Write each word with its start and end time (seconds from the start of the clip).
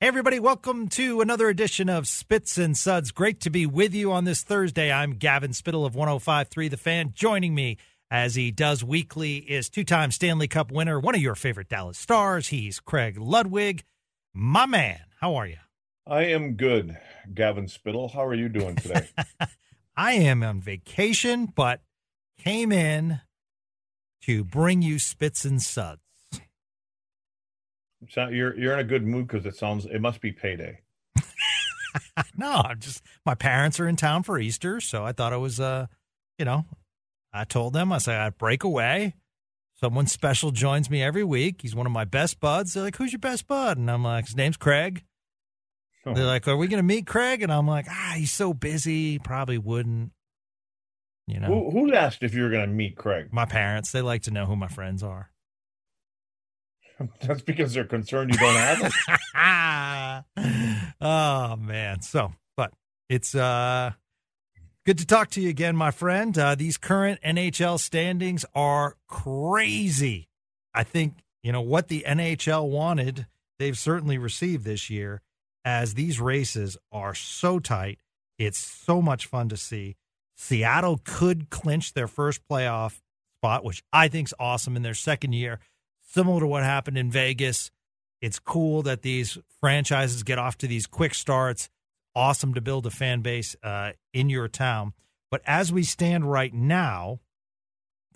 Hey, 0.00 0.06
everybody, 0.06 0.38
welcome 0.38 0.86
to 0.90 1.20
another 1.20 1.48
edition 1.48 1.88
of 1.88 2.06
Spits 2.06 2.56
and 2.56 2.76
Suds. 2.76 3.10
Great 3.10 3.40
to 3.40 3.50
be 3.50 3.66
with 3.66 3.92
you 3.92 4.12
on 4.12 4.22
this 4.22 4.44
Thursday. 4.44 4.92
I'm 4.92 5.14
Gavin 5.14 5.52
Spittle 5.52 5.84
of 5.84 5.96
1053 5.96 6.68
The 6.68 6.76
Fan. 6.76 7.10
Joining 7.16 7.52
me, 7.52 7.78
as 8.08 8.36
he 8.36 8.52
does 8.52 8.84
weekly, 8.84 9.38
is 9.38 9.68
two 9.68 9.82
time 9.82 10.12
Stanley 10.12 10.46
Cup 10.46 10.70
winner, 10.70 11.00
one 11.00 11.16
of 11.16 11.20
your 11.20 11.34
favorite 11.34 11.68
Dallas 11.68 11.98
stars. 11.98 12.46
He's 12.46 12.78
Craig 12.78 13.18
Ludwig. 13.18 13.82
My 14.32 14.66
man, 14.66 15.00
how 15.20 15.34
are 15.34 15.48
you? 15.48 15.56
I 16.06 16.26
am 16.26 16.52
good, 16.52 16.96
Gavin 17.34 17.66
Spittle. 17.66 18.06
How 18.06 18.24
are 18.24 18.34
you 18.34 18.48
doing 18.48 18.76
today? 18.76 19.08
I 19.96 20.12
am 20.12 20.44
on 20.44 20.60
vacation, 20.60 21.46
but 21.46 21.80
came 22.38 22.70
in 22.70 23.20
to 24.22 24.44
bring 24.44 24.80
you 24.80 25.00
Spits 25.00 25.44
and 25.44 25.60
Suds. 25.60 26.02
So 28.08 28.28
you're 28.28 28.56
you're 28.56 28.72
in 28.74 28.78
a 28.78 28.84
good 28.84 29.04
mood 29.04 29.26
because 29.26 29.44
it 29.44 29.56
sounds 29.56 29.86
it 29.86 30.00
must 30.00 30.20
be 30.20 30.32
payday. 30.32 30.80
no, 32.36 32.62
I'm 32.64 32.78
just 32.78 33.02
my 33.26 33.34
parents 33.34 33.80
are 33.80 33.88
in 33.88 33.96
town 33.96 34.22
for 34.22 34.38
Easter, 34.38 34.80
so 34.80 35.04
I 35.04 35.12
thought 35.12 35.32
it 35.32 35.38
was 35.38 35.58
uh, 35.58 35.86
you 36.38 36.44
know, 36.44 36.64
I 37.32 37.44
told 37.44 37.72
them 37.72 37.92
I 37.92 37.98
said 37.98 38.20
I'd 38.20 38.38
break 38.38 38.62
away. 38.62 39.14
Someone 39.80 40.06
special 40.06 40.50
joins 40.50 40.90
me 40.90 41.02
every 41.02 41.22
week. 41.24 41.62
He's 41.62 41.74
one 41.74 41.86
of 41.86 41.92
my 41.92 42.04
best 42.04 42.40
buds. 42.40 42.74
They're 42.74 42.82
like, 42.82 42.96
"Who's 42.96 43.12
your 43.12 43.20
best 43.20 43.46
bud?" 43.46 43.78
And 43.78 43.90
I'm 43.90 44.02
like, 44.04 44.26
"His 44.26 44.36
name's 44.36 44.56
Craig." 44.56 45.04
Oh. 46.06 46.14
They're 46.14 46.26
like, 46.26 46.48
"Are 46.48 46.56
we 46.56 46.66
going 46.68 46.78
to 46.82 46.86
meet 46.86 47.06
Craig?" 47.06 47.42
And 47.42 47.52
I'm 47.52 47.66
like, 47.66 47.86
"Ah, 47.88 48.14
he's 48.16 48.32
so 48.32 48.52
busy, 48.54 49.18
probably 49.18 49.58
wouldn't." 49.58 50.12
You 51.26 51.40
know, 51.40 51.46
Who 51.46 51.70
who 51.70 51.92
asked 51.94 52.22
if 52.22 52.34
you 52.34 52.42
were 52.42 52.48
going 52.50 52.66
to 52.66 52.74
meet 52.74 52.96
Craig? 52.96 53.28
my 53.32 53.44
parents 53.44 53.92
they 53.92 54.00
like 54.02 54.22
to 54.22 54.30
know 54.30 54.46
who 54.46 54.56
my 54.56 54.68
friends 54.68 55.02
are. 55.02 55.30
That's 57.20 57.42
because 57.42 57.74
they're 57.74 57.84
concerned 57.84 58.32
you 58.32 58.38
don't 58.38 58.54
have 58.54 60.24
it. 60.34 60.92
oh 61.00 61.56
man. 61.56 62.00
So, 62.02 62.32
but 62.56 62.72
it's 63.08 63.34
uh 63.34 63.92
good 64.84 64.98
to 64.98 65.06
talk 65.06 65.30
to 65.30 65.40
you 65.40 65.48
again, 65.48 65.76
my 65.76 65.90
friend. 65.90 66.36
Uh 66.36 66.54
these 66.54 66.76
current 66.76 67.20
NHL 67.22 67.78
standings 67.78 68.44
are 68.54 68.96
crazy. 69.06 70.28
I 70.74 70.84
think, 70.84 71.14
you 71.42 71.52
know, 71.52 71.62
what 71.62 71.88
the 71.88 72.04
NHL 72.06 72.68
wanted, 72.68 73.26
they've 73.58 73.78
certainly 73.78 74.18
received 74.18 74.64
this 74.64 74.90
year 74.90 75.22
as 75.64 75.94
these 75.94 76.20
races 76.20 76.76
are 76.92 77.14
so 77.14 77.58
tight. 77.58 77.98
It's 78.38 78.58
so 78.58 79.02
much 79.02 79.26
fun 79.26 79.48
to 79.48 79.56
see. 79.56 79.96
Seattle 80.36 81.00
could 81.04 81.50
clinch 81.50 81.94
their 81.94 82.06
first 82.06 82.40
playoff 82.48 83.00
spot, 83.40 83.64
which 83.64 83.82
I 83.92 84.06
think's 84.08 84.32
awesome 84.38 84.76
in 84.76 84.82
their 84.82 84.94
second 84.94 85.32
year 85.32 85.58
similar 86.08 86.40
to 86.40 86.46
what 86.46 86.64
happened 86.64 86.98
in 86.98 87.10
Vegas. 87.10 87.70
It's 88.20 88.40
cool 88.40 88.82
that 88.82 89.02
these 89.02 89.38
franchises 89.60 90.22
get 90.24 90.38
off 90.38 90.58
to 90.58 90.66
these 90.66 90.86
quick 90.86 91.14
starts. 91.14 91.68
Awesome 92.16 92.54
to 92.54 92.60
build 92.60 92.86
a 92.86 92.90
fan 92.90 93.20
base 93.20 93.54
uh, 93.62 93.92
in 94.12 94.28
your 94.28 94.48
town. 94.48 94.94
But 95.30 95.42
as 95.46 95.72
we 95.72 95.84
stand 95.84 96.30
right 96.30 96.52
now, 96.52 97.20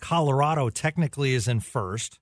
Colorado 0.01 0.69
technically 0.69 1.33
is 1.33 1.47
in 1.47 1.61
first, 1.61 2.19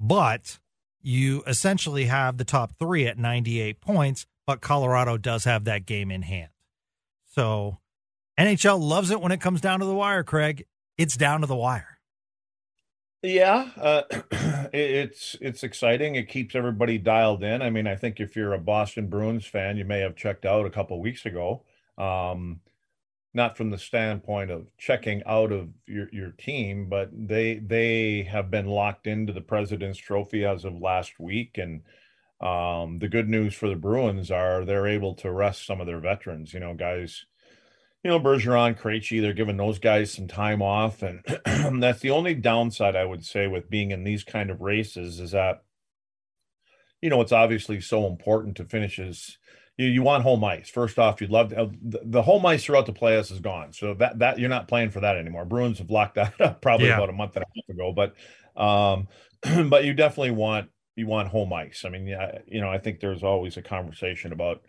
but 0.00 0.58
you 1.00 1.44
essentially 1.46 2.06
have 2.06 2.36
the 2.36 2.44
top 2.44 2.72
three 2.80 3.06
at 3.06 3.18
98 3.18 3.80
points, 3.80 4.26
but 4.46 4.60
Colorado 4.60 5.16
does 5.16 5.44
have 5.44 5.64
that 5.64 5.86
game 5.86 6.10
in 6.10 6.22
hand. 6.22 6.48
So 7.32 7.78
NHL 8.40 8.80
loves 8.80 9.10
it 9.10 9.20
when 9.20 9.30
it 9.30 9.40
comes 9.40 9.60
down 9.60 9.78
to 9.80 9.86
the 9.86 9.94
wire, 9.94 10.24
Craig. 10.24 10.66
It's 10.98 11.16
down 11.16 11.42
to 11.42 11.46
the 11.46 11.54
wire. 11.54 11.95
Yeah, 13.22 13.70
uh, 13.76 14.02
it's 14.72 15.36
it's 15.40 15.62
exciting. 15.64 16.14
It 16.14 16.28
keeps 16.28 16.54
everybody 16.54 16.98
dialed 16.98 17.42
in. 17.42 17.62
I 17.62 17.70
mean, 17.70 17.86
I 17.86 17.96
think 17.96 18.20
if 18.20 18.36
you're 18.36 18.52
a 18.54 18.58
Boston 18.58 19.08
Bruins 19.08 19.46
fan, 19.46 19.76
you 19.76 19.84
may 19.84 20.00
have 20.00 20.16
checked 20.16 20.44
out 20.44 20.66
a 20.66 20.70
couple 20.70 21.00
weeks 21.00 21.26
ago. 21.26 21.62
Um, 21.98 22.60
not 23.34 23.56
from 23.56 23.70
the 23.70 23.78
standpoint 23.78 24.50
of 24.50 24.68
checking 24.78 25.22
out 25.26 25.52
of 25.52 25.70
your 25.86 26.08
your 26.12 26.32
team, 26.32 26.88
but 26.88 27.10
they 27.12 27.56
they 27.56 28.24
have 28.24 28.50
been 28.50 28.66
locked 28.66 29.06
into 29.06 29.32
the 29.32 29.40
President's 29.42 29.98
Trophy 29.98 30.44
as 30.44 30.64
of 30.64 30.80
last 30.80 31.18
week, 31.20 31.58
and 31.58 31.82
um, 32.40 32.98
the 32.98 33.08
good 33.08 33.28
news 33.28 33.54
for 33.54 33.68
the 33.68 33.76
Bruins 33.76 34.30
are 34.30 34.64
they're 34.64 34.86
able 34.88 35.14
to 35.16 35.30
rest 35.32 35.66
some 35.66 35.80
of 35.80 35.86
their 35.86 36.00
veterans. 36.00 36.54
You 36.54 36.60
know, 36.60 36.74
guys 36.74 37.26
you 38.06 38.12
know, 38.12 38.20
Bergeron, 38.20 38.78
Krejci, 38.78 39.20
they're 39.20 39.32
giving 39.32 39.56
those 39.56 39.80
guys 39.80 40.12
some 40.12 40.28
time 40.28 40.62
off, 40.62 41.02
and 41.02 41.24
that's 41.82 41.98
the 41.98 42.10
only 42.10 42.34
downside 42.34 42.94
I 42.94 43.04
would 43.04 43.24
say 43.24 43.48
with 43.48 43.68
being 43.68 43.90
in 43.90 44.04
these 44.04 44.22
kind 44.22 44.48
of 44.48 44.60
races 44.60 45.18
is 45.18 45.32
that, 45.32 45.64
you 47.02 47.10
know, 47.10 47.20
it's 47.20 47.32
obviously 47.32 47.80
so 47.80 48.06
important 48.06 48.58
to 48.58 48.64
finishes. 48.64 49.38
You, 49.76 49.88
you 49.88 50.04
want 50.04 50.22
home 50.22 50.44
ice. 50.44 50.70
First 50.70 51.00
off, 51.00 51.20
you'd 51.20 51.30
love 51.30 51.48
to, 51.48 51.62
uh, 51.62 51.68
the, 51.82 52.00
the 52.04 52.22
home 52.22 52.46
ice 52.46 52.62
throughout 52.62 52.86
the 52.86 52.92
playoffs 52.92 53.32
is 53.32 53.40
gone, 53.40 53.72
so 53.72 53.92
that 53.94 54.20
that 54.20 54.38
you're 54.38 54.48
not 54.48 54.68
playing 54.68 54.90
for 54.90 55.00
that 55.00 55.16
anymore. 55.16 55.44
Bruins 55.44 55.78
have 55.78 55.90
locked 55.90 56.14
that 56.14 56.40
up 56.40 56.62
probably 56.62 56.86
Yeah. 56.86 56.94
about 56.94 57.10
a 57.10 57.12
month 57.12 57.34
and 57.34 57.44
a 57.44 57.48
half 57.56 57.74
ago, 57.74 57.92
but 57.92 58.14
um, 58.62 59.08
but 59.68 59.84
you 59.84 59.94
definitely 59.94 60.30
want 60.30 60.70
you 60.94 61.08
want 61.08 61.26
home 61.26 61.52
ice. 61.52 61.82
I 61.84 61.88
mean, 61.88 62.06
yeah, 62.06 62.38
you 62.46 62.60
know, 62.60 62.70
I 62.70 62.78
think 62.78 63.00
there's 63.00 63.24
always 63.24 63.56
a 63.56 63.62
conversation 63.62 64.30
about 64.30 64.62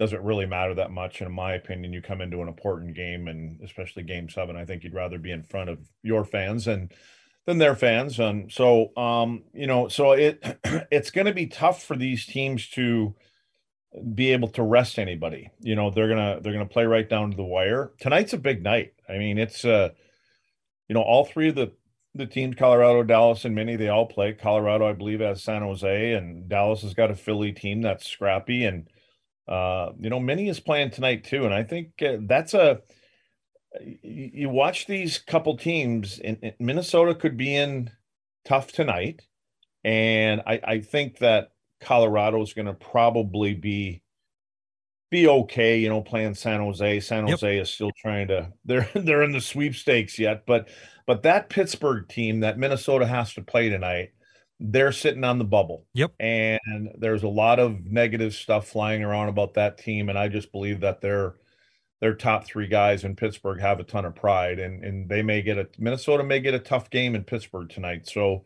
doesn't 0.00 0.24
really 0.24 0.46
matter 0.46 0.74
that 0.74 0.90
much. 0.90 1.20
And 1.20 1.28
in 1.28 1.34
my 1.34 1.52
opinion, 1.52 1.92
you 1.92 2.00
come 2.00 2.22
into 2.22 2.40
an 2.40 2.48
important 2.48 2.96
game 2.96 3.28
and 3.28 3.60
especially 3.60 4.02
game 4.02 4.30
seven, 4.30 4.56
I 4.56 4.64
think 4.64 4.82
you'd 4.82 4.94
rather 4.94 5.18
be 5.18 5.30
in 5.30 5.42
front 5.42 5.68
of 5.68 5.78
your 6.02 6.24
fans 6.24 6.66
and 6.66 6.90
than 7.44 7.58
their 7.58 7.74
fans. 7.76 8.18
And 8.18 8.50
so, 8.50 8.96
um, 8.96 9.44
you 9.52 9.66
know, 9.66 9.88
so 9.88 10.12
it, 10.12 10.42
it's 10.90 11.10
going 11.10 11.26
to 11.26 11.34
be 11.34 11.48
tough 11.48 11.84
for 11.84 11.96
these 11.96 12.24
teams 12.24 12.66
to 12.70 13.14
be 14.14 14.32
able 14.32 14.48
to 14.48 14.62
rest 14.62 14.98
anybody, 14.98 15.50
you 15.60 15.74
know, 15.74 15.90
they're 15.90 16.08
going 16.08 16.36
to, 16.36 16.40
they're 16.42 16.54
going 16.54 16.66
to 16.66 16.72
play 16.72 16.86
right 16.86 17.08
down 17.08 17.30
to 17.30 17.36
the 17.36 17.44
wire. 17.44 17.92
Tonight's 18.00 18.32
a 18.32 18.38
big 18.38 18.62
night. 18.62 18.94
I 19.06 19.18
mean, 19.18 19.36
it's, 19.36 19.66
uh, 19.66 19.90
you 20.88 20.94
know, 20.94 21.02
all 21.02 21.26
three 21.26 21.50
of 21.50 21.56
the, 21.56 21.72
the 22.14 22.26
teams, 22.26 22.56
Colorado, 22.56 23.02
Dallas, 23.02 23.44
and 23.44 23.54
many, 23.54 23.76
they 23.76 23.88
all 23.88 24.06
play. 24.06 24.32
Colorado, 24.32 24.88
I 24.88 24.94
believe, 24.94 25.20
has 25.20 25.42
San 25.42 25.60
Jose, 25.60 26.12
and 26.12 26.48
Dallas 26.48 26.82
has 26.82 26.94
got 26.94 27.10
a 27.10 27.14
Philly 27.14 27.52
team 27.52 27.82
that's 27.82 28.08
scrappy. 28.08 28.64
And 28.64 28.88
uh, 29.48 29.90
you 29.98 30.10
know, 30.10 30.20
Minnie 30.20 30.48
is 30.48 30.60
playing 30.60 30.90
tonight 30.90 31.24
too, 31.24 31.44
and 31.44 31.54
I 31.54 31.62
think 31.62 32.02
uh, 32.02 32.16
that's 32.20 32.54
a. 32.54 32.80
You, 33.80 34.30
you 34.32 34.48
watch 34.48 34.86
these 34.86 35.18
couple 35.18 35.56
teams, 35.56 36.18
and, 36.18 36.38
and 36.42 36.54
Minnesota 36.58 37.14
could 37.14 37.36
be 37.36 37.54
in 37.54 37.90
tough 38.44 38.72
tonight, 38.72 39.22
and 39.84 40.42
I, 40.46 40.60
I 40.64 40.80
think 40.80 41.18
that 41.18 41.52
Colorado 41.80 42.42
is 42.42 42.52
going 42.52 42.66
to 42.66 42.74
probably 42.74 43.54
be 43.54 44.02
be 45.10 45.26
okay. 45.26 45.78
You 45.78 45.88
know, 45.88 46.02
playing 46.02 46.34
San 46.34 46.60
Jose. 46.60 47.00
San 47.00 47.26
Yep. 47.26 47.40
Jose 47.40 47.58
is 47.58 47.70
still 47.70 47.92
trying 47.96 48.28
to. 48.28 48.52
They're 48.64 48.88
they're 48.94 49.22
in 49.22 49.32
the 49.32 49.40
sweepstakes 49.40 50.18
yet, 50.18 50.44
but 50.46 50.68
but 51.06 51.22
that 51.22 51.48
Pittsburgh 51.48 52.08
team 52.08 52.40
that 52.40 52.58
Minnesota 52.58 53.06
has 53.06 53.34
to 53.34 53.42
play 53.42 53.68
tonight, 53.68 54.10
they're 54.60 54.92
sitting 54.92 55.24
on 55.24 55.38
the 55.38 55.44
bubble. 55.44 55.86
Yep. 55.94 56.12
And 56.20 56.90
there's 56.98 57.22
a 57.22 57.28
lot 57.28 57.58
of 57.58 57.86
negative 57.86 58.34
stuff 58.34 58.68
flying 58.68 59.02
around 59.02 59.28
about 59.28 59.54
that 59.54 59.78
team. 59.78 60.08
And 60.08 60.18
I 60.18 60.28
just 60.28 60.52
believe 60.52 60.80
that 60.80 61.00
their 61.00 61.34
their 62.00 62.14
top 62.14 62.46
three 62.46 62.66
guys 62.66 63.04
in 63.04 63.16
Pittsburgh 63.16 63.60
have 63.60 63.78
a 63.78 63.84
ton 63.84 64.06
of 64.06 64.14
pride 64.14 64.58
and, 64.58 64.82
and 64.82 65.08
they 65.08 65.22
may 65.22 65.42
get 65.42 65.58
a 65.58 65.68
Minnesota 65.78 66.22
may 66.22 66.40
get 66.40 66.54
a 66.54 66.58
tough 66.58 66.90
game 66.90 67.14
in 67.14 67.24
Pittsburgh 67.24 67.68
tonight. 67.68 68.08
So 68.08 68.44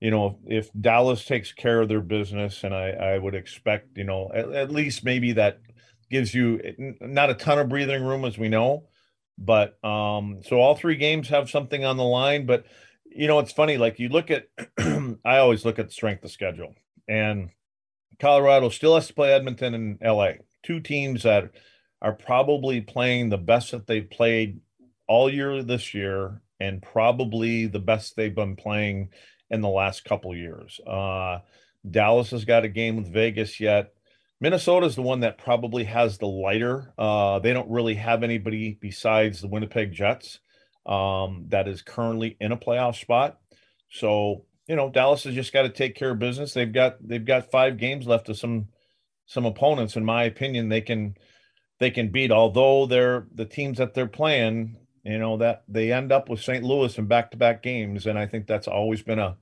you 0.00 0.10
know, 0.10 0.38
if 0.46 0.70
Dallas 0.78 1.24
takes 1.24 1.52
care 1.52 1.80
of 1.80 1.88
their 1.88 2.02
business, 2.02 2.64
and 2.64 2.74
I, 2.74 2.90
I 2.90 3.18
would 3.18 3.34
expect, 3.34 3.96
you 3.96 4.04
know, 4.04 4.30
at, 4.34 4.52
at 4.52 4.70
least 4.70 5.04
maybe 5.04 5.32
that 5.32 5.60
gives 6.10 6.34
you 6.34 6.60
not 7.00 7.30
a 7.30 7.34
ton 7.34 7.58
of 7.58 7.68
breathing 7.68 8.04
room 8.04 8.24
as 8.24 8.36
we 8.36 8.48
know, 8.48 8.84
but 9.38 9.82
um, 9.84 10.40
so 10.44 10.60
all 10.60 10.76
three 10.76 10.96
games 10.96 11.28
have 11.28 11.48
something 11.48 11.84
on 11.84 11.96
the 11.96 12.04
line. 12.04 12.46
But 12.46 12.66
you 13.10 13.26
know, 13.26 13.38
it's 13.38 13.52
funny. 13.52 13.78
Like 13.78 13.98
you 13.98 14.10
look 14.10 14.30
at, 14.30 14.48
I 15.24 15.38
always 15.38 15.64
look 15.64 15.78
at 15.78 15.88
the 15.88 15.92
strength 15.92 16.24
of 16.24 16.30
schedule, 16.30 16.74
and 17.08 17.50
Colorado 18.18 18.68
still 18.68 18.94
has 18.94 19.06
to 19.08 19.14
play 19.14 19.32
Edmonton 19.32 19.74
and 19.74 19.98
LA, 20.02 20.32
two 20.62 20.80
teams 20.80 21.22
that 21.24 21.50
are 22.02 22.12
probably 22.12 22.80
playing 22.80 23.28
the 23.28 23.38
best 23.38 23.70
that 23.72 23.86
they've 23.86 24.08
played 24.08 24.60
all 25.08 25.30
year 25.30 25.62
this 25.62 25.94
year, 25.94 26.40
and 26.60 26.82
probably 26.82 27.66
the 27.66 27.78
best 27.78 28.16
they've 28.16 28.34
been 28.34 28.56
playing 28.56 29.10
in 29.50 29.60
the 29.60 29.68
last 29.68 30.04
couple 30.04 30.34
years. 30.34 30.80
Uh, 30.86 31.38
Dallas 31.88 32.30
has 32.30 32.44
got 32.44 32.64
a 32.64 32.68
game 32.68 32.96
with 32.96 33.12
Vegas 33.12 33.60
yet. 33.60 33.92
Minnesota 34.40 34.86
is 34.86 34.96
the 34.96 35.02
one 35.02 35.20
that 35.20 35.38
probably 35.38 35.84
has 35.84 36.18
the 36.18 36.26
lighter. 36.26 36.92
Uh, 36.98 37.38
they 37.38 37.52
don't 37.52 37.70
really 37.70 37.94
have 37.94 38.22
anybody 38.22 38.76
besides 38.80 39.40
the 39.40 39.48
Winnipeg 39.48 39.92
Jets 39.92 40.40
um, 40.84 41.46
that 41.48 41.68
is 41.68 41.82
currently 41.82 42.36
in 42.40 42.52
a 42.52 42.56
playoff 42.56 43.00
spot. 43.00 43.38
So 43.90 44.44
you 44.66 44.76
know 44.76 44.90
Dallas 44.90 45.24
has 45.24 45.34
just 45.34 45.52
got 45.52 45.62
to 45.62 45.68
take 45.68 45.94
care 45.94 46.10
of 46.10 46.18
business. 46.18 46.54
They've 46.54 46.72
got 46.72 46.96
they've 47.06 47.24
got 47.24 47.50
five 47.50 47.78
games 47.78 48.06
left 48.06 48.28
of 48.28 48.38
some 48.38 48.68
some 49.26 49.46
opponents. 49.46 49.96
In 49.96 50.04
my 50.04 50.24
opinion, 50.24 50.68
they 50.68 50.80
can 50.80 51.16
they 51.78 51.90
can 51.90 52.08
beat. 52.08 52.30
Although 52.30 52.86
they're 52.86 53.26
the 53.34 53.44
teams 53.44 53.78
that 53.78 53.94
they're 53.94 54.06
playing, 54.06 54.76
you 55.04 55.18
know 55.18 55.36
that 55.38 55.64
they 55.68 55.92
end 55.92 56.12
up 56.12 56.28
with 56.28 56.42
St. 56.42 56.64
Louis 56.64 56.96
in 56.98 57.06
back 57.06 57.30
to 57.30 57.36
back 57.36 57.62
games, 57.62 58.06
and 58.06 58.18
I 58.18 58.26
think 58.26 58.46
that's 58.46 58.68
always 58.68 59.02
been 59.02 59.18
a 59.18 59.36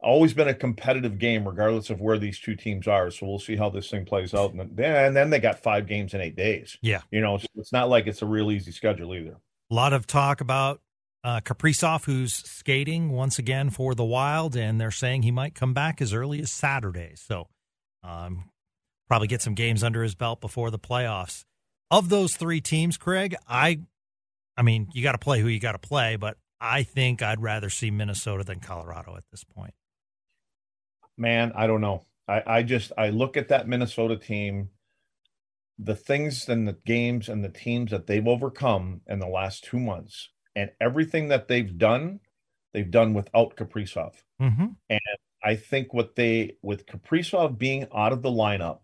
always 0.00 0.34
been 0.34 0.48
a 0.48 0.54
competitive 0.54 1.18
game, 1.18 1.46
regardless 1.46 1.90
of 1.90 2.00
where 2.00 2.18
these 2.18 2.38
two 2.38 2.54
teams 2.54 2.86
are. 2.86 3.10
So 3.10 3.26
we'll 3.26 3.38
see 3.38 3.56
how 3.56 3.70
this 3.70 3.90
thing 3.90 4.04
plays 4.04 4.34
out. 4.34 4.52
And 4.52 4.76
then, 4.76 5.06
and 5.06 5.16
then 5.16 5.30
they 5.30 5.40
got 5.40 5.62
five 5.62 5.86
games 5.86 6.14
in 6.14 6.20
eight 6.20 6.36
days. 6.36 6.76
Yeah. 6.82 7.00
You 7.10 7.20
know, 7.20 7.36
it's, 7.36 7.46
it's 7.56 7.72
not 7.72 7.88
like 7.88 8.06
it's 8.06 8.22
a 8.22 8.26
real 8.26 8.50
easy 8.50 8.72
schedule 8.72 9.14
either. 9.14 9.36
A 9.70 9.74
lot 9.74 9.92
of 9.92 10.06
talk 10.06 10.40
about 10.40 10.80
uh, 11.26 11.40
Kaprizov, 11.40 12.04
who's 12.04 12.32
skating 12.32 13.10
once 13.10 13.38
again 13.38 13.70
for 13.70 13.94
the 13.94 14.04
Wild, 14.04 14.54
and 14.54 14.80
they're 14.80 14.90
saying 14.90 15.22
he 15.22 15.30
might 15.30 15.54
come 15.54 15.74
back 15.74 16.00
as 16.00 16.14
early 16.14 16.40
as 16.40 16.50
Saturday. 16.50 17.12
So 17.16 17.48
um, 18.04 18.50
probably 19.08 19.28
get 19.28 19.42
some 19.42 19.54
games 19.54 19.82
under 19.82 20.02
his 20.02 20.14
belt 20.14 20.40
before 20.40 20.70
the 20.70 20.78
playoffs. 20.78 21.44
Of 21.90 22.08
those 22.08 22.36
three 22.36 22.60
teams, 22.60 22.96
Craig, 22.96 23.34
I, 23.48 23.80
I 24.56 24.62
mean, 24.62 24.88
you 24.92 25.02
got 25.02 25.12
to 25.12 25.18
play 25.18 25.40
who 25.40 25.48
you 25.48 25.60
got 25.60 25.72
to 25.72 25.78
play, 25.78 26.16
but 26.16 26.36
I 26.60 26.82
think 26.84 27.22
I'd 27.22 27.42
rather 27.42 27.70
see 27.70 27.90
Minnesota 27.90 28.44
than 28.44 28.60
Colorado 28.60 29.16
at 29.16 29.24
this 29.30 29.44
point 29.44 29.74
man, 31.16 31.52
I 31.54 31.66
don't 31.66 31.80
know. 31.80 32.04
I, 32.28 32.42
I 32.46 32.62
just 32.62 32.92
I 32.98 33.10
look 33.10 33.36
at 33.36 33.48
that 33.48 33.68
Minnesota 33.68 34.16
team, 34.16 34.70
the 35.78 35.94
things 35.94 36.48
and 36.48 36.66
the 36.66 36.76
games 36.84 37.28
and 37.28 37.44
the 37.44 37.48
teams 37.48 37.90
that 37.90 38.06
they've 38.06 38.26
overcome 38.26 39.02
in 39.06 39.18
the 39.18 39.28
last 39.28 39.64
two 39.64 39.78
months, 39.78 40.30
and 40.56 40.70
everything 40.80 41.28
that 41.28 41.46
they've 41.46 41.78
done, 41.78 42.18
they've 42.72 42.90
done 42.90 43.14
without 43.14 43.54
Kaprizov. 43.56 44.14
Mm-hmm. 44.42 44.66
And 44.90 45.00
I 45.44 45.54
think 45.54 45.94
what 45.94 46.16
they 46.16 46.56
with 46.62 46.86
Kaprizov 46.86 47.58
being 47.58 47.86
out 47.94 48.12
of 48.12 48.22
the 48.22 48.30
lineup 48.30 48.80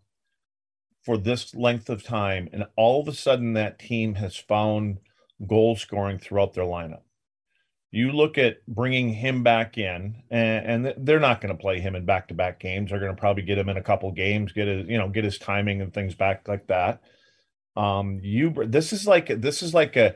for 1.02 1.16
this 1.16 1.54
length 1.54 1.90
of 1.90 2.04
time, 2.04 2.48
and 2.52 2.66
all 2.76 3.00
of 3.00 3.08
a 3.08 3.14
sudden 3.14 3.54
that 3.54 3.80
team 3.80 4.14
has 4.16 4.36
found 4.36 4.98
goal 5.48 5.74
scoring 5.74 6.19
throughout 6.19 6.52
their 6.52 6.64
lineup. 6.64 7.00
You 7.90 8.12
look 8.12 8.38
at 8.38 8.64
bringing 8.66 9.14
him 9.14 9.42
back 9.42 9.76
in, 9.76 10.22
and, 10.30 10.86
and 10.86 11.06
they're 11.06 11.19
not 11.19 11.40
going 11.40 11.54
to 11.54 11.60
play 11.60 11.80
him 11.80 11.96
in 11.96 12.06
back-to-back 12.06 12.60
games. 12.60 12.90
They're 12.90 13.00
going 13.00 13.14
to 13.14 13.20
probably 13.20 13.42
get 13.42 13.58
him 13.58 13.69
in 13.69 13.76
a 13.76 13.82
couple 13.82 14.12
games, 14.12 14.52
get 14.52 14.69
his, 14.69 14.88
you 14.88 14.96
know, 14.98 15.08
get 15.08 15.24
his 15.24 15.38
timing 15.38 15.80
and 15.80 15.92
things 15.92 16.14
back 16.14 16.46
like 16.46 16.69
that. 16.69 17.02
Um, 17.76 18.20
you 18.22 18.54
this 18.66 18.92
is 18.92 19.06
like 19.06 19.28
this 19.40 19.62
is 19.62 19.74
like 19.74 19.96
a. 19.96 20.14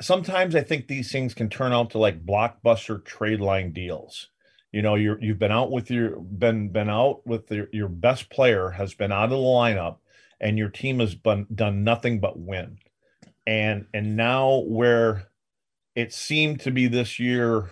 Sometimes 0.00 0.54
I 0.54 0.62
think 0.62 0.88
these 0.88 1.10
things 1.10 1.34
can 1.34 1.48
turn 1.48 1.72
out 1.72 1.90
to 1.90 1.98
like 1.98 2.24
blockbuster 2.24 3.02
trade 3.04 3.40
line 3.40 3.72
deals. 3.72 4.28
You 4.72 4.82
know, 4.82 4.94
you're 4.94 5.20
you've 5.22 5.38
been 5.38 5.52
out 5.52 5.70
with 5.70 5.90
your 5.90 6.20
been 6.20 6.68
been 6.68 6.90
out 6.90 7.26
with 7.26 7.50
your, 7.50 7.68
your 7.72 7.88
best 7.88 8.28
player 8.28 8.70
has 8.70 8.94
been 8.94 9.12
out 9.12 9.24
of 9.24 9.30
the 9.30 9.36
lineup, 9.36 9.96
and 10.40 10.58
your 10.58 10.68
team 10.68 11.00
has 11.00 11.14
been 11.14 11.46
done 11.54 11.84
nothing 11.84 12.20
but 12.20 12.38
win. 12.38 12.78
And 13.46 13.86
and 13.94 14.16
now 14.16 14.64
where 14.66 15.28
it 15.96 16.12
seemed 16.12 16.60
to 16.60 16.70
be 16.70 16.86
this 16.86 17.18
year 17.18 17.70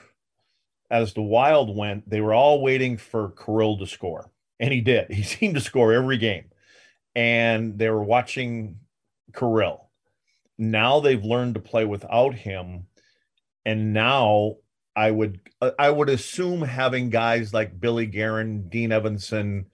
as 0.91 1.13
the 1.15 1.23
wild 1.23 1.77
went 1.77 2.09
they 2.09 2.21
were 2.21 2.35
all 2.35 2.61
waiting 2.61 2.97
for 2.97 3.31
kirill 3.31 3.79
to 3.79 3.87
score 3.87 4.31
and 4.59 4.73
he 4.73 4.81
did 4.81 5.11
he 5.11 5.23
seemed 5.23 5.55
to 5.55 5.61
score 5.61 5.93
every 5.93 6.17
game 6.17 6.47
and 7.15 7.79
they 7.79 7.89
were 7.89 8.03
watching 8.03 8.79
kirill 9.37 9.84
now 10.59 11.01
they've 11.01 11.25
learned 11.25 11.55
to 11.55 11.61
play 11.61 11.85
without 11.85 12.35
him 12.35 12.87
and 13.65 13.93
now 13.93 14.55
i 14.95 15.11
would 15.11 15.41
i 15.79 15.91
would 15.91 16.09
assume 16.09 16.63
having 16.63 17.11
guys 17.11 17.53
like 17.53 17.79
billy 17.81 18.07
guerin 18.07 18.69
dean 18.69 18.91
evason 18.91 19.65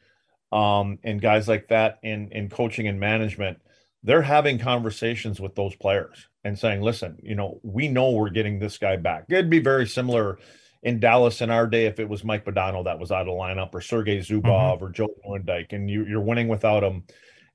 um, 0.53 0.99
and 1.05 1.23
guys 1.23 1.47
like 1.47 1.69
that 1.69 1.99
in 2.03 2.32
in 2.32 2.49
coaching 2.49 2.88
and 2.88 2.99
management 2.99 3.59
they're 4.03 4.23
having 4.23 4.59
conversations 4.59 5.41
with 5.41 5.55
those 5.55 5.75
players 5.77 6.29
and 6.44 6.59
saying, 6.59 6.81
listen, 6.81 7.19
you 7.23 7.35
know, 7.35 7.61
we 7.62 7.88
know 7.88 8.11
we're 8.11 8.31
getting 8.31 8.59
this 8.59 8.79
guy 8.79 8.97
back. 8.97 9.25
It'd 9.29 9.50
be 9.50 9.61
very 9.61 9.87
similar 9.87 10.38
in 10.82 11.00
Dallas 11.00 11.43
in 11.43 11.50
our 11.50 11.67
day 11.67 11.87
if 11.87 12.00
it 12.00 12.09
was 12.09 12.25
Mike 12.25 12.44
Modano 12.47 12.85
that 12.85 12.99
was 12.99 13.12
out 13.12 13.29
of 13.29 13.35
lineup 13.35 13.75
or 13.75 13.82
Sergei 13.82 14.19
Zubov 14.19 14.43
mm-hmm. 14.43 14.85
or 14.85 14.91
Joe 14.91 15.09
Nieuwendyk 15.27 15.73
and 15.73 15.91
you, 15.91 16.06
you're 16.06 16.23
winning 16.23 16.49
without 16.49 16.82
him. 16.82 17.05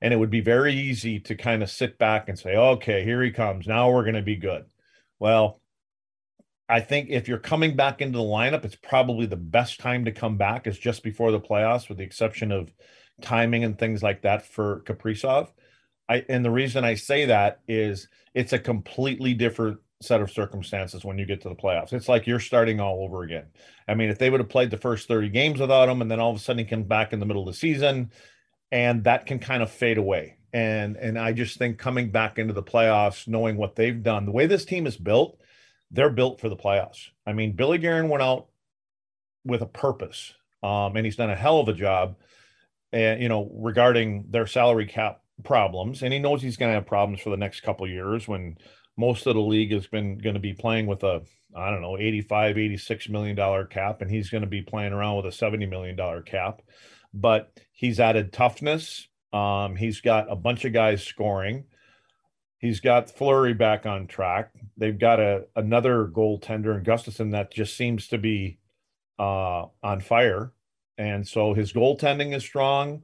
And 0.02 0.12
it 0.12 0.16
would 0.16 0.30
be 0.30 0.40
very 0.40 0.74
easy 0.74 1.20
to 1.20 1.34
kind 1.34 1.62
of 1.62 1.70
sit 1.70 1.98
back 1.98 2.28
and 2.28 2.38
say, 2.38 2.54
okay, 2.54 3.02
here 3.02 3.22
he 3.22 3.30
comes. 3.30 3.66
Now 3.66 3.90
we're 3.90 4.02
going 4.02 4.14
to 4.14 4.22
be 4.22 4.36
good. 4.36 4.66
Well, 5.18 5.60
I 6.68 6.80
think 6.80 7.08
if 7.10 7.28
you're 7.28 7.38
coming 7.38 7.76
back 7.76 8.02
into 8.02 8.18
the 8.18 8.24
lineup, 8.24 8.64
it's 8.64 8.76
probably 8.76 9.26
the 9.26 9.36
best 9.36 9.80
time 9.80 10.04
to 10.04 10.12
come 10.12 10.36
back 10.36 10.66
is 10.66 10.78
just 10.78 11.02
before 11.02 11.30
the 11.30 11.40
playoffs, 11.40 11.88
with 11.88 11.98
the 11.98 12.04
exception 12.04 12.50
of 12.52 12.72
timing 13.22 13.64
and 13.64 13.78
things 13.78 14.02
like 14.02 14.22
that 14.22 14.44
for 14.44 14.82
Kaprizov. 14.82 15.48
I 16.08 16.24
and 16.28 16.44
the 16.44 16.50
reason 16.50 16.84
I 16.84 16.94
say 16.94 17.26
that 17.26 17.60
is 17.68 18.08
it's 18.34 18.52
a 18.52 18.58
completely 18.58 19.34
different 19.34 19.78
set 20.02 20.20
of 20.20 20.30
circumstances 20.30 21.04
when 21.04 21.18
you 21.18 21.24
get 21.24 21.40
to 21.42 21.48
the 21.48 21.54
playoffs. 21.54 21.92
It's 21.92 22.08
like 22.08 22.26
you're 22.26 22.40
starting 22.40 22.80
all 22.80 23.02
over 23.02 23.22
again. 23.22 23.46
I 23.88 23.94
mean, 23.94 24.10
if 24.10 24.18
they 24.18 24.28
would 24.28 24.40
have 24.40 24.48
played 24.48 24.70
the 24.70 24.76
first 24.76 25.08
30 25.08 25.30
games 25.30 25.58
without 25.58 25.88
him 25.88 26.02
and 26.02 26.10
then 26.10 26.20
all 26.20 26.30
of 26.30 26.36
a 26.36 26.40
sudden 26.40 26.58
he 26.58 26.64
comes 26.64 26.86
back 26.86 27.12
in 27.12 27.20
the 27.20 27.26
middle 27.26 27.48
of 27.48 27.54
the 27.54 27.58
season 27.58 28.10
and 28.70 29.04
that 29.04 29.26
can 29.26 29.38
kind 29.38 29.62
of 29.62 29.70
fade 29.70 29.98
away. 29.98 30.38
And 30.52 30.96
and 30.96 31.18
I 31.18 31.32
just 31.32 31.58
think 31.58 31.78
coming 31.78 32.10
back 32.10 32.38
into 32.38 32.54
the 32.54 32.62
playoffs, 32.62 33.28
knowing 33.28 33.56
what 33.56 33.76
they've 33.76 34.02
done, 34.02 34.24
the 34.24 34.32
way 34.32 34.46
this 34.46 34.64
team 34.64 34.86
is 34.86 34.96
built, 34.96 35.38
they're 35.90 36.10
built 36.10 36.40
for 36.40 36.48
the 36.48 36.56
playoffs. 36.56 37.08
I 37.26 37.32
mean, 37.32 37.52
Billy 37.52 37.78
Guerin 37.78 38.08
went 38.08 38.22
out 38.22 38.46
with 39.44 39.62
a 39.62 39.66
purpose. 39.66 40.34
Um, 40.62 40.96
and 40.96 41.04
he's 41.04 41.16
done 41.16 41.30
a 41.30 41.36
hell 41.36 41.60
of 41.60 41.68
a 41.68 41.74
job 41.74 42.16
and 42.92 43.20
you 43.20 43.28
know 43.28 43.50
regarding 43.54 44.24
their 44.30 44.46
salary 44.46 44.86
cap 44.86 45.20
problems, 45.44 46.02
and 46.02 46.12
he 46.12 46.18
knows 46.18 46.42
he's 46.42 46.56
going 46.56 46.70
to 46.70 46.74
have 46.74 46.86
problems 46.86 47.20
for 47.20 47.30
the 47.30 47.36
next 47.36 47.60
couple 47.60 47.86
years 47.86 48.26
when 48.26 48.56
most 48.96 49.26
of 49.26 49.34
the 49.34 49.40
league 49.40 49.72
has 49.72 49.86
been 49.86 50.18
going 50.18 50.34
to 50.34 50.40
be 50.40 50.54
playing 50.54 50.86
with 50.86 51.02
a 51.02 51.22
I 51.54 51.70
don't 51.70 51.82
know 51.82 51.98
85 51.98 52.58
86 52.58 53.08
million 53.08 53.36
dollar 53.36 53.64
cap 53.64 54.02
and 54.02 54.10
he's 54.10 54.30
going 54.30 54.42
to 54.42 54.48
be 54.48 54.62
playing 54.62 54.92
around 54.92 55.16
with 55.16 55.26
a 55.26 55.32
70 55.32 55.66
million 55.66 55.96
dollar 55.96 56.22
cap 56.22 56.62
but 57.20 57.52
he's 57.72 58.00
added 58.00 58.32
toughness 58.32 59.08
um, 59.32 59.76
he's 59.76 60.00
got 60.00 60.30
a 60.30 60.36
bunch 60.36 60.64
of 60.64 60.72
guys 60.72 61.02
scoring 61.02 61.64
he's 62.58 62.80
got 62.80 63.10
Fleury 63.10 63.54
back 63.54 63.86
on 63.86 64.06
track 64.06 64.52
they've 64.76 64.98
got 64.98 65.20
a 65.20 65.44
another 65.56 66.06
goaltender 66.06 66.76
in 66.76 66.84
Gustavsson 66.84 67.32
that 67.32 67.52
just 67.52 67.76
seems 67.76 68.08
to 68.08 68.18
be 68.18 68.58
uh, 69.18 69.66
on 69.82 70.00
fire 70.00 70.52
and 70.98 71.26
so 71.26 71.54
his 71.54 71.72
goaltending 71.72 72.34
is 72.34 72.42
strong 72.42 73.02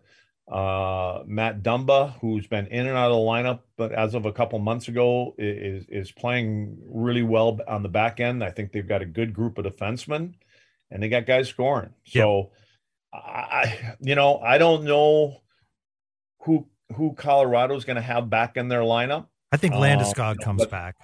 uh, 0.50 1.22
Matt 1.26 1.62
Dumba, 1.62 2.18
who's 2.20 2.46
been 2.46 2.66
in 2.66 2.86
and 2.86 2.96
out 2.96 3.10
of 3.10 3.16
the 3.16 3.22
lineup, 3.22 3.60
but 3.76 3.92
as 3.92 4.14
of 4.14 4.26
a 4.26 4.32
couple 4.32 4.58
months 4.58 4.88
ago, 4.88 5.34
is 5.38 5.86
is 5.88 6.10
playing 6.12 6.76
really 6.86 7.22
well 7.22 7.58
on 7.68 7.82
the 7.82 7.88
back 7.88 8.20
end. 8.20 8.42
I 8.42 8.50
think 8.50 8.72
they've 8.72 8.86
got 8.86 9.02
a 9.02 9.06
good 9.06 9.32
group 9.32 9.56
of 9.58 9.64
defensemen, 9.64 10.34
and 10.90 11.02
they 11.02 11.08
got 11.08 11.26
guys 11.26 11.48
scoring. 11.48 11.94
So, 12.04 12.38
yep. 12.38 12.52
I, 13.12 13.96
you 14.00 14.14
know, 14.14 14.38
I 14.38 14.58
don't 14.58 14.84
know 14.84 15.42
who 16.40 16.66
who 16.96 17.14
Colorado's 17.14 17.84
going 17.84 17.96
to 17.96 18.02
have 18.02 18.30
back 18.30 18.56
in 18.56 18.68
their 18.68 18.80
lineup. 18.80 19.26
I 19.50 19.56
think 19.56 19.74
Landeskog 19.74 20.40
uh, 20.40 20.44
comes 20.44 20.66
back. 20.66 20.96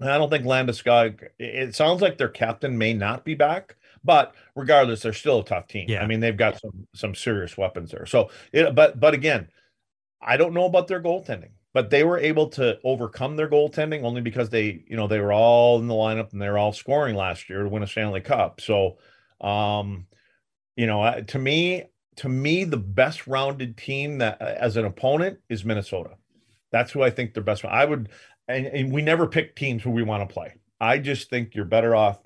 I 0.00 0.18
don't 0.18 0.30
think 0.30 0.44
Landeskog. 0.44 1.22
It 1.38 1.74
sounds 1.74 2.02
like 2.02 2.18
their 2.18 2.28
captain 2.28 2.76
may 2.76 2.92
not 2.92 3.24
be 3.24 3.34
back. 3.34 3.76
But 4.06 4.36
regardless, 4.54 5.02
they're 5.02 5.12
still 5.12 5.40
a 5.40 5.44
tough 5.44 5.66
team. 5.66 5.86
Yeah. 5.88 6.00
I 6.00 6.06
mean, 6.06 6.20
they've 6.20 6.36
got 6.36 6.60
some 6.60 6.86
some 6.94 7.14
serious 7.14 7.58
weapons 7.58 7.90
there. 7.90 8.06
So, 8.06 8.30
it, 8.52 8.72
but 8.74 9.00
but 9.00 9.14
again, 9.14 9.48
I 10.22 10.36
don't 10.36 10.54
know 10.54 10.66
about 10.66 10.86
their 10.86 11.02
goaltending, 11.02 11.50
but 11.74 11.90
they 11.90 12.04
were 12.04 12.18
able 12.18 12.48
to 12.50 12.78
overcome 12.84 13.34
their 13.34 13.48
goaltending 13.48 14.04
only 14.04 14.20
because 14.20 14.48
they, 14.48 14.84
you 14.86 14.96
know, 14.96 15.08
they 15.08 15.18
were 15.18 15.32
all 15.32 15.80
in 15.80 15.88
the 15.88 15.94
lineup 15.94 16.32
and 16.32 16.40
they 16.40 16.48
were 16.48 16.58
all 16.58 16.72
scoring 16.72 17.16
last 17.16 17.50
year 17.50 17.64
to 17.64 17.68
win 17.68 17.82
a 17.82 17.86
Stanley 17.86 18.20
Cup. 18.20 18.60
So, 18.60 18.98
um, 19.40 20.06
you 20.76 20.86
know, 20.86 21.22
to 21.26 21.38
me, 21.38 21.84
to 22.16 22.28
me, 22.28 22.64
the 22.64 22.76
best 22.76 23.26
rounded 23.26 23.76
team 23.76 24.18
that 24.18 24.40
as 24.40 24.76
an 24.76 24.84
opponent 24.84 25.38
is 25.48 25.64
Minnesota. 25.64 26.10
That's 26.70 26.92
who 26.92 27.02
I 27.02 27.10
think 27.10 27.34
they're 27.34 27.42
best. 27.42 27.64
I 27.64 27.84
would, 27.84 28.08
and, 28.48 28.66
and 28.66 28.92
we 28.92 29.02
never 29.02 29.26
pick 29.26 29.56
teams 29.56 29.82
who 29.82 29.90
we 29.90 30.02
want 30.02 30.28
to 30.28 30.32
play. 30.32 30.54
I 30.80 30.98
just 30.98 31.30
think 31.30 31.54
you're 31.54 31.64
better 31.64 31.94
off 31.94 32.20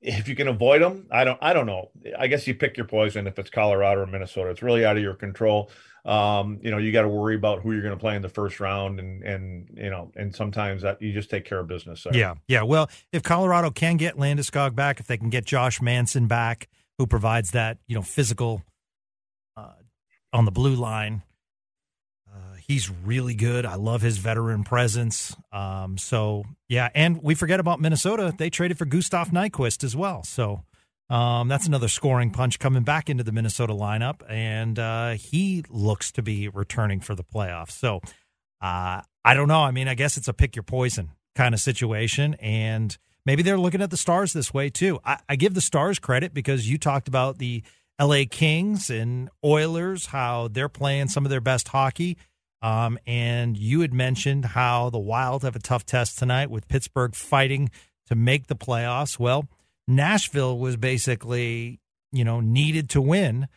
if 0.00 0.28
you 0.28 0.36
can 0.36 0.48
avoid 0.48 0.82
them. 0.82 1.06
I 1.10 1.24
don't. 1.24 1.38
I 1.40 1.52
don't 1.52 1.66
know. 1.66 1.90
I 2.18 2.26
guess 2.26 2.46
you 2.46 2.54
pick 2.54 2.76
your 2.76 2.86
poison 2.86 3.26
if 3.26 3.38
it's 3.38 3.50
Colorado 3.50 4.02
or 4.02 4.06
Minnesota. 4.06 4.50
It's 4.50 4.62
really 4.62 4.84
out 4.84 4.96
of 4.96 5.02
your 5.02 5.14
control. 5.14 5.70
Um, 6.04 6.60
you 6.62 6.70
know, 6.70 6.76
you 6.76 6.92
got 6.92 7.02
to 7.02 7.08
worry 7.08 7.34
about 7.34 7.62
who 7.62 7.72
you're 7.72 7.80
going 7.82 7.94
to 7.94 8.00
play 8.00 8.14
in 8.14 8.20
the 8.20 8.28
first 8.28 8.60
round, 8.60 9.00
and 9.00 9.22
and 9.22 9.68
you 9.74 9.90
know, 9.90 10.12
and 10.14 10.34
sometimes 10.34 10.82
that 10.82 11.00
you 11.00 11.12
just 11.12 11.30
take 11.30 11.46
care 11.46 11.58
of 11.58 11.66
business. 11.66 12.06
Yeah, 12.12 12.34
yeah. 12.46 12.62
Well, 12.62 12.90
if 13.12 13.22
Colorado 13.22 13.70
can 13.70 13.96
get 13.96 14.16
Landeskog 14.16 14.74
back, 14.74 15.00
if 15.00 15.06
they 15.06 15.16
can 15.16 15.30
get 15.30 15.46
Josh 15.46 15.80
Manson 15.80 16.26
back, 16.26 16.68
who 16.98 17.06
provides 17.06 17.52
that 17.52 17.78
you 17.86 17.94
know 17.94 18.02
physical 18.02 18.62
uh, 19.56 19.72
on 20.32 20.44
the 20.44 20.52
blue 20.52 20.74
line. 20.74 21.22
Uh, 22.28 22.56
he's 22.66 22.90
really 22.90 23.34
good. 23.34 23.64
I 23.64 23.76
love 23.76 24.02
his 24.02 24.18
veteran 24.18 24.64
presence. 24.64 25.36
Um, 25.52 25.96
so 25.98 26.44
yeah, 26.68 26.88
and 26.94 27.22
we 27.22 27.34
forget 27.34 27.60
about 27.60 27.80
Minnesota. 27.80 28.34
They 28.36 28.50
traded 28.50 28.76
for 28.76 28.86
Gustav 28.86 29.28
Nyquist 29.28 29.84
as 29.84 29.94
well. 29.94 30.24
So 30.24 30.64
um, 31.10 31.48
that's 31.48 31.66
another 31.66 31.88
scoring 31.88 32.30
punch 32.30 32.58
coming 32.58 32.82
back 32.82 33.10
into 33.10 33.22
the 33.22 33.32
Minnesota 33.32 33.72
lineup, 33.74 34.22
and 34.28 34.78
uh, 34.78 35.10
he 35.12 35.64
looks 35.68 36.10
to 36.12 36.22
be 36.22 36.48
returning 36.48 37.00
for 37.00 37.14
the 37.14 37.24
playoffs. 37.24 37.72
So 37.72 38.00
uh, 38.60 39.02
I 39.24 39.34
don't 39.34 39.48
know. 39.48 39.60
I 39.60 39.70
mean, 39.70 39.86
I 39.86 39.94
guess 39.94 40.16
it's 40.16 40.28
a 40.28 40.32
pick 40.32 40.56
your 40.56 40.62
poison 40.62 41.10
kind 41.36 41.54
of 41.54 41.60
situation, 41.60 42.34
and 42.34 42.96
maybe 43.26 43.42
they're 43.42 43.58
looking 43.58 43.82
at 43.82 43.90
the 43.90 43.96
Stars 43.96 44.32
this 44.32 44.52
way 44.52 44.70
too. 44.70 45.00
I, 45.04 45.18
I 45.28 45.36
give 45.36 45.54
the 45.54 45.60
Stars 45.60 45.98
credit 45.98 46.34
because 46.34 46.68
you 46.68 46.78
talked 46.78 47.08
about 47.08 47.38
the 47.38 47.62
LA 48.00 48.22
Kings 48.28 48.90
and 48.90 49.30
Oilers, 49.44 50.06
how 50.06 50.48
they're 50.48 50.68
playing 50.68 51.08
some 51.08 51.24
of 51.24 51.30
their 51.30 51.40
best 51.40 51.68
hockey. 51.68 52.16
Um, 52.62 52.98
and 53.06 53.56
you 53.56 53.80
had 53.80 53.92
mentioned 53.92 54.46
how 54.46 54.90
the 54.90 54.98
Wild 54.98 55.42
have 55.42 55.54
a 55.54 55.60
tough 55.60 55.84
test 55.84 56.18
tonight 56.18 56.50
with 56.50 56.66
Pittsburgh 56.66 57.14
fighting 57.14 57.70
to 58.06 58.14
make 58.14 58.46
the 58.46 58.56
playoffs. 58.56 59.18
Well, 59.18 59.48
Nashville 59.86 60.58
was 60.58 60.76
basically, 60.76 61.80
you 62.10 62.24
know, 62.24 62.40
needed 62.40 62.88
to 62.90 63.02
win 63.02 63.48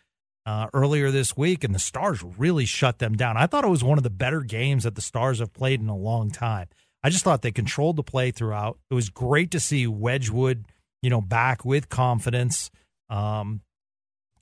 uh, 0.45 0.67
earlier 0.73 1.09
this 1.09 1.35
week, 1.35 1.63
and 1.63 1.73
the 1.73 1.79
Stars 1.79 2.23
really 2.23 2.65
shut 2.65 2.99
them 2.99 3.15
down. 3.15 3.37
I 3.37 3.47
thought 3.47 3.63
it 3.63 3.69
was 3.69 3.83
one 3.83 3.97
of 3.97 4.03
the 4.03 4.09
better 4.09 4.41
games 4.41 4.83
that 4.83 4.95
the 4.95 5.01
Stars 5.01 5.39
have 5.39 5.53
played 5.53 5.81
in 5.81 5.89
a 5.89 5.95
long 5.95 6.29
time. 6.29 6.67
I 7.03 7.09
just 7.09 7.23
thought 7.23 7.41
they 7.41 7.51
controlled 7.51 7.95
the 7.95 8.03
play 8.03 8.31
throughout. 8.31 8.79
It 8.89 8.93
was 8.93 9.09
great 9.09 9.51
to 9.51 9.59
see 9.59 9.87
Wedgewood, 9.87 10.65
you 11.01 11.09
know, 11.09 11.21
back 11.21 11.63
with 11.63 11.89
confidence. 11.89 12.69
Um, 13.09 13.61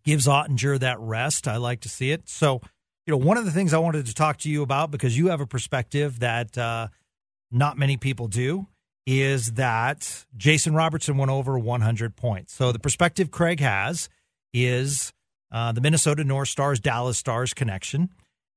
gives 0.05 0.27
Oettinger 0.27 0.79
that 0.79 1.00
rest. 1.00 1.47
I 1.47 1.57
like 1.57 1.81
to 1.81 1.89
see 1.89 2.12
it. 2.12 2.29
So, 2.29 2.62
you 3.05 3.12
know, 3.12 3.17
one 3.17 3.38
of 3.38 3.45
the 3.45 3.51
things 3.51 3.74
I 3.74 3.79
wanted 3.79 4.05
to 4.05 4.13
talk 4.13 4.38
to 4.39 4.50
you 4.50 4.62
about 4.62 4.91
because 4.91 5.17
you 5.17 5.27
have 5.27 5.41
a 5.41 5.47
perspective 5.47 6.19
that 6.19 6.57
uh, 6.57 6.88
not 7.51 7.77
many 7.77 7.97
people 7.97 8.27
do 8.27 8.67
is 9.05 9.53
that 9.53 10.25
Jason 10.35 10.74
Robertson 10.74 11.17
went 11.17 11.31
over 11.31 11.59
100 11.59 12.15
points. 12.15 12.53
So 12.53 12.71
the 12.71 12.79
perspective 12.79 13.31
Craig 13.31 13.59
has 13.59 14.09
is 14.53 15.13
uh, 15.51 15.71
the 15.71 15.81
Minnesota 15.81 16.24
North 16.24 16.50
Stars 16.50 16.79
Dallas 16.79 17.17
Stars 17.17 17.53
connection, 17.53 18.09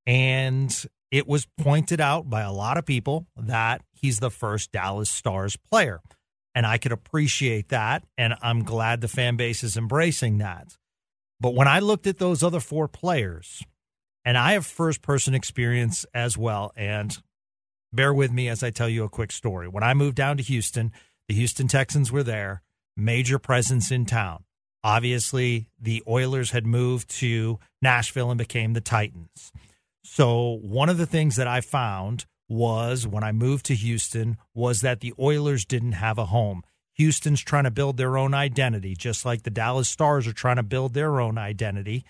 and 0.07 0.87
it 1.11 1.27
was 1.27 1.47
pointed 1.59 2.01
out 2.01 2.31
by 2.31 2.43
a 2.43 2.53
lot 2.53 2.79
of 2.79 2.87
people 2.87 3.27
that 3.37 3.83
he's 4.01 4.19
the 4.19 4.31
first 4.31 4.73
Dallas 4.73 5.11
Stars 5.11 5.57
player. 5.57 6.01
And 6.55 6.67
I 6.67 6.79
could 6.79 6.93
appreciate 6.93 7.69
that. 7.69 8.05
And 8.17 8.35
I'm 8.43 8.65
glad 8.65 9.01
the 9.01 9.09
fan 9.09 9.37
base 9.37 9.63
is 9.63 9.77
embracing 9.77 10.39
that. 10.39 10.77
But 11.41 11.55
when 11.55 11.69
I 11.69 11.79
looked 11.79 12.07
at 12.07 12.19
those 12.19 12.43
other 12.43 12.61
four 12.61 12.89
players, 12.89 13.63
and 14.25 14.37
I 14.37 14.53
have 14.53 14.67
first 14.67 15.03
person 15.03 15.35
experience 15.35 16.05
as 16.13 16.37
well, 16.37 16.73
and 16.77 17.17
bear 17.93 18.13
with 18.13 18.33
me 18.33 18.49
as 18.49 18.63
I 18.63 18.71
tell 18.71 18.89
you 18.89 19.05
a 19.05 19.09
quick 19.09 19.33
story. 19.33 19.69
When 19.69 19.85
I 19.85 19.95
moved 19.95 20.17
down 20.17 20.37
to 20.37 20.43
Houston, 20.43 20.93
the 21.29 21.35
Houston 21.35 21.69
Texans 21.69 22.11
were 22.11 22.23
there, 22.23 22.63
major 22.97 23.39
presence 23.39 23.91
in 23.91 24.05
town. 24.05 24.45
Obviously, 24.85 25.69
the 25.81 26.03
Oilers 26.07 26.51
had 26.51 26.67
moved 26.67 27.09
to 27.19 27.59
Nashville 27.83 28.31
and 28.31 28.39
became 28.39 28.73
the 28.73 28.81
Titans. 28.81 29.53
So, 30.05 30.59
one 30.63 30.89
of 30.89 30.99
the 30.99 31.07
things 31.07 31.37
that 31.37 31.49
I 31.49 31.61
found 31.61 32.27
was 32.49 33.07
when 33.07 33.23
I 33.23 33.33
moved 33.33 33.67
to 33.67 33.75
Houston 33.75 34.39
was 34.55 34.81
that 34.81 35.01
the 35.01 35.15
Oilers 35.19 35.65
didn't 35.65 35.93
have 35.93 36.19
a 36.19 36.27
home. 36.27 36.63
Houston's 36.95 37.43
trying 37.43 37.65
to 37.65 37.71
build 37.71 37.97
their 37.97 38.19
own 38.19 38.35
identity, 38.35 38.95
just 38.97 39.25
like 39.25 39.43
the 39.43 39.51
Dallas 39.51 39.89
Stars 39.89 40.27
are 40.27 40.33
trying 40.33 40.57
to 40.57 40.63
build 40.63 40.95
their 40.95 41.21
own 41.21 41.39
identity. 41.39 42.05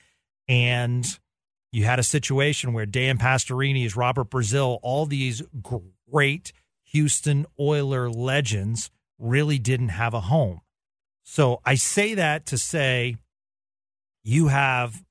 And 0.48 1.06
you 1.72 1.84
had 1.84 1.98
a 1.98 2.04
situation 2.04 2.72
where 2.72 2.86
Dan 2.86 3.18
Pastorini, 3.18 3.94
Robert 3.94 4.30
Brazile, 4.30 4.78
all 4.82 5.04
these 5.04 5.42
great 6.10 6.52
Houston 6.84 7.44
Oiler 7.60 8.08
legends 8.08 8.90
really 9.18 9.58
didn't 9.58 9.90
have 9.90 10.14
a 10.14 10.22
home. 10.22 10.60
So 11.22 11.60
I 11.64 11.74
say 11.74 12.14
that 12.14 12.46
to 12.46 12.56
say 12.56 13.16
you 14.24 14.48
have 14.48 15.04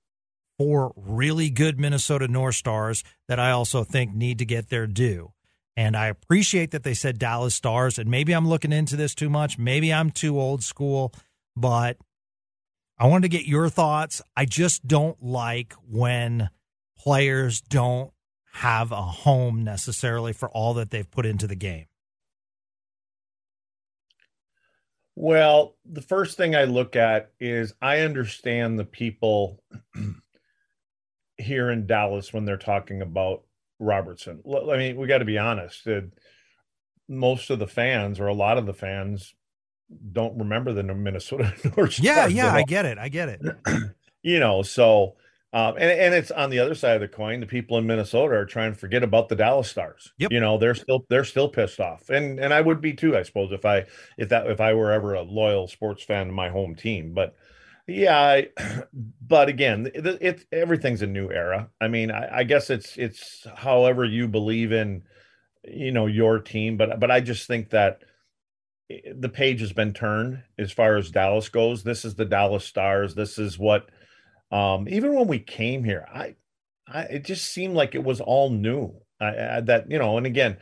four 0.57 0.93
really 0.95 1.49
good 1.49 1.79
Minnesota 1.79 2.27
North 2.27 2.55
Stars 2.55 3.03
that 3.27 3.39
I 3.39 3.51
also 3.51 3.83
think 3.83 4.13
need 4.13 4.39
to 4.39 4.45
get 4.45 4.69
their 4.69 4.87
due. 4.87 5.33
And 5.75 5.95
I 5.95 6.07
appreciate 6.07 6.71
that 6.71 6.83
they 6.83 6.95
said 6.95 7.19
Dallas 7.19 7.53
Stars. 7.53 7.99
And 7.99 8.09
maybe 8.09 8.33
I'm 8.33 8.47
looking 8.47 8.73
into 8.73 8.95
this 8.95 9.13
too 9.13 9.29
much. 9.29 9.59
Maybe 9.59 9.93
I'm 9.93 10.09
too 10.09 10.39
old 10.39 10.63
school, 10.63 11.13
but 11.55 11.97
I 12.97 13.05
wanted 13.05 13.29
to 13.31 13.37
get 13.37 13.45
your 13.45 13.69
thoughts. 13.69 14.21
I 14.35 14.45
just 14.45 14.87
don't 14.87 15.21
like 15.21 15.73
when 15.87 16.49
players 16.97 17.61
don't 17.61 18.11
have 18.53 18.91
a 18.91 19.01
home 19.01 19.63
necessarily 19.63 20.33
for 20.33 20.49
all 20.49 20.73
that 20.75 20.89
they've 20.89 21.09
put 21.09 21.27
into 21.27 21.45
the 21.45 21.55
game. 21.55 21.85
Well, 25.15 25.75
the 25.85 26.01
first 26.01 26.37
thing 26.37 26.55
I 26.55 26.63
look 26.63 26.95
at 26.95 27.31
is 27.39 27.73
I 27.81 27.99
understand 27.99 28.79
the 28.79 28.85
people 28.85 29.63
here 31.37 31.69
in 31.69 31.87
Dallas 31.87 32.33
when 32.33 32.45
they're 32.45 32.57
talking 32.57 33.01
about 33.01 33.43
Robertson. 33.79 34.41
I 34.45 34.77
mean, 34.77 34.97
we 34.97 35.07
got 35.07 35.19
to 35.19 35.25
be 35.25 35.37
honest. 35.37 35.87
most 37.07 37.49
of 37.49 37.59
the 37.59 37.67
fans, 37.67 38.19
or 38.19 38.27
a 38.27 38.33
lot 38.33 38.57
of 38.57 38.65
the 38.65 38.73
fans, 38.73 39.35
don't 40.11 40.37
remember 40.37 40.73
the 40.73 40.83
Minnesota 40.83 41.53
North. 41.77 41.99
Yeah, 41.99 42.27
yeah, 42.27 42.53
I 42.53 42.63
get 42.63 42.85
it. 42.85 42.97
I 42.97 43.09
get 43.09 43.29
it. 43.29 43.41
you 44.21 44.39
know, 44.39 44.61
so 44.61 45.15
um, 45.53 45.75
and 45.77 45.89
and 45.89 46.13
it's 46.13 46.29
on 46.29 46.49
the 46.49 46.59
other 46.59 46.75
side 46.75 46.95
of 46.95 47.01
the 47.01 47.07
coin. 47.07 47.39
The 47.39 47.45
people 47.45 47.77
in 47.77 47.87
Minnesota 47.87 48.35
are 48.35 48.45
trying 48.45 48.73
to 48.73 48.77
forget 48.77 49.01
about 49.01 49.29
the 49.29 49.35
Dallas 49.35 49.69
Stars. 49.69 50.11
Yep. 50.17 50.31
You 50.31 50.41
know, 50.41 50.57
they're 50.57 50.75
still 50.75 51.05
they're 51.09 51.23
still 51.23 51.47
pissed 51.47 51.79
off, 51.79 52.09
and 52.09 52.39
and 52.39 52.53
I 52.53 52.59
would 52.59 52.81
be 52.81 52.93
too, 52.93 53.15
I 53.15 53.23
suppose, 53.23 53.53
if 53.53 53.63
I 53.63 53.85
if 54.17 54.29
that 54.29 54.47
if 54.47 54.59
I 54.59 54.73
were 54.73 54.91
ever 54.91 55.13
a 55.13 55.21
loyal 55.21 55.67
sports 55.67 56.03
fan 56.03 56.27
to 56.27 56.33
my 56.33 56.49
home 56.49 56.75
team, 56.75 57.13
but 57.13 57.35
yeah, 57.87 58.19
I, 58.19 58.49
but 59.21 59.47
again, 59.47 59.89
it, 59.93 60.05
it, 60.05 60.45
everything's 60.51 61.01
a 61.01 61.07
new 61.07 61.31
era. 61.31 61.69
I 61.79 61.87
mean, 61.87 62.11
I, 62.11 62.39
I, 62.39 62.43
guess 62.43 62.69
it's 62.69 62.97
it's 62.97 63.47
however 63.55 64.03
you 64.03 64.27
believe 64.27 64.71
in, 64.73 65.03
you 65.63 65.91
know, 65.91 66.05
your 66.05 66.39
team. 66.39 66.77
But 66.77 66.99
but 66.99 67.09
I 67.09 67.21
just 67.21 67.47
think 67.47 67.69
that 67.69 68.01
eh, 68.91 69.13
the 69.17 69.29
page 69.29 69.61
has 69.61 69.71
been 69.71 69.93
turned 69.93 70.43
as 70.59 70.71
far 70.71 70.97
as 70.97 71.11
Dallas 71.11 71.47
goes. 71.49 71.83
This 71.83 72.03
is 72.03 72.15
the 72.15 72.25
Dallas 72.25 72.65
Stars. 72.65 73.15
This 73.15 73.39
is 73.39 73.57
what. 73.57 73.89
Um, 74.49 74.87
even 74.87 75.13
when 75.13 75.27
we 75.27 75.39
came 75.39 75.83
here, 75.83 76.07
I, 76.13 76.35
I 76.87 77.01
it 77.03 77.25
just 77.25 77.51
seemed 77.51 77.75
like 77.75 77.95
it 77.95 78.03
was 78.03 78.21
all 78.21 78.49
new. 78.49 78.93
I, 79.19 79.57
I, 79.57 79.61
that 79.61 79.89
you 79.89 79.97
know, 79.97 80.17
and 80.17 80.25
again, 80.25 80.57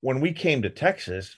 when 0.00 0.20
we 0.20 0.32
came 0.32 0.62
to 0.62 0.70
Texas, 0.70 1.36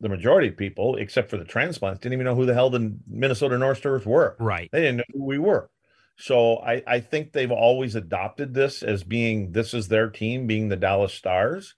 the 0.00 0.08
majority 0.08 0.48
of 0.48 0.56
people, 0.56 0.96
except 0.96 1.30
for 1.30 1.36
the 1.36 1.44
transplants, 1.44 2.00
didn't 2.00 2.14
even 2.14 2.26
know 2.26 2.34
who 2.34 2.46
the 2.46 2.54
hell 2.54 2.70
the 2.70 2.96
Minnesota 3.08 3.56
North 3.58 3.78
Stars 3.78 4.04
were. 4.04 4.36
Right. 4.38 4.68
They 4.72 4.80
didn't 4.80 4.98
know 4.98 5.04
who 5.14 5.24
we 5.24 5.38
were. 5.38 5.70
So 6.18 6.58
I, 6.58 6.82
I 6.86 7.00
think 7.00 7.32
they've 7.32 7.50
always 7.50 7.94
adopted 7.94 8.54
this 8.54 8.82
as 8.82 9.04
being 9.04 9.52
this 9.52 9.74
is 9.74 9.88
their 9.88 10.08
team, 10.08 10.46
being 10.46 10.68
the 10.68 10.76
Dallas 10.76 11.12
Stars. 11.12 11.74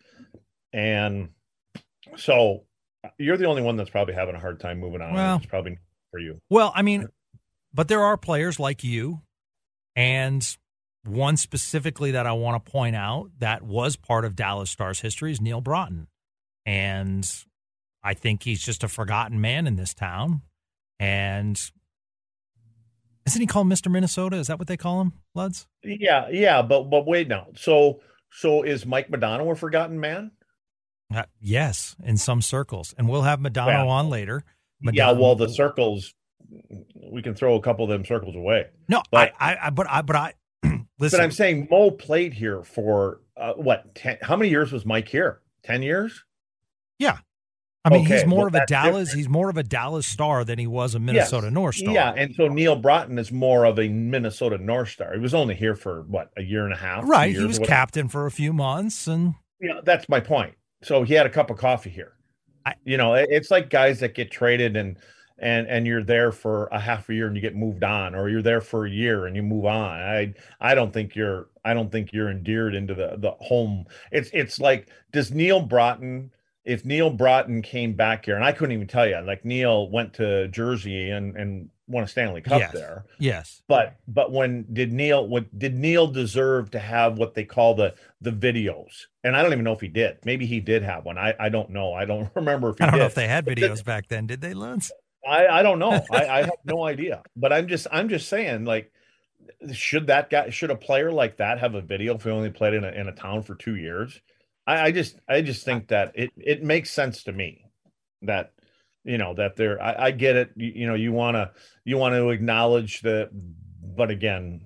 And 0.72 1.30
so 2.16 2.64
uh, 3.04 3.08
you're 3.18 3.36
the 3.36 3.46
only 3.46 3.62
one 3.62 3.76
that's 3.76 3.90
probably 3.90 4.14
having 4.14 4.34
a 4.34 4.40
hard 4.40 4.60
time 4.60 4.78
moving 4.78 5.00
on. 5.00 5.14
Well, 5.14 5.36
it's 5.36 5.46
probably 5.46 5.78
for 6.10 6.20
you. 6.20 6.40
Well, 6.50 6.72
I 6.74 6.82
mean, 6.82 7.08
but 7.74 7.88
there 7.88 8.02
are 8.02 8.16
players 8.16 8.60
like 8.60 8.84
you, 8.84 9.22
and 9.96 10.56
one 11.04 11.36
specifically 11.36 12.12
that 12.12 12.26
I 12.26 12.32
want 12.32 12.64
to 12.64 12.70
point 12.70 12.96
out 12.96 13.30
that 13.38 13.62
was 13.62 13.96
part 13.96 14.24
of 14.24 14.36
Dallas 14.36 14.70
Stars 14.70 15.00
history 15.00 15.32
is 15.32 15.40
Neil 15.40 15.62
Broten. 15.62 16.06
And 16.64 17.28
I 18.02 18.14
think 18.14 18.42
he's 18.44 18.62
just 18.62 18.84
a 18.84 18.88
forgotten 18.88 19.40
man 19.40 19.66
in 19.66 19.76
this 19.76 19.94
town. 19.94 20.42
And 21.00 21.60
isn't 23.26 23.40
he 23.40 23.46
called 23.46 23.66
Mr. 23.66 23.90
Minnesota? 23.90 24.36
Is 24.36 24.46
that 24.46 24.58
what 24.58 24.68
they 24.68 24.76
call 24.76 25.00
him, 25.00 25.12
Luds? 25.36 25.66
Yeah, 25.84 26.28
yeah, 26.30 26.62
but 26.62 26.84
but 26.84 27.06
wait 27.06 27.28
now. 27.28 27.48
So 27.56 28.00
so 28.30 28.62
is 28.62 28.86
Mike 28.86 29.10
Modano 29.10 29.50
a 29.50 29.54
forgotten 29.54 30.00
man? 30.00 30.32
Uh, 31.14 31.24
yes, 31.40 31.96
in 32.04 32.16
some 32.16 32.42
circles, 32.42 32.94
and 32.98 33.08
we'll 33.08 33.22
have 33.22 33.38
Modano 33.40 33.86
on 33.88 34.10
later. 34.10 34.44
Modano, 34.84 34.94
yeah, 34.94 35.10
well, 35.12 35.34
the 35.34 35.48
circles 35.48 36.14
we 37.10 37.22
can 37.22 37.34
throw 37.34 37.54
a 37.54 37.60
couple 37.60 37.84
of 37.84 37.90
them 37.90 38.04
circles 38.04 38.36
away. 38.36 38.66
No, 38.88 39.02
But- 39.10 39.32
I, 39.38 39.54
I, 39.54 39.66
I 39.66 39.70
but 39.70 39.88
I, 39.90 40.02
but 40.02 40.16
I, 40.16 40.32
listen. 40.98 41.18
But 41.18 41.20
I'm 41.20 41.30
saying 41.30 41.68
Mo 41.70 41.90
played 41.90 42.32
here 42.34 42.62
for 42.62 43.20
uh, 43.36 43.54
what? 43.54 43.94
10, 43.94 44.18
how 44.22 44.36
many 44.36 44.50
years 44.50 44.72
was 44.72 44.84
Mike 44.86 45.08
here? 45.08 45.40
Ten 45.62 45.82
years? 45.82 46.24
I 47.88 47.96
mean, 47.96 48.06
he's 48.06 48.24
more 48.26 48.38
well, 48.38 48.46
of 48.48 48.54
a 48.54 48.66
Dallas. 48.66 49.08
different. 49.08 49.16
He's 49.18 49.28
more 49.28 49.50
of 49.50 49.56
a 49.56 49.62
Dallas 49.62 50.06
star 50.06 50.44
than 50.44 50.58
he 50.58 50.66
was 50.66 50.94
a 50.94 50.98
Minnesota 50.98 51.46
Yes. 51.48 51.54
North 51.54 51.74
Star. 51.76 51.92
Yeah, 51.94 52.12
and 52.16 52.34
so 52.34 52.48
Neil 52.48 52.80
Broten 52.80 53.18
is 53.18 53.32
more 53.32 53.64
of 53.64 53.78
a 53.78 53.88
Minnesota 53.88 54.58
North 54.58 54.90
Star. 54.90 55.14
He 55.14 55.20
was 55.20 55.34
only 55.34 55.54
here 55.54 55.74
for 55.74 56.02
what 56.02 56.30
a 56.36 56.42
year 56.42 56.64
and 56.64 56.72
a 56.72 56.76
half. 56.76 57.04
right. 57.08 57.34
He 57.34 57.44
was 57.44 57.58
captain 57.58 58.08
for 58.08 58.26
a 58.26 58.30
few 58.30 58.52
months, 58.52 59.06
and 59.06 59.34
Yeah, 59.60 59.80
that's 59.84 60.08
my 60.08 60.20
point. 60.20 60.54
So 60.82 61.02
he 61.02 61.14
had 61.14 61.26
a 61.26 61.30
cup 61.30 61.50
of 61.50 61.56
coffee 61.58 61.90
here. 61.90 62.12
I- 62.66 62.74
you 62.84 62.96
know, 62.96 63.14
it- 63.14 63.28
it's 63.30 63.50
like 63.50 63.70
guys 63.70 64.00
that 64.00 64.14
get 64.14 64.30
traded 64.30 64.76
and 64.76 64.96
and 65.40 65.68
and 65.68 65.86
you're 65.86 66.02
there 66.02 66.32
for 66.32 66.66
a 66.72 66.80
half 66.80 67.08
a 67.08 67.14
year 67.14 67.28
and 67.28 67.36
you 67.36 67.40
get 67.40 67.54
moved 67.54 67.84
on, 67.84 68.12
or 68.16 68.28
you're 68.28 68.42
there 68.42 68.60
for 68.60 68.86
a 68.86 68.90
year 68.90 69.26
and 69.26 69.36
you 69.36 69.42
move 69.42 69.66
on. 69.66 70.00
I 70.00 70.34
I 70.60 70.74
don't 70.74 70.92
think 70.92 71.14
you're 71.14 71.46
I 71.64 71.74
don't 71.74 71.92
think 71.92 72.12
you're 72.12 72.28
endeared 72.28 72.74
into 72.74 72.92
the 72.92 73.14
the 73.18 73.30
home. 73.40 73.84
It's 74.10 74.30
it's 74.32 74.58
like 74.58 74.88
does 75.12 75.32
Neil 75.32 75.64
Broten 75.66 76.30
if 76.68 76.84
Neil 76.84 77.10
Broten 77.10 77.62
came 77.64 77.94
back 77.94 78.26
here 78.26 78.36
and 78.36 78.44
I 78.44 78.52
couldn't 78.52 78.72
even 78.74 78.86
tell 78.86 79.06
you 79.08 79.18
like 79.22 79.44
Neil 79.44 79.88
went 79.90 80.12
to 80.14 80.48
Jersey 80.48 81.10
and 81.10 81.34
and 81.36 81.70
won 81.88 82.04
a 82.04 82.08
Stanley 82.08 82.42
Cup 82.42 82.58
Yes. 82.60 82.72
there. 82.72 83.04
yes, 83.18 83.62
But 83.66 83.96
but 84.06 84.30
when 84.30 84.66
did 84.72 84.92
Neil 84.92 85.26
what 85.26 85.58
did 85.58 85.74
Neil 85.74 86.06
deserve 86.06 86.70
to 86.72 86.78
have 86.78 87.16
what 87.18 87.34
they 87.34 87.44
call 87.44 87.74
the 87.74 87.94
the 88.20 88.30
videos? 88.30 89.06
And 89.24 89.34
I 89.34 89.42
don't 89.42 89.52
even 89.52 89.64
know 89.64 89.72
if 89.72 89.80
he 89.80 89.88
did. 89.88 90.18
Maybe 90.24 90.44
he 90.46 90.60
did 90.60 90.82
have 90.82 91.04
one. 91.06 91.16
I 91.18 91.34
I 91.40 91.48
don't 91.48 91.70
know. 91.70 91.94
I 91.94 92.04
don't 92.04 92.30
remember 92.36 92.68
if 92.70 92.78
he 92.78 92.84
I 92.84 92.86
don't 92.88 92.94
did. 92.94 93.00
know 93.00 93.06
if 93.06 93.14
they 93.14 93.26
had 93.28 93.46
videos 93.46 93.82
back 93.84 94.08
then. 94.08 94.26
Did 94.26 94.40
they, 94.42 94.52
Luds? 94.52 94.90
I 95.26 95.46
I 95.48 95.62
don't 95.62 95.78
know. 95.78 96.04
I, 96.10 96.26
I 96.28 96.42
have 96.42 96.60
no 96.64 96.84
idea. 96.94 97.22
But 97.34 97.52
I'm 97.52 97.66
just 97.66 97.86
I'm 97.90 98.08
just 98.10 98.28
saying 98.28 98.66
like 98.66 98.92
should 99.72 100.06
that 100.08 100.30
guy 100.30 100.50
should 100.50 100.70
a 100.70 100.76
player 100.76 101.10
like 101.10 101.38
that 101.38 101.58
have 101.60 101.74
a 101.74 101.80
video 101.80 102.14
if 102.16 102.24
he 102.24 102.30
only 102.30 102.50
played 102.50 102.74
in 102.74 102.84
a 102.84 102.88
in 102.88 103.08
a 103.08 103.12
town 103.12 103.42
for 103.42 103.54
two 103.54 103.76
years? 103.76 104.20
I, 104.68 104.86
I 104.86 104.90
just 104.92 105.18
I 105.28 105.40
just 105.42 105.64
think 105.64 105.88
that 105.88 106.12
it 106.14 106.30
it 106.36 106.62
makes 106.62 106.90
sense 106.90 107.24
to 107.24 107.32
me 107.32 107.64
that 108.22 108.52
you 109.04 109.16
know 109.18 109.32
that 109.34 109.56
they're 109.56 109.80
I, 109.82 110.06
I 110.06 110.10
get 110.10 110.36
it 110.36 110.50
you, 110.56 110.72
you 110.80 110.86
know 110.86 110.94
you 110.94 111.10
want 111.12 111.36
to 111.36 111.50
you 111.84 111.96
want 111.96 112.14
to 112.14 112.28
acknowledge 112.28 113.00
that 113.02 113.30
but 113.96 114.10
again 114.10 114.60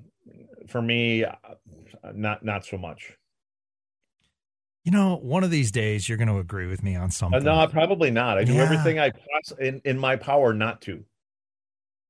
for 0.68 0.82
me 0.82 1.24
uh, 1.24 1.30
not 2.14 2.44
not 2.44 2.64
so 2.66 2.76
much 2.78 3.16
You 4.84 4.90
know, 4.90 5.14
one 5.22 5.44
of 5.44 5.50
these 5.52 5.70
days 5.70 6.08
you're 6.08 6.18
going 6.18 6.26
to 6.34 6.38
agree 6.38 6.66
with 6.66 6.82
me 6.82 6.96
on 6.96 7.04
uh, 7.04 7.08
something. 7.10 7.44
no 7.44 7.66
probably 7.68 8.10
not 8.10 8.38
i 8.38 8.44
do 8.44 8.54
Yeah. 8.54 8.62
everything 8.64 8.98
i 8.98 9.10
poss- 9.10 9.56
in, 9.60 9.80
in 9.84 9.98
my 9.98 10.16
power 10.16 10.52
not 10.52 10.80
to 10.82 11.04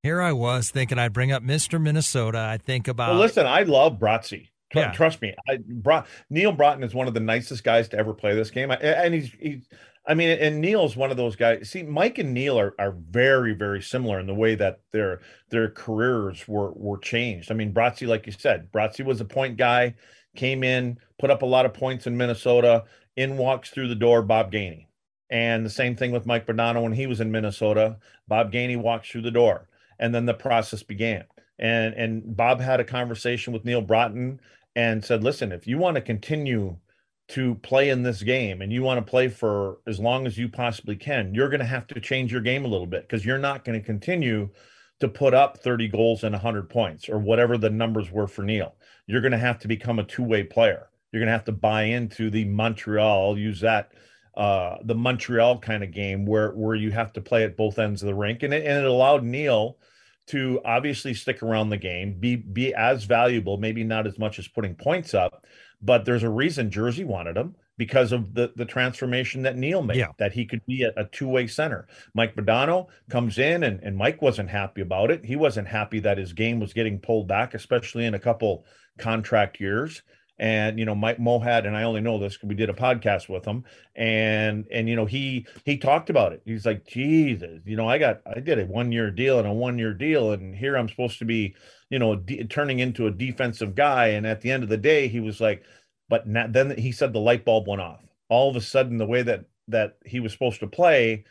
Here 0.03 0.21
I 0.23 0.33
was 0.33 0.71
thinking 0.71 0.99
I'd 0.99 1.13
bring 1.13 1.31
up 1.31 1.43
Mr. 1.43 1.81
Minnesota. 1.81 2.39
I 2.39 2.57
think 2.57 2.89
about 2.89 3.11
well 3.11 3.21
listen 3.21 3.47
i 3.47 3.63
love 3.65 3.99
Bratzi. 3.99 4.49
Tr- 4.73 4.79
Yeah. 4.79 4.93
trust 4.93 5.23
me 5.23 5.35
I, 5.49 5.59
Bra- 5.67 6.05
neil 6.31 6.55
broten 6.55 6.83
is 6.85 6.95
one 6.95 7.09
of 7.09 7.15
the 7.15 7.21
nicest 7.21 7.63
guys 7.65 7.89
to 7.91 7.99
ever 7.99 8.13
play 8.15 8.35
this 8.35 8.51
game 8.51 8.71
I, 8.71 8.77
and 8.77 9.15
he's 9.15 9.31
he's 9.39 9.69
I 10.05 10.15
mean, 10.15 10.31
and 10.31 10.61
Neil's 10.61 10.97
one 10.97 11.13
of 11.13 11.17
those 11.17 11.37
guys. 11.37 11.71
See, 11.71 11.85
Mike 11.85 12.19
and 12.19 12.35
Neil 12.35 12.59
are, 12.59 12.75
are 12.77 12.91
very, 12.91 13.55
very 13.55 13.81
similar 13.81 14.19
in 14.19 14.27
the 14.27 14.35
way 14.35 14.57
that 14.57 14.81
their 14.93 15.21
their 15.51 15.71
careers 15.71 16.49
were 16.49 16.73
were 16.73 16.99
changed. 16.99 17.53
I 17.53 17.55
mean, 17.55 17.73
Bratzi, 17.73 18.09
like 18.09 18.27
you 18.27 18.33
said, 18.33 18.73
Bratzi 18.73 19.05
was 19.05 19.21
a 19.21 19.25
point 19.25 19.57
guy, 19.57 19.95
came 20.35 20.65
in, 20.65 20.99
put 21.21 21.31
up 21.31 21.43
a 21.43 21.47
lot 21.47 21.67
of 21.67 21.75
points 21.75 22.09
in 22.09 22.17
Minnesota. 22.17 22.85
In 23.15 23.37
walks 23.37 23.71
through 23.71 23.89
the 23.89 23.95
door 23.95 24.23
Bob 24.23 24.51
Gainey, 24.51 24.87
and 25.31 25.65
the 25.65 25.71
same 25.71 25.95
thing 25.95 26.11
with 26.11 26.27
Mike 26.27 26.47
Modano 26.47 26.83
when 26.83 26.93
he 26.95 27.07
was 27.07 27.21
in 27.21 27.31
Minnesota. 27.31 27.99
Bob 28.27 28.51
Gainey 28.51 28.77
walks 28.77 29.09
through 29.09 29.23
the 29.23 29.31
door, 29.31 29.69
and 30.01 30.13
then 30.13 30.27
the 30.27 30.35
process 30.35 30.83
began. 30.83 31.25
And 31.61 31.95
and 31.95 32.37
Bob 32.37 32.61
had 32.61 32.81
a 32.81 32.85
conversation 32.85 33.53
with 33.53 33.65
Neil 33.65 33.83
Broten 33.83 34.41
and 34.77 35.05
said, 35.05 35.23
"Listen, 35.23 35.53
if 35.53 35.67
you 35.67 35.79
want 35.79 35.97
to 35.97 36.03
continue." 36.03 36.79
to 37.29 37.55
play 37.57 37.89
in 37.89 38.03
this 38.03 38.23
game 38.23 38.61
and 38.61 38.73
you 38.73 38.83
want 38.83 38.99
to 38.99 39.11
play 39.11 39.27
for 39.27 39.79
as 39.87 39.99
long 39.99 40.27
as 40.27 40.37
you 40.37 40.49
possibly 40.49 40.97
can, 40.97 41.35
you're 41.35 41.49
going 41.49 41.61
to 41.61 41.65
have 41.65 41.87
to 41.87 42.01
change 42.01 42.31
your 42.31 42.43
game 42.43 42.65
a 42.65 42.69
little 42.69 42.87
bit 42.87 43.03
because 43.03 43.25
you're 43.25 43.39
not 43.39 43.65
going 43.65 43.79
to 43.79 43.87
continue 43.87 44.51
to 45.01 45.09
put 45.09 45.33
up 45.33 45.59
30 45.59 45.89
goals 45.89 46.25
and 46.25 46.33
100 46.33 46.69
points 46.69 47.09
or 47.09 47.19
whatever 47.19 47.57
the 47.57 47.71
numbers 47.71 48.11
were 48.11 48.27
for 48.27 48.43
Neil. 48.43 48.75
You're 49.07 49.23
going 49.23 49.33
to 49.33 49.39
have 49.39 49.59
to 49.61 49.69
become 49.69 49.99
a 49.99 50.05
two-way 50.05 50.43
player. 50.43 50.89
You're 51.11 51.21
going 51.21 51.29
to 51.29 51.33
have 51.33 51.45
to 51.45 51.53
buy 51.53 51.85
into 51.85 52.29
the 52.29 52.45
Montreal, 52.45 53.31
I'll 53.31 53.39
use 53.39 53.61
that 53.61 53.93
uh 54.35 54.79
the 54.85 54.95
Montreal 54.95 55.59
kind 55.59 55.85
of 55.85 55.91
game 55.91 56.25
where 56.25 56.53
where 56.53 56.75
you 56.75 56.91
have 56.91 57.13
to 57.13 57.21
play 57.21 57.45
at 57.45 57.55
both 57.55 57.79
ends 57.79 58.03
of 58.03 58.07
the 58.07 58.15
rink 58.15 58.43
and 58.43 58.55
it, 58.55 58.65
and 58.65 58.79
it 58.79 58.91
allowed 58.91 59.23
Neil 59.23 59.77
to 60.29 60.61
obviously 60.65 61.15
stick 61.15 61.43
around 61.43 61.71
the 61.71 61.77
game, 61.77 62.15
be 62.19 62.37
be 62.37 62.75
as 62.75 63.05
valuable, 63.05 63.59
maybe 63.59 63.85
not 63.85 64.07
as 64.07 64.19
much 64.19 64.39
as 64.39 64.49
putting 64.49 64.75
points 64.75 65.15
up, 65.15 65.45
but 65.81 66.05
there's 66.05 66.23
a 66.23 66.31
reason 66.31 66.71
Jersey 66.71 67.05
wanted 67.05 67.37
him 67.37 67.55
because 67.77 68.13
of 68.13 68.35
the 68.35 68.53
the 68.55 68.65
transformation 68.65 69.43
that 69.43 69.57
Neil 69.57 69.83
made, 69.83 69.97
Yeah. 69.97 70.09
that 70.19 70.33
he 70.33 70.45
could 70.47 70.65
be 70.67 70.83
a, 70.85 70.93
a 70.97 71.05
two-way 71.07 71.47
center. 71.47 71.89
Mike 72.15 72.37
Modano 72.37 72.87
comes 73.11 73.39
in 73.39 73.65
and, 73.65 73.81
and 73.83 73.97
Mike 73.97 74.23
wasn't 74.23 74.51
happy 74.51 74.81
about 74.83 75.11
it. 75.11 75.25
He 75.25 75.37
wasn't 75.37 75.67
happy 75.69 75.99
that 76.01 76.19
his 76.19 76.33
game 76.33 76.61
was 76.61 76.73
getting 76.73 76.99
pulled 77.01 77.27
back, 77.27 77.55
especially 77.55 78.05
in 78.07 78.15
a 78.15 78.19
couple 78.21 78.65
contract 78.99 79.59
years. 79.59 80.03
And 80.43 80.81
you 80.81 80.85
know, 80.85 80.97
Mike 80.97 81.19
Mohad, 81.21 81.69
and 81.69 81.77
I 81.77 81.85
only 81.85 82.01
know 82.01 82.19
this 82.19 82.35
because 82.35 82.49
we 82.49 82.57
did 82.57 82.69
a 82.69 82.75
podcast 82.75 83.29
with 83.29 83.45
him, 83.45 83.65
and 83.95 84.67
and 84.73 84.89
you 84.89 84.97
know, 84.97 85.07
he 85.07 85.47
he 85.65 85.79
talked 85.79 86.11
about 86.11 86.33
it. 86.33 86.43
He's 86.45 86.67
like, 86.67 86.85
Jesus, 86.85 87.63
you 87.65 87.77
know, 87.77 87.89
I 87.89 87.99
got 87.99 88.23
I 88.27 88.41
did 88.41 88.59
a 88.59 88.67
one 88.67 88.91
year 88.91 89.13
deal 89.13 89.39
and 89.39 89.47
a 89.47 89.53
one 89.53 89.79
year 89.79 89.95
deal, 89.95 90.33
and 90.33 90.53
here 90.57 90.77
I'm 90.77 90.89
supposed 90.89 91.21
to 91.21 91.25
be, 91.25 91.55
you 91.91 92.01
know, 92.01 92.17
de- 92.17 92.43
turning 92.47 92.81
into 92.81 93.07
a 93.07 93.13
defensive 93.13 93.77
guy. 93.77 94.09
And 94.09 94.27
at 94.27 94.41
the 94.41 94.51
end 94.51 94.65
of 94.65 94.69
the 94.69 94.77
day, 94.79 95.07
he 95.07 95.21
was 95.21 95.41
like, 95.41 95.63
but 96.09 96.27
na- 96.27 96.49
then 96.49 96.77
he 96.77 96.91
said 96.91 97.13
the 97.13 97.21
light 97.21 97.45
bulb 97.45 97.69
went 97.69 97.83
off. 97.83 98.03
All 98.29 98.51
of 98.51 98.57
a 98.57 98.61
sudden, 98.61 98.99
the 98.99 99.07
way 99.07 99.23
that 99.23 99.45
that 99.69 99.99
he 100.05 100.19
was 100.19 100.33
supposed 100.33 100.59
to 100.61 100.67
play, 100.67 101.25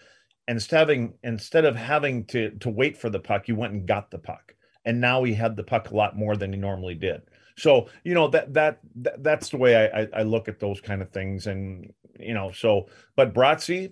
instead 0.47 0.79
having 0.79 1.15
instead 1.21 1.65
of 1.65 1.75
having 1.75 2.25
to 2.27 2.51
to 2.61 2.69
wait 2.69 2.95
for 2.97 3.09
the 3.09 3.19
puck, 3.19 3.49
you 3.49 3.57
went 3.57 3.73
and 3.73 3.85
got 3.85 4.09
the 4.09 4.19
puck, 4.19 4.55
and 4.85 5.01
now 5.01 5.23
he 5.25 5.33
had 5.33 5.57
the 5.57 5.63
puck 5.65 5.91
a 5.91 5.97
lot 5.97 6.15
more 6.17 6.37
than 6.37 6.53
he 6.53 6.59
normally 6.59 6.95
did. 6.95 7.23
So 7.57 7.87
you 8.03 8.13
know 8.13 8.27
that 8.29 8.53
that, 8.53 8.79
that 8.95 9.23
that's 9.23 9.49
the 9.49 9.57
way 9.57 9.75
I, 9.75 10.01
I 10.01 10.07
I 10.17 10.23
look 10.23 10.47
at 10.47 10.59
those 10.59 10.81
kind 10.81 11.01
of 11.01 11.09
things, 11.11 11.47
and 11.47 11.93
you 12.19 12.33
know 12.33 12.51
so. 12.51 12.87
But 13.15 13.33
Bratzi, 13.33 13.91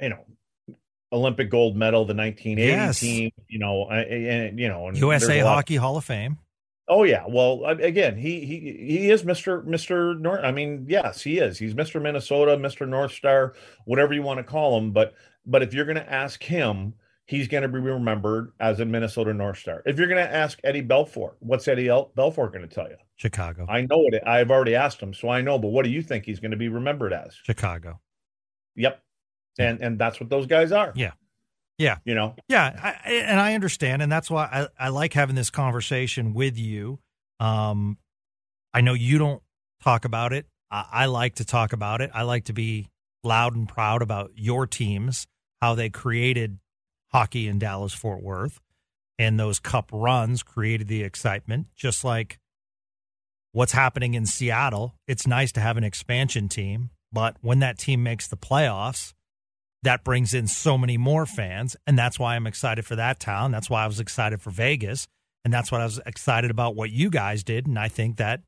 you 0.00 0.08
know, 0.10 0.24
Olympic 1.12 1.50
gold 1.50 1.76
medal, 1.76 2.04
the 2.04 2.14
1980 2.14 2.62
Yes. 2.62 3.00
team, 3.00 3.30
you 3.48 3.58
know, 3.58 3.88
and 3.88 4.58
you 4.58 4.68
know, 4.68 4.88
and 4.88 4.96
USA 4.98 5.40
Hockey 5.40 5.76
Hall 5.76 5.96
of 5.96 6.04
Fame. 6.04 6.38
Oh 6.90 7.02
yeah. 7.04 7.24
Well, 7.28 7.64
again, 7.66 8.16
he 8.16 8.46
he 8.46 8.60
he 8.60 9.10
is 9.10 9.22
Mr. 9.22 9.62
Mr. 9.66 10.18
North. 10.18 10.40
I 10.42 10.52
mean, 10.52 10.86
yes, 10.88 11.20
he 11.20 11.38
is. 11.38 11.58
He's 11.58 11.74
Mr. 11.74 12.00
Minnesota, 12.00 12.56
Mr. 12.56 12.88
North 12.88 13.12
Star, 13.12 13.54
whatever 13.84 14.14
you 14.14 14.22
want 14.22 14.38
to 14.38 14.44
call 14.44 14.78
him. 14.78 14.92
But 14.92 15.14
but 15.44 15.62
if 15.62 15.74
you're 15.74 15.84
going 15.84 15.96
to 15.96 16.12
ask 16.12 16.42
him, 16.42 16.94
he's 17.28 17.46
going 17.46 17.62
to 17.62 17.68
be 17.68 17.78
remembered 17.78 18.52
as 18.58 18.80
a 18.80 18.84
Minnesota 18.84 19.34
North 19.34 19.58
Star. 19.58 19.82
If 19.86 19.98
you're 19.98 20.08
going 20.08 20.24
to 20.24 20.34
ask 20.34 20.58
Eddie 20.64 20.82
Belfour, 20.82 21.34
what's 21.40 21.68
Eddie 21.68 21.88
El- 21.88 22.10
Belfour 22.16 22.50
going 22.50 22.66
to 22.66 22.74
tell 22.74 22.88
you? 22.88 22.96
Chicago. 23.16 23.66
I 23.68 23.82
know 23.82 24.06
it. 24.06 24.22
I've 24.26 24.50
already 24.50 24.74
asked 24.74 25.00
him, 25.00 25.12
so 25.12 25.28
I 25.28 25.42
know. 25.42 25.58
But 25.58 25.68
what 25.68 25.84
do 25.84 25.90
you 25.90 26.02
think 26.02 26.24
he's 26.24 26.40
going 26.40 26.50
to 26.52 26.56
be 26.56 26.68
remembered 26.68 27.12
as? 27.12 27.36
Chicago. 27.44 28.00
Yep. 28.76 29.02
And 29.58 29.80
and 29.82 29.98
that's 29.98 30.20
what 30.20 30.30
those 30.30 30.46
guys 30.46 30.72
are. 30.72 30.92
Yeah. 30.96 31.12
Yeah. 31.76 31.98
You 32.04 32.14
know. 32.14 32.34
Yeah, 32.48 32.96
I, 33.04 33.10
and 33.10 33.38
I 33.40 33.54
understand, 33.54 34.02
and 34.02 34.10
that's 34.10 34.30
why 34.30 34.48
I, 34.50 34.86
I 34.86 34.88
like 34.88 35.12
having 35.12 35.36
this 35.36 35.50
conversation 35.50 36.32
with 36.32 36.56
you. 36.56 36.98
Um, 37.40 37.98
I 38.72 38.80
know 38.80 38.94
you 38.94 39.18
don't 39.18 39.42
talk 39.82 40.04
about 40.04 40.32
it. 40.32 40.46
I, 40.70 40.86
I 40.90 41.06
like 41.06 41.36
to 41.36 41.44
talk 41.44 41.72
about 41.72 42.00
it. 42.00 42.10
I 42.14 42.22
like 42.22 42.44
to 42.44 42.52
be 42.52 42.88
loud 43.24 43.56
and 43.56 43.68
proud 43.68 44.00
about 44.00 44.30
your 44.36 44.66
teams, 44.66 45.26
how 45.60 45.74
they 45.74 45.90
created 45.90 46.58
hockey 47.08 47.48
in 47.48 47.58
Dallas 47.58 47.92
Fort 47.92 48.22
Worth, 48.22 48.60
and 49.18 49.38
those 49.38 49.58
cup 49.58 49.90
runs 49.92 50.42
created 50.42 50.88
the 50.88 51.02
excitement. 51.02 51.66
Just 51.76 52.04
like 52.04 52.38
what's 53.52 53.72
happening 53.72 54.14
in 54.14 54.26
Seattle, 54.26 54.94
it's 55.06 55.26
nice 55.26 55.52
to 55.52 55.60
have 55.60 55.76
an 55.76 55.84
expansion 55.84 56.48
team, 56.48 56.90
but 57.12 57.36
when 57.40 57.58
that 57.60 57.78
team 57.78 58.02
makes 58.02 58.28
the 58.28 58.36
playoffs 58.36 59.14
that 59.82 60.04
brings 60.04 60.34
in 60.34 60.46
so 60.46 60.76
many 60.76 60.96
more 60.96 61.26
fans. 61.26 61.76
And 61.86 61.98
that's 61.98 62.18
why 62.18 62.36
I'm 62.36 62.46
excited 62.46 62.84
for 62.84 62.96
that 62.96 63.20
town. 63.20 63.52
That's 63.52 63.70
why 63.70 63.84
I 63.84 63.86
was 63.86 64.00
excited 64.00 64.40
for 64.40 64.50
Vegas. 64.50 65.06
And 65.44 65.54
that's 65.54 65.70
what 65.70 65.80
I 65.80 65.84
was 65.84 66.00
excited 66.04 66.50
about 66.50 66.74
what 66.74 66.90
you 66.90 67.10
guys 67.10 67.44
did. 67.44 67.66
And 67.66 67.78
I 67.78 67.88
think 67.88 68.16
that 68.16 68.42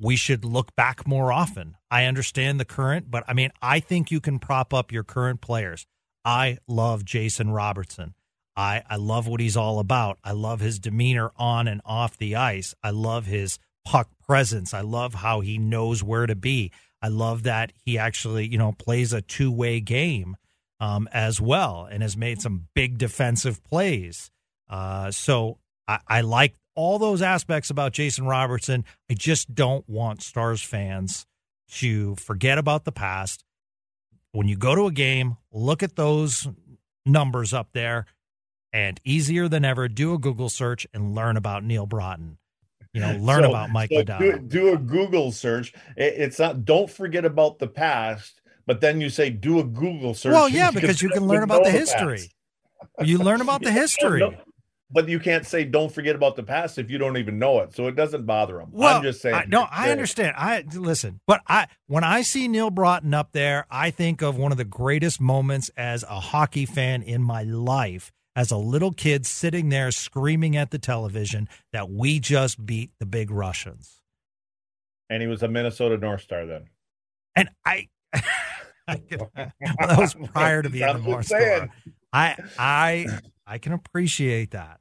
we 0.00 0.16
should 0.16 0.44
look 0.44 0.74
back 0.74 1.06
more 1.06 1.32
often. 1.32 1.76
I 1.90 2.06
understand 2.06 2.58
the 2.58 2.64
current, 2.64 3.10
but 3.10 3.24
I 3.28 3.34
mean, 3.34 3.50
I 3.62 3.78
think 3.78 4.10
you 4.10 4.20
can 4.20 4.38
prop 4.38 4.74
up 4.74 4.90
your 4.90 5.04
current 5.04 5.40
players. 5.40 5.86
I 6.24 6.58
love 6.68 7.04
Jason 7.04 7.50
Robertson. 7.50 8.14
I, 8.56 8.82
I 8.88 8.96
love 8.96 9.26
what 9.26 9.40
he's 9.40 9.56
all 9.56 9.78
about. 9.78 10.18
I 10.22 10.32
love 10.32 10.60
his 10.60 10.78
demeanor 10.78 11.32
on 11.36 11.66
and 11.68 11.80
off 11.84 12.16
the 12.18 12.36
ice. 12.36 12.74
I 12.82 12.90
love 12.90 13.26
his 13.26 13.58
puck 13.84 14.10
presence. 14.26 14.74
I 14.74 14.82
love 14.82 15.14
how 15.14 15.40
he 15.40 15.58
knows 15.58 16.02
where 16.02 16.26
to 16.26 16.34
be. 16.36 16.70
I 17.00 17.08
love 17.08 17.42
that 17.44 17.72
he 17.84 17.98
actually, 17.98 18.46
you 18.46 18.58
know, 18.58 18.72
plays 18.72 19.12
a 19.12 19.22
two 19.22 19.50
way 19.50 19.80
game. 19.80 20.36
um, 20.80 21.08
as 21.12 21.40
well 21.40 21.86
and 21.90 22.02
has 22.02 22.16
made 22.16 22.42
some 22.42 22.66
big 22.74 22.98
defensive 22.98 23.62
plays. 23.62 24.32
Uh, 24.68 25.12
so 25.12 25.58
I, 25.86 26.00
I 26.08 26.20
like 26.22 26.56
all 26.74 26.98
those 26.98 27.22
aspects 27.22 27.70
about 27.70 27.92
Jason 27.92 28.26
Robertson. 28.26 28.84
I 29.08 29.14
just 29.14 29.54
don't 29.54 29.88
want 29.88 30.22
Stars 30.22 30.60
fans 30.60 31.24
to 31.74 32.16
forget 32.16 32.58
about 32.58 32.84
the 32.84 32.90
past. 32.92 33.44
When 34.32 34.48
you 34.48 34.56
go 34.56 34.74
to 34.74 34.86
a 34.86 34.92
game, 34.92 35.36
look 35.52 35.82
at 35.82 35.96
those 35.96 36.48
numbers 37.04 37.52
up 37.52 37.68
there 37.72 38.06
and 38.72 38.98
easier 39.04 39.48
than 39.48 39.64
ever, 39.64 39.88
do 39.88 40.14
a 40.14 40.18
Google 40.18 40.48
search 40.48 40.86
and 40.94 41.14
learn 41.14 41.36
about 41.36 41.64
Neil 41.64 41.86
Broten. 41.86 42.36
You 42.94 43.00
know, 43.00 43.16
learn 43.16 43.42
so, 43.42 43.50
about 43.50 43.70
Mike 43.70 43.90
so 43.90 44.02
do, 44.02 44.38
do, 44.38 44.74
a 44.74 44.76
Google 44.76 45.32
search. 45.32 45.72
It, 45.96 46.14
it's 46.18 46.38
not. 46.38 46.66
Don't 46.66 46.90
forget 46.90 47.24
about 47.24 47.58
the 47.58 47.66
past, 47.66 48.42
but 48.66 48.82
then 48.82 49.00
you 49.00 49.08
say 49.08 49.30
do 49.30 49.60
a 49.60 49.64
Google 49.64 50.12
search. 50.12 50.32
Well, 50.32 50.48
yeah, 50.48 50.70
because 50.70 51.00
you 51.00 51.08
can 51.08 51.26
learn 51.26 51.42
about 51.42 51.64
the 51.64 51.70
history. 51.70 52.30
You 53.02 53.16
learn 53.16 53.40
about 53.40 53.62
the 53.62 53.72
history. 53.72 54.20
No, 54.20 54.34
but 54.92 55.08
you 55.08 55.18
can't 55.18 55.46
say 55.46 55.64
don't 55.64 55.92
forget 55.92 56.14
about 56.14 56.36
the 56.36 56.42
past 56.42 56.78
if 56.78 56.90
you 56.90 56.98
don't 56.98 57.16
even 57.16 57.38
know 57.38 57.60
it. 57.60 57.74
So 57.74 57.86
it 57.86 57.96
doesn't 57.96 58.26
bother 58.26 58.58
them. 58.58 58.68
Well, 58.72 58.96
I'm 58.96 59.02
just 59.02 59.20
saying. 59.22 59.34
I, 59.34 59.44
no, 59.48 59.66
I 59.70 59.90
understand. 59.90 60.34
I 60.36 60.64
listen, 60.74 61.20
but 61.26 61.40
I 61.46 61.68
when 61.86 62.04
I 62.04 62.22
see 62.22 62.48
Neil 62.48 62.70
Broten 62.70 63.14
up 63.14 63.32
there, 63.32 63.66
I 63.70 63.90
think 63.90 64.22
of 64.22 64.36
one 64.36 64.52
of 64.52 64.58
the 64.58 64.64
greatest 64.64 65.20
moments 65.20 65.70
as 65.76 66.02
a 66.04 66.20
hockey 66.20 66.66
fan 66.66 67.02
in 67.02 67.22
my 67.22 67.42
life 67.42 68.12
as 68.34 68.50
a 68.50 68.56
little 68.56 68.92
kid 68.92 69.26
sitting 69.26 69.68
there 69.68 69.90
screaming 69.90 70.56
at 70.56 70.70
the 70.70 70.78
television 70.78 71.48
that 71.72 71.90
we 71.90 72.18
just 72.18 72.64
beat 72.64 72.90
the 72.98 73.06
big 73.06 73.30
Russians. 73.30 74.00
And 75.10 75.20
he 75.20 75.28
was 75.28 75.42
a 75.42 75.48
Minnesota 75.48 75.98
North 75.98 76.22
Star 76.22 76.46
then. 76.46 76.64
And 77.36 77.50
I, 77.64 77.88
I 78.88 79.02
well, 79.10 79.30
that 79.36 79.98
was 79.98 80.14
prior 80.32 80.62
to 80.62 80.70
being 80.70 80.84
a 80.88 80.98
North 80.98 81.26
Star. 81.26 81.68
I 82.12 82.36
I 82.58 83.06
I 83.46 83.58
can 83.58 83.72
appreciate 83.72 84.52
that. 84.52 84.80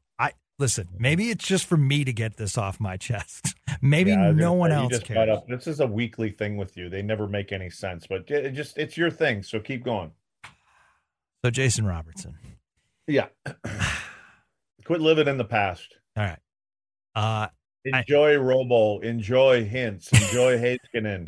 Listen. 0.62 0.88
Maybe 1.00 1.32
it's 1.32 1.44
just 1.44 1.66
for 1.66 1.76
me 1.76 2.04
to 2.04 2.14
get 2.14 2.38
this 2.38 2.56
off 2.56 2.80
my 2.80 2.96
chest. 2.96 3.56
Maybe 3.82 4.12
yeah, 4.12 4.32
no 4.32 4.54
one 4.54 4.72
else 4.72 5.00
cares. 5.00 5.40
This 5.50 5.66
is 5.66 5.80
a 5.80 5.88
weekly 5.88 6.30
thing 6.30 6.56
with 6.56 6.78
you. 6.78 6.88
They 6.88 7.02
never 7.02 7.28
make 7.28 7.52
any 7.52 7.72
sense, 7.72 8.06
but 8.06 8.30
it 8.30 8.52
just 8.52 8.78
it's 8.78 8.96
your 8.96 9.10
thing. 9.10 9.42
So 9.42 9.60
keep 9.60 9.84
going. 9.84 10.12
So 11.44 11.50
Jason 11.50 11.88
Robertson. 11.88 12.38
Yeah. 13.08 13.30
Quit 14.86 15.02
living 15.02 15.28
in 15.28 15.38
the 15.38 15.46
past. 15.46 15.96
All 16.16 16.26
right. 16.26 16.40
Uh, 17.16 17.48
enjoy 17.84 18.34
I, 18.34 18.36
Robo, 18.36 19.00
enjoy 19.00 19.68
Hintz. 19.68 20.14
enjoy 20.14 20.60
Heiskanen, 20.94 21.28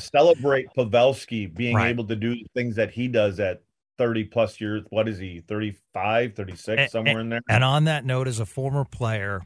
celebrate 0.00 0.66
Pavelski 0.76 1.54
being 1.54 1.76
right. 1.76 1.90
able 1.90 2.08
to 2.08 2.16
do 2.16 2.34
the 2.34 2.46
things 2.56 2.74
that 2.74 2.90
he 2.90 3.06
does 3.06 3.38
at 3.38 3.62
30 3.98 4.24
plus 4.24 4.60
years. 4.60 4.82
What 4.90 5.08
is 5.08 5.18
he, 5.18 5.40
35, 5.40 6.34
36, 6.34 6.80
and, 6.80 6.90
somewhere 6.90 7.12
and, 7.14 7.20
in 7.20 7.28
there? 7.28 7.40
And 7.48 7.64
on 7.64 7.84
that 7.84 8.04
note, 8.04 8.28
as 8.28 8.40
a 8.40 8.46
former 8.46 8.84
player, 8.84 9.42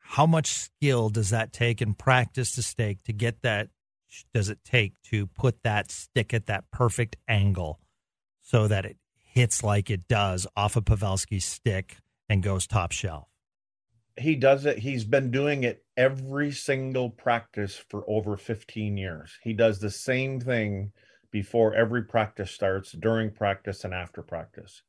how 0.00 0.26
much 0.26 0.48
skill 0.48 1.08
does 1.08 1.30
that 1.30 1.52
take 1.52 1.80
and 1.80 1.96
practice 1.96 2.54
to 2.56 2.62
stake 2.62 3.02
to 3.04 3.12
get 3.12 3.42
that? 3.42 3.68
Does 4.34 4.48
it 4.48 4.58
take 4.64 4.94
to 5.04 5.28
put 5.28 5.62
that 5.62 5.92
stick 5.92 6.34
at 6.34 6.46
that 6.46 6.64
perfect 6.72 7.16
angle 7.28 7.78
so 8.42 8.66
that 8.66 8.84
it 8.84 8.96
hits 9.32 9.62
like 9.62 9.90
it 9.90 10.08
does 10.08 10.46
off 10.56 10.76
of 10.76 10.84
Pavelski's 10.84 11.44
stick 11.44 11.98
and 12.28 12.42
goes 12.42 12.66
top 12.66 12.92
shelf. 12.92 13.28
He 14.18 14.34
does 14.34 14.66
it. 14.66 14.78
He's 14.78 15.04
been 15.04 15.30
doing 15.30 15.62
it 15.62 15.84
every 15.96 16.50
single 16.50 17.10
practice 17.10 17.76
for 17.88 18.04
over 18.08 18.36
15 18.36 18.96
years. 18.96 19.38
He 19.42 19.52
does 19.52 19.78
the 19.78 19.90
same 19.90 20.40
thing 20.40 20.92
before 21.30 21.74
every 21.74 22.02
practice 22.02 22.50
starts, 22.50 22.92
during 22.92 23.30
practice, 23.30 23.84
and 23.84 23.94
after 23.94 24.22
practice. 24.22 24.82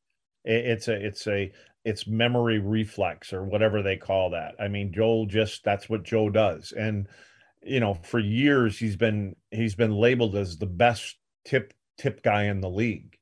It's 0.44 0.88
a, 0.88 0.94
it's 0.94 1.28
a, 1.28 1.52
it's 1.86 2.08
memory 2.08 2.60
reflex 2.60 3.32
or 3.32 3.44
whatever 3.44 3.82
they 3.82 3.98
call 3.98 4.32
that. 4.32 4.56
I 4.60 4.68
mean, 4.68 4.92
Joel 4.94 5.28
just 5.28 5.64
that's 5.64 5.90
what 5.90 6.04
Joe 6.04 6.30
does, 6.30 6.72
and 6.72 7.08
you 7.64 7.80
know, 7.80 7.94
for 7.94 8.20
years 8.20 8.80
he's 8.80 8.96
been 8.96 9.36
he's 9.52 9.76
been 9.76 9.96
labeled 9.96 10.36
as 10.36 10.58
the 10.58 10.66
best 10.66 11.18
tip 11.46 11.74
tip 11.98 12.24
guy 12.24 12.46
in 12.46 12.62
the 12.62 12.70
league 12.70 13.18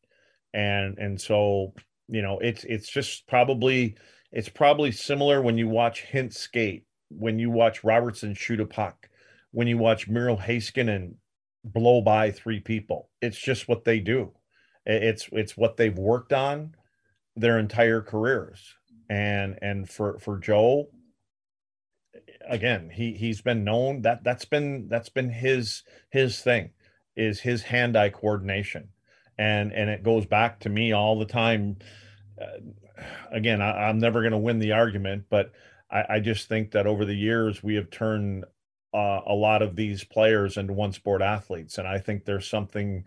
and 0.54 0.98
and 0.98 1.20
so 1.20 1.74
you 2.08 2.22
know 2.22 2.40
it's 2.40 2.64
it's 2.64 2.90
just 2.90 3.28
probably 3.28 3.96
it's 4.32 4.50
probably 4.50 4.92
similar 4.92 5.42
when 5.42 5.58
you 5.58 5.68
watch 5.68 6.02
Hint 6.02 6.34
skate, 6.36 6.86
when 7.10 7.40
you 7.40 7.50
watch 7.50 7.84
Robertson 7.84 8.36
shoot 8.36 8.60
a 8.60 8.66
puck, 8.66 9.10
when 9.52 9.68
you 9.68 9.78
watch 9.78 10.08
Miro 10.08 10.36
Heiskanen 10.36 11.16
blow 11.74 12.02
by 12.02 12.32
three 12.32 12.60
people. 12.60 13.10
It's 13.22 13.40
just 13.40 13.68
what 13.68 13.86
they 13.86 14.00
do. 14.00 14.34
It's 14.86 15.30
it's 15.32 15.58
what 15.58 15.78
they've 15.78 15.98
worked 15.98 16.34
on 16.34 16.76
their 17.36 17.60
entire 17.60 18.02
careers. 18.02 18.76
And 19.10 19.58
and 19.62 19.90
for 19.90 20.20
for 20.20 20.38
Joe, 20.40 20.90
again, 22.48 22.90
he 22.94 23.14
he's 23.14 23.42
been 23.42 23.64
known 23.64 24.02
that 24.04 24.24
that's 24.24 24.46
been 24.46 24.88
that's 24.88 25.10
been 25.10 25.30
his 25.30 25.84
his 26.10 26.42
thing 26.42 26.72
is 27.16 27.42
his 27.42 27.64
hand-eye 27.64 28.10
coordination 28.10 28.90
and 29.40 29.72
and 29.72 29.90
it 29.90 30.04
goes 30.04 30.26
back 30.26 30.60
to 30.60 30.70
me 30.70 30.92
all 30.92 31.18
the 31.18 31.26
time. 31.26 31.78
Uh, 32.40 33.04
again, 33.32 33.62
I, 33.62 33.90
am 33.90 33.98
never 33.98 34.22
going 34.22 34.34
to 34.34 34.38
win 34.38 34.60
the 34.60 34.74
argument, 34.74 35.26
but 35.30 35.54
I, 35.90 36.04
I, 36.10 36.20
just 36.20 36.50
think 36.50 36.72
that 36.72 36.86
over 36.86 37.06
the 37.06 37.16
years 37.16 37.64
we 37.64 37.76
have 37.76 37.90
turned 37.90 38.44
uh, 38.94 39.22
a 39.28 39.34
lot 39.34 39.62
of 39.62 39.76
these 39.76 40.04
players 40.04 40.58
into 40.58 40.74
one 40.74 40.94
sport 40.94 41.22
athletes, 41.22 41.78
and 41.78 41.88
I 41.88 42.00
think 42.00 42.26
there's 42.26 42.48
something 42.48 43.06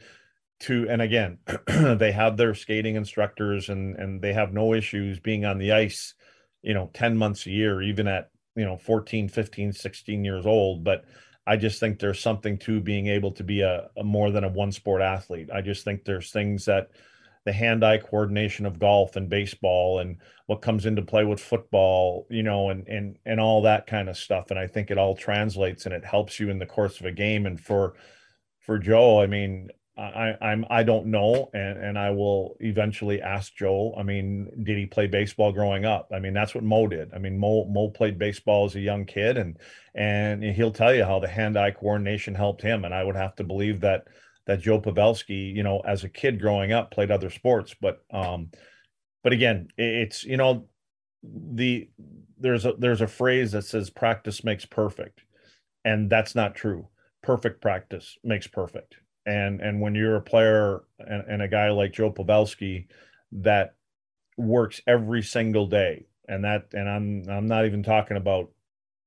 to. 0.61 0.87
And 0.88 1.03
again, 1.03 1.38
they 1.66 2.12
have 2.12 2.37
their 2.37 2.55
skating 2.55 2.97
instructors, 2.97 3.68
and 3.68 3.97
and 3.97 4.21
they 4.23 4.33
have 4.33 4.53
no 4.53 4.75
issues 4.75 5.21
being 5.21 5.45
on 5.45 5.59
the 5.59 5.73
ice, 5.73 6.14
you 6.62 6.75
know, 6.75 6.90
10 6.95 7.16
months 7.16 7.47
a 7.47 7.51
year, 7.51 7.83
even 7.83 8.07
at 8.07 8.31
you 8.55 8.64
know 8.64 8.77
14 8.77 9.31
15 9.31 9.73
16 9.73 10.25
years 10.27 10.45
old 10.45 10.85
but 10.85 11.07
I 11.47 11.57
just 11.57 11.81
think 11.81 11.99
there's 11.99 12.21
something 12.21 12.59
to 12.59 12.81
being 12.81 13.09
able 13.09 13.33
to 13.33 13.42
be 13.42 13.62
a, 13.62 13.90
a 13.97 14.05
more 14.05 14.31
than 14.31 14.45
a 14.45 14.49
one 14.49 14.71
sport 14.71 15.03
athlete. 15.03 15.51
I 15.53 15.61
just 15.61 15.85
think 15.85 16.05
there's 16.05 16.31
things 16.31 16.66
that 16.66 16.90
the 17.44 17.52
hand-eye 17.52 17.98
coordination 17.98 18.66
of 18.66 18.78
golf 18.78 19.16
and 19.16 19.28
baseball 19.28 19.98
and 19.98 20.18
what 20.46 20.62
comes 20.62 20.87
into 20.87 21.02
play 21.02 21.24
with 21.24 21.40
football, 21.40 22.26
you 22.31 22.42
know, 22.42 22.70
and 22.70 22.87
and 22.88 23.18
and 23.26 23.40
all 23.40 23.62
that 23.62 23.87
kind 23.87 24.09
of 24.09 24.16
stuff. 24.16 24.50
And 24.50 24.59
I 24.59 24.66
think 24.66 24.90
it 24.90 24.98
all 24.98 25.16
translates 25.16 25.87
and 25.87 25.94
it 25.94 26.05
helps 26.05 26.38
you 26.38 26.50
in 26.50 26.59
the 26.59 26.66
course 26.66 27.00
of 27.00 27.07
a 27.07 27.12
game. 27.12 27.46
And 27.46 27.61
for 27.61 27.94
for 28.61 28.78
Joe, 28.78 29.20
I 29.20 29.26
mean, 29.26 29.70
I, 29.96 30.35
I'm 30.40 30.64
I 30.70 30.85
don't 30.85 31.07
know, 31.07 31.50
and 31.52 31.78
and 31.78 31.98
I 31.98 32.11
will 32.11 32.57
eventually 32.61 33.20
ask 33.20 33.55
Joel. 33.55 33.94
I 33.98 34.02
mean, 34.02 34.50
did 34.64 34.78
he 34.78 34.87
play 34.87 35.07
baseball 35.07 35.52
growing 35.52 35.85
up? 35.85 36.11
I 36.14 36.18
mean, 36.18 36.33
that's 36.33 36.55
what 36.55 36.64
Mo 36.64 36.87
did. 36.87 37.12
I 37.12 37.18
mean, 37.18 37.38
Mo 37.38 37.64
Mo 37.66 37.88
played 37.88 38.18
baseball 38.18 38.64
as 38.64 38.74
a 38.74 38.81
young 38.81 39.05
kid, 39.05 39.37
and 39.37 39.59
and 39.94 40.42
he'll 40.42 40.72
tell 40.72 40.94
you 40.94 41.05
how 41.05 41.18
the 41.18 41.28
hand-eye 41.28 41.72
coordination 41.72 42.35
helped 42.35 42.62
him. 42.62 42.85
And 42.85 42.94
I 42.94 43.05
would 43.05 43.16
have 43.16 43.35
to 43.37 43.44
believe 43.44 43.81
that 43.81 44.05
that 44.46 44.61
Joe 44.61 44.81
Pavelski, 44.81 45.55
you 45.55 45.62
know, 45.62 45.81
as 45.81 46.05
a 46.05 46.09
kid 46.09 46.40
growing 46.40 46.72
up, 46.72 46.90
played 46.90 47.11
other 47.11 47.31
sports. 47.31 47.74
But 47.81 48.02
um, 48.12 48.50
but 49.22 49.33
again, 49.33 49.68
it's 49.76 50.24
you 50.24 50.37
know, 50.37 50.66
the 51.22 51.88
there's 52.38 52.64
a 52.66 52.74
there's 52.78 53.00
a 53.00 53.07
phrase 53.07 53.52
that 53.52 53.62
says 53.62 53.90
practice 53.90 54.44
makes 54.44 54.64
perfect, 54.64 55.22
and 55.85 56.11
that's 56.11 56.35
not 56.35 56.55
true. 56.55 56.88
Perfect 57.22 57.61
practice 57.61 58.18
makes 58.24 58.46
perfect 58.46 58.96
and 59.26 59.61
and 59.61 59.81
when 59.81 59.94
you're 59.94 60.16
a 60.16 60.22
player 60.22 60.83
and, 60.98 61.24
and 61.28 61.42
a 61.42 61.48
guy 61.48 61.70
like 61.70 61.92
Joe 61.92 62.11
Pavelski 62.11 62.87
that 63.33 63.74
works 64.37 64.81
every 64.87 65.22
single 65.22 65.66
day, 65.66 66.07
and 66.28 66.44
that 66.44 66.66
and 66.72 66.88
I'm 66.88 67.24
I'm 67.28 67.46
not 67.46 67.66
even 67.66 67.83
talking 67.83 68.16
about 68.16 68.50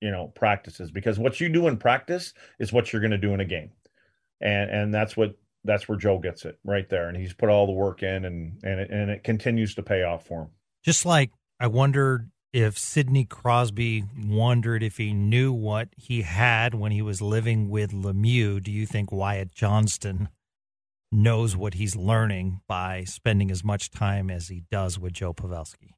you 0.02 0.12
know 0.12 0.28
practices 0.36 0.92
because 0.92 1.20
what 1.20 1.40
you 1.42 1.50
do 1.50 1.68
in 1.68 1.78
practice 1.78 2.34
is 2.60 2.72
what 2.72 2.92
you're 2.92 3.02
going 3.02 3.12
to 3.12 3.18
do 3.18 3.34
in 3.34 3.42
a 3.42 3.46
game, 3.46 3.72
and 4.42 4.70
and 4.70 4.94
that's 4.94 5.16
what 5.16 5.36
that's 5.64 5.88
where 5.88 5.98
Joe 5.98 6.20
gets 6.20 6.46
it 6.46 6.60
right 6.64 6.88
there, 6.90 7.08
and 7.08 7.18
he's 7.18 7.34
put 7.34 7.50
all 7.50 7.66
the 7.66 7.74
work 7.74 8.04
in, 8.04 8.26
and 8.26 8.60
and 8.64 8.80
it, 8.80 8.90
and 8.92 9.10
it 9.10 9.24
continues 9.24 9.76
to 9.76 9.84
pay 9.84 10.04
off 10.04 10.28
for 10.28 10.44
him. 10.44 10.50
Just 10.84 11.06
like 11.06 11.32
I 11.60 11.68
wondered 11.68 12.30
if 12.54 12.78
Sidney 12.78 13.26
Crosby 13.26 14.06
wondered 14.26 14.82
if 14.82 14.98
he 14.98 15.14
knew 15.14 15.52
what 15.52 15.90
he 15.98 16.22
had 16.22 16.74
when 16.74 16.92
he 16.92 17.02
was 17.02 17.22
living 17.22 17.70
with 17.70 17.92
Lemieux, 17.92 18.64
do 18.64 18.72
you 18.72 18.86
think 18.86 19.12
Wyatt 19.12 19.54
Johnston 19.54 20.30
knows 21.12 21.56
what 21.56 21.74
he's 21.74 21.96
learning 21.96 22.62
by 22.68 23.04
spending 23.04 23.52
as 23.52 23.64
much 23.64 23.92
time 23.92 24.30
as 24.30 24.48
he 24.48 24.64
does 24.72 24.98
with 24.98 25.14
Joe 25.14 25.34
Pavelski? 25.34 25.96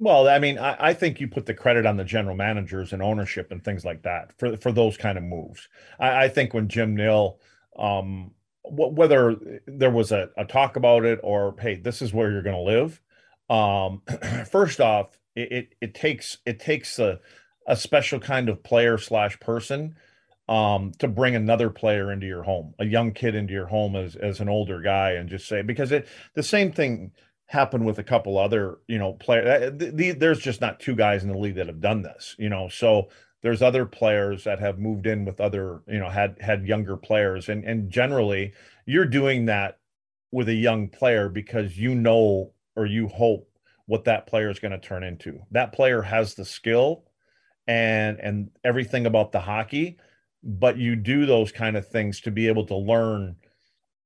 Well, 0.00 0.28
I 0.28 0.38
mean, 0.38 0.58
I, 0.58 0.76
I, 0.80 0.94
think 0.94 1.20
you 1.20 1.28
put 1.28 1.44
the 1.44 1.52
credit 1.52 1.84
on 1.84 1.98
the 1.98 2.04
general 2.04 2.34
managers 2.34 2.92
and 2.92 3.02
ownership 3.02 3.52
and 3.52 3.62
things 3.62 3.84
like 3.84 4.02
that 4.02 4.32
for 4.38 4.56
for 4.56 4.72
those 4.72 4.96
kind 4.96 5.18
of 5.18 5.24
moves. 5.24 5.68
I, 5.98 6.24
I 6.24 6.28
think 6.28 6.54
when 6.54 6.68
Jim 6.68 6.96
Nill, 6.96 7.38
um, 7.78 8.32
w- 8.64 8.92
whether 8.92 9.36
there 9.66 9.90
was 9.90 10.12
a, 10.12 10.30
a, 10.36 10.44
talk 10.44 10.76
about 10.76 11.04
it 11.04 11.20
or 11.22 11.54
hey, 11.60 11.76
this 11.76 12.02
is 12.02 12.12
where 12.12 12.30
you're 12.30 12.42
going 12.42 12.56
to 12.56 12.62
live. 12.62 13.00
Um, 13.48 14.02
first 14.50 14.80
off, 14.80 15.18
it, 15.34 15.52
it, 15.52 15.74
it 15.80 15.94
takes 15.94 16.38
it 16.44 16.60
takes 16.60 16.98
a 16.98 17.20
a 17.66 17.76
special 17.76 18.18
kind 18.18 18.48
of 18.48 18.62
player 18.62 18.98
slash 18.98 19.38
person 19.40 19.96
um, 20.48 20.92
to 20.98 21.06
bring 21.06 21.36
another 21.36 21.70
player 21.70 22.10
into 22.10 22.26
your 22.26 22.42
home, 22.42 22.74
a 22.80 22.84
young 22.84 23.12
kid 23.12 23.34
into 23.34 23.52
your 23.52 23.66
home 23.66 23.94
as 23.94 24.16
as 24.16 24.40
an 24.40 24.48
older 24.48 24.80
guy, 24.80 25.12
and 25.12 25.28
just 25.28 25.46
say 25.48 25.62
because 25.62 25.92
it 25.92 26.08
the 26.34 26.42
same 26.42 26.72
thing 26.72 27.12
happened 27.46 27.84
with 27.84 27.98
a 27.98 28.04
couple 28.04 28.38
other 28.38 28.78
you 28.88 28.98
know 28.98 29.12
players. 29.14 29.72
The, 29.76 29.90
the, 29.92 30.10
there's 30.12 30.40
just 30.40 30.60
not 30.60 30.80
two 30.80 30.96
guys 30.96 31.22
in 31.22 31.30
the 31.30 31.38
league 31.38 31.56
that 31.56 31.68
have 31.68 31.80
done 31.80 32.02
this, 32.02 32.34
you 32.38 32.48
know. 32.48 32.68
So 32.68 33.08
there's 33.42 33.62
other 33.62 33.86
players 33.86 34.44
that 34.44 34.60
have 34.60 34.78
moved 34.78 35.06
in 35.06 35.24
with 35.24 35.40
other 35.40 35.82
you 35.86 35.98
know 35.98 36.08
had 36.08 36.36
had 36.40 36.66
younger 36.66 36.96
players, 36.96 37.48
and 37.48 37.64
and 37.64 37.90
generally 37.90 38.52
you're 38.86 39.06
doing 39.06 39.46
that 39.46 39.78
with 40.32 40.48
a 40.48 40.54
young 40.54 40.88
player 40.88 41.28
because 41.28 41.78
you 41.78 41.94
know 41.94 42.52
or 42.76 42.86
you 42.86 43.08
hope 43.08 43.48
what 43.86 44.04
that 44.04 44.26
player 44.26 44.50
is 44.50 44.60
going 44.60 44.72
to 44.72 44.78
turn 44.78 45.02
into. 45.02 45.40
That 45.50 45.72
player 45.72 46.02
has 46.02 46.34
the 46.34 46.44
skill 46.44 47.04
and 47.66 48.18
and 48.20 48.50
everything 48.64 49.06
about 49.06 49.32
the 49.32 49.40
hockey 49.40 49.98
but 50.42 50.78
you 50.78 50.96
do 50.96 51.26
those 51.26 51.52
kind 51.52 51.76
of 51.76 51.88
things 51.88 52.20
to 52.22 52.30
be 52.30 52.48
able 52.48 52.66
to 52.66 52.76
learn 52.76 53.36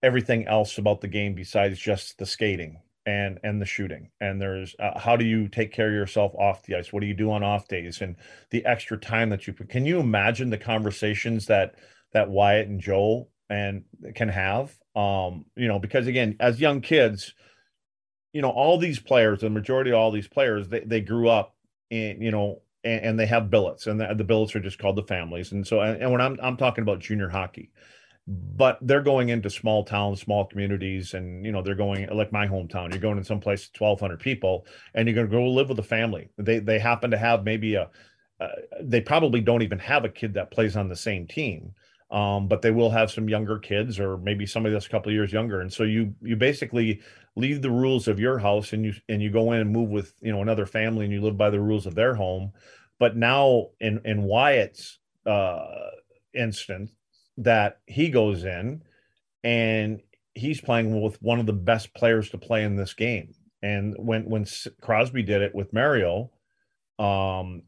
everything 0.02 0.46
else 0.46 0.78
about 0.78 1.00
the 1.00 1.08
game 1.08 1.34
besides 1.34 1.78
just 1.78 2.18
the 2.18 2.26
skating 2.26 2.80
and 3.06 3.38
and 3.42 3.60
the 3.60 3.66
shooting 3.66 4.08
and 4.20 4.40
there's 4.40 4.74
uh, 4.78 4.98
how 4.98 5.16
do 5.16 5.24
you 5.24 5.48
take 5.48 5.72
care 5.72 5.88
of 5.88 5.94
yourself 5.94 6.32
off 6.36 6.62
the 6.64 6.74
ice 6.74 6.92
what 6.92 7.00
do 7.00 7.06
you 7.06 7.14
do 7.14 7.30
on 7.30 7.42
off 7.42 7.68
days 7.68 8.00
and 8.00 8.16
the 8.50 8.64
extra 8.64 8.98
time 8.98 9.28
that 9.28 9.46
you 9.46 9.52
put 9.52 9.68
can 9.68 9.84
you 9.84 10.00
imagine 10.00 10.48
the 10.50 10.58
conversations 10.58 11.46
that 11.46 11.74
that 12.12 12.30
wyatt 12.30 12.68
and 12.68 12.80
joel 12.80 13.28
and 13.50 13.84
can 14.14 14.28
have 14.28 14.74
um 14.96 15.44
you 15.54 15.68
know 15.68 15.78
because 15.78 16.06
again 16.06 16.34
as 16.40 16.60
young 16.60 16.80
kids 16.80 17.34
you 18.32 18.40
know 18.40 18.50
all 18.50 18.78
these 18.78 18.98
players 18.98 19.40
the 19.40 19.50
majority 19.50 19.90
of 19.90 19.96
all 19.96 20.10
these 20.10 20.28
players 20.28 20.68
they, 20.68 20.80
they 20.80 21.00
grew 21.00 21.28
up 21.28 21.54
in 21.90 22.22
you 22.22 22.30
know 22.30 22.62
and, 22.84 23.04
and 23.04 23.18
they 23.18 23.26
have 23.26 23.50
billets, 23.50 23.86
and 23.86 23.98
the, 23.98 24.14
the, 24.14 24.24
billets 24.24 24.54
are 24.54 24.60
just 24.60 24.78
called 24.78 24.96
the 24.96 25.02
families. 25.02 25.52
And 25.52 25.66
so, 25.66 25.80
and, 25.80 26.02
and 26.02 26.12
when 26.12 26.20
I'm 26.20 26.38
I'm 26.42 26.56
talking 26.56 26.82
about 26.82 27.00
junior 27.00 27.28
hockey, 27.28 27.70
but 28.26 28.78
they're 28.80 29.02
going 29.02 29.28
into 29.28 29.50
small 29.50 29.84
towns, 29.84 30.20
small 30.20 30.46
communities, 30.46 31.14
and 31.14 31.44
you 31.44 31.52
know 31.52 31.62
they're 31.62 31.74
going 31.74 32.08
like 32.08 32.32
my 32.32 32.46
hometown. 32.46 32.90
You're 32.90 33.00
going 33.00 33.18
in 33.18 33.24
some 33.24 33.40
place, 33.40 33.68
twelve 33.68 34.00
hundred 34.00 34.20
people, 34.20 34.66
and 34.94 35.06
you're 35.06 35.14
going 35.14 35.28
to 35.28 35.36
go 35.36 35.44
live 35.48 35.68
with 35.68 35.78
a 35.78 35.82
family. 35.82 36.30
They 36.38 36.58
they 36.58 36.78
happen 36.78 37.10
to 37.10 37.18
have 37.18 37.44
maybe 37.44 37.74
a, 37.74 37.90
uh, 38.40 38.48
they 38.80 39.00
probably 39.00 39.40
don't 39.40 39.62
even 39.62 39.78
have 39.78 40.04
a 40.04 40.08
kid 40.08 40.34
that 40.34 40.50
plays 40.50 40.76
on 40.76 40.88
the 40.88 40.96
same 40.96 41.26
team, 41.26 41.72
um, 42.10 42.48
but 42.48 42.62
they 42.62 42.70
will 42.70 42.90
have 42.90 43.10
some 43.10 43.28
younger 43.28 43.58
kids 43.58 44.00
or 44.00 44.16
maybe 44.16 44.46
somebody 44.46 44.72
that's 44.72 44.86
a 44.86 44.90
couple 44.90 45.12
years 45.12 45.32
younger. 45.32 45.60
And 45.60 45.72
so 45.72 45.82
you 45.82 46.14
you 46.22 46.36
basically 46.36 47.02
leave 47.36 47.62
the 47.62 47.70
rules 47.70 48.08
of 48.08 48.20
your 48.20 48.38
house 48.38 48.72
and 48.72 48.84
you 48.84 48.94
and 49.08 49.20
you 49.22 49.30
go 49.30 49.52
in 49.52 49.60
and 49.60 49.70
move 49.70 49.90
with 49.90 50.14
you 50.22 50.32
know 50.32 50.42
another 50.42 50.66
family 50.66 51.04
and 51.04 51.12
you 51.12 51.20
live 51.20 51.36
by 51.36 51.50
the 51.50 51.60
rules 51.60 51.86
of 51.86 51.94
their 51.94 52.14
home 52.14 52.52
but 52.98 53.16
now 53.16 53.68
in 53.80 54.00
in 54.04 54.22
wyatt's 54.22 54.98
uh 55.26 55.90
instance 56.34 56.92
that 57.38 57.80
he 57.86 58.10
goes 58.10 58.44
in 58.44 58.82
and 59.42 60.00
he's 60.34 60.60
playing 60.60 61.00
with 61.00 61.20
one 61.22 61.40
of 61.40 61.46
the 61.46 61.52
best 61.52 61.94
players 61.94 62.30
to 62.30 62.38
play 62.38 62.64
in 62.64 62.76
this 62.76 62.94
game. 62.94 63.34
And 63.62 63.94
when 63.98 64.24
when 64.24 64.46
crosby 64.80 65.22
did 65.22 65.42
it 65.42 65.54
with 65.54 65.72
mario 65.72 66.30
um 66.98 67.62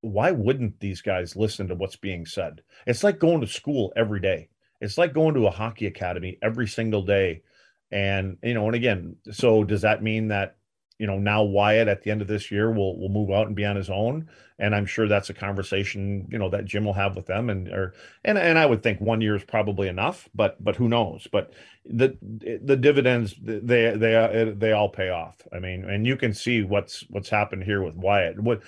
why 0.00 0.30
wouldn't 0.30 0.80
these 0.80 1.00
guys 1.02 1.36
listen 1.36 1.68
to 1.68 1.74
what's 1.74 1.96
being 1.96 2.24
said? 2.24 2.62
It's 2.86 3.02
like 3.02 3.18
going 3.18 3.40
to 3.40 3.46
school 3.46 3.92
every 3.96 4.20
day. 4.20 4.48
It's 4.80 4.96
like 4.96 5.12
going 5.12 5.34
to 5.34 5.46
a 5.46 5.50
hockey 5.50 5.86
academy 5.86 6.38
every 6.40 6.68
single 6.68 7.02
day. 7.02 7.42
And 7.90 8.36
you 8.42 8.54
know, 8.54 8.66
and 8.66 8.76
again, 8.76 9.16
so 9.32 9.64
does 9.64 9.82
that 9.82 10.02
mean 10.02 10.28
that 10.28 10.56
you 10.98 11.06
know 11.06 11.18
now 11.18 11.42
Wyatt 11.42 11.88
at 11.88 12.02
the 12.02 12.10
end 12.10 12.20
of 12.22 12.28
this 12.28 12.50
year 12.50 12.70
will 12.70 12.98
will 12.98 13.08
move 13.08 13.30
out 13.30 13.46
and 13.46 13.56
be 13.56 13.64
on 13.64 13.76
his 13.76 13.90
own? 13.90 14.28
And 14.58 14.74
I'm 14.74 14.86
sure 14.86 15.06
that's 15.06 15.30
a 15.30 15.34
conversation 15.34 16.26
you 16.30 16.38
know 16.38 16.50
that 16.50 16.64
Jim 16.64 16.84
will 16.84 16.92
have 16.92 17.16
with 17.16 17.26
them. 17.26 17.48
And 17.50 17.68
or 17.68 17.94
and 18.24 18.36
and 18.36 18.58
I 18.58 18.66
would 18.66 18.82
think 18.82 19.00
one 19.00 19.20
year 19.20 19.36
is 19.36 19.44
probably 19.44 19.88
enough, 19.88 20.28
but 20.34 20.62
but 20.62 20.76
who 20.76 20.88
knows? 20.88 21.26
But 21.30 21.52
the 21.84 22.16
the 22.22 22.76
dividends 22.76 23.34
they 23.40 23.96
they 23.96 24.54
they 24.56 24.72
all 24.72 24.88
pay 24.88 25.10
off. 25.10 25.36
I 25.52 25.58
mean, 25.58 25.84
and 25.84 26.06
you 26.06 26.16
can 26.16 26.34
see 26.34 26.62
what's 26.62 27.04
what's 27.10 27.28
happened 27.28 27.64
here 27.64 27.82
with 27.82 27.94
Wyatt. 27.94 28.42
Would 28.42 28.62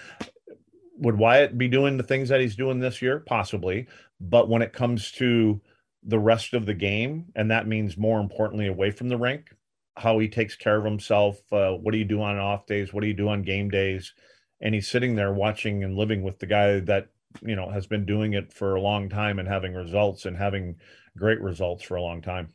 would 0.98 1.18
Wyatt 1.18 1.58
be 1.58 1.68
doing 1.68 1.96
the 1.96 2.02
things 2.02 2.28
that 2.28 2.40
he's 2.40 2.56
doing 2.56 2.78
this 2.78 3.02
year? 3.02 3.20
Possibly, 3.20 3.86
but 4.20 4.48
when 4.48 4.62
it 4.62 4.72
comes 4.72 5.10
to 5.12 5.60
the 6.02 6.18
rest 6.18 6.54
of 6.54 6.66
the 6.66 6.74
game, 6.74 7.26
and 7.34 7.50
that 7.50 7.66
means 7.66 7.96
more 7.96 8.20
importantly 8.20 8.66
away 8.66 8.90
from 8.90 9.08
the 9.08 9.18
rink, 9.18 9.54
how 9.96 10.18
he 10.18 10.28
takes 10.28 10.56
care 10.56 10.76
of 10.76 10.84
himself. 10.84 11.40
Uh, 11.52 11.72
what 11.72 11.92
do 11.92 11.98
you 11.98 12.04
do 12.04 12.22
on 12.22 12.38
off 12.38 12.66
days? 12.66 12.92
What 12.92 13.02
do 13.02 13.06
you 13.06 13.14
do 13.14 13.28
on 13.28 13.42
game 13.42 13.70
days? 13.70 14.12
And 14.60 14.74
he's 14.74 14.88
sitting 14.88 15.16
there 15.16 15.32
watching 15.32 15.84
and 15.84 15.96
living 15.96 16.22
with 16.22 16.38
the 16.38 16.46
guy 16.46 16.80
that 16.80 17.08
you 17.42 17.56
know 17.56 17.70
has 17.70 17.86
been 17.86 18.04
doing 18.04 18.32
it 18.32 18.52
for 18.52 18.74
a 18.74 18.80
long 18.80 19.08
time 19.08 19.38
and 19.38 19.48
having 19.48 19.74
results 19.74 20.26
and 20.26 20.36
having 20.36 20.76
great 21.16 21.40
results 21.40 21.84
for 21.84 21.96
a 21.96 22.02
long 22.02 22.22
time. 22.22 22.54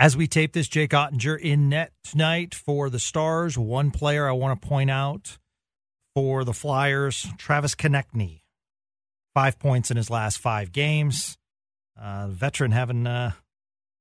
As 0.00 0.16
we 0.16 0.28
tape 0.28 0.52
this, 0.52 0.68
Jake 0.68 0.90
Oettinger 0.90 1.36
in 1.40 1.68
net 1.68 1.92
tonight 2.04 2.54
for 2.54 2.88
the 2.88 3.00
Stars. 3.00 3.58
One 3.58 3.90
player 3.90 4.28
I 4.28 4.32
want 4.32 4.60
to 4.60 4.68
point 4.68 4.92
out 4.92 5.38
for 6.14 6.44
the 6.44 6.52
Flyers, 6.52 7.26
Travis 7.36 7.74
Konecny. 7.74 8.42
Five 9.34 9.58
points 9.58 9.90
in 9.90 9.96
his 9.96 10.08
last 10.08 10.38
five 10.38 10.70
games. 10.70 11.36
Uh, 12.00 12.28
veteran 12.28 12.70
having, 12.70 13.08
uh, 13.08 13.32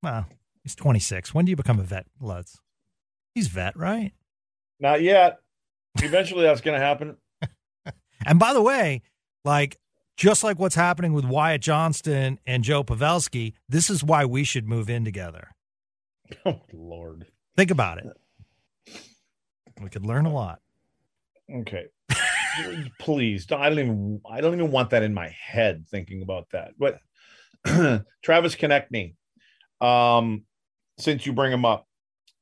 well, 0.03 0.27
he's 0.61 0.75
26. 0.75 1.33
When 1.33 1.45
do 1.45 1.49
you 1.49 1.55
become 1.55 1.79
a 1.79 1.83
vet, 1.83 2.05
Luds? 2.21 2.59
He's 3.33 3.47
vet, 3.47 3.75
right? 3.75 4.11
Not 4.79 5.01
yet. 5.01 5.39
Eventually 5.95 6.43
that's 6.43 6.61
going 6.61 6.79
to 6.79 6.85
happen. 6.85 7.17
and 8.25 8.37
by 8.37 8.53
the 8.53 8.61
way, 8.61 9.01
like, 9.43 9.79
just 10.15 10.43
like 10.43 10.59
what's 10.59 10.75
happening 10.75 11.13
with 11.13 11.25
Wyatt 11.25 11.61
Johnston 11.61 12.39
and 12.45 12.63
Joe 12.63 12.83
Pavelski, 12.83 13.53
this 13.67 13.89
is 13.89 14.03
why 14.03 14.25
we 14.25 14.43
should 14.43 14.67
move 14.67 14.91
in 14.91 15.03
together 15.03 15.55
Oh 16.45 16.61
Lord. 16.73 17.25
Think 17.55 17.71
about 17.71 17.99
it. 17.99 18.05
We 19.81 19.89
could 19.89 20.05
learn 20.05 20.25
a 20.25 20.33
lot. 20.33 20.59
Okay. 21.53 21.85
Please. 22.99 23.45
Don't, 23.45 23.61
I 23.61 23.69
don't 23.69 23.79
even 23.79 24.21
I 24.29 24.41
don't 24.41 24.53
even 24.53 24.71
want 24.71 24.89
that 24.91 25.03
in 25.03 25.13
my 25.13 25.29
head 25.29 25.85
thinking 25.89 26.21
about 26.21 26.47
that. 26.51 26.71
But 26.77 26.99
Travis 28.23 28.55
Konecny, 28.55 29.15
um, 29.81 30.43
since 30.99 31.25
you 31.25 31.33
bring 31.33 31.51
him 31.51 31.65
up, 31.65 31.87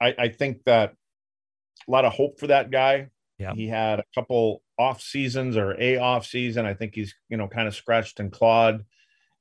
I, 0.02 0.16
I 0.18 0.30
think 0.30 0.64
that 0.66 0.94
a 1.88 1.92
lot 1.92 2.06
of 2.06 2.14
hope 2.14 2.40
for 2.40 2.48
that 2.48 2.72
guy. 2.72 3.10
Yeah. 3.38 3.54
He 3.54 3.68
had 3.68 4.00
a 4.00 4.06
couple 4.14 4.62
off 4.78 5.02
seasons 5.02 5.58
or 5.58 5.80
a 5.80 5.98
off 5.98 6.26
season. 6.26 6.66
I 6.66 6.74
think 6.74 6.96
he's, 6.96 7.14
you 7.30 7.38
know, 7.38 7.48
kind 7.48 7.68
of 7.68 7.76
scratched 7.76 8.20
and 8.20 8.32
clawed. 8.32 8.86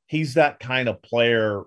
He's 0.06 0.34
that 0.34 0.60
kind 0.60 0.88
of 0.88 1.00
player, 1.02 1.62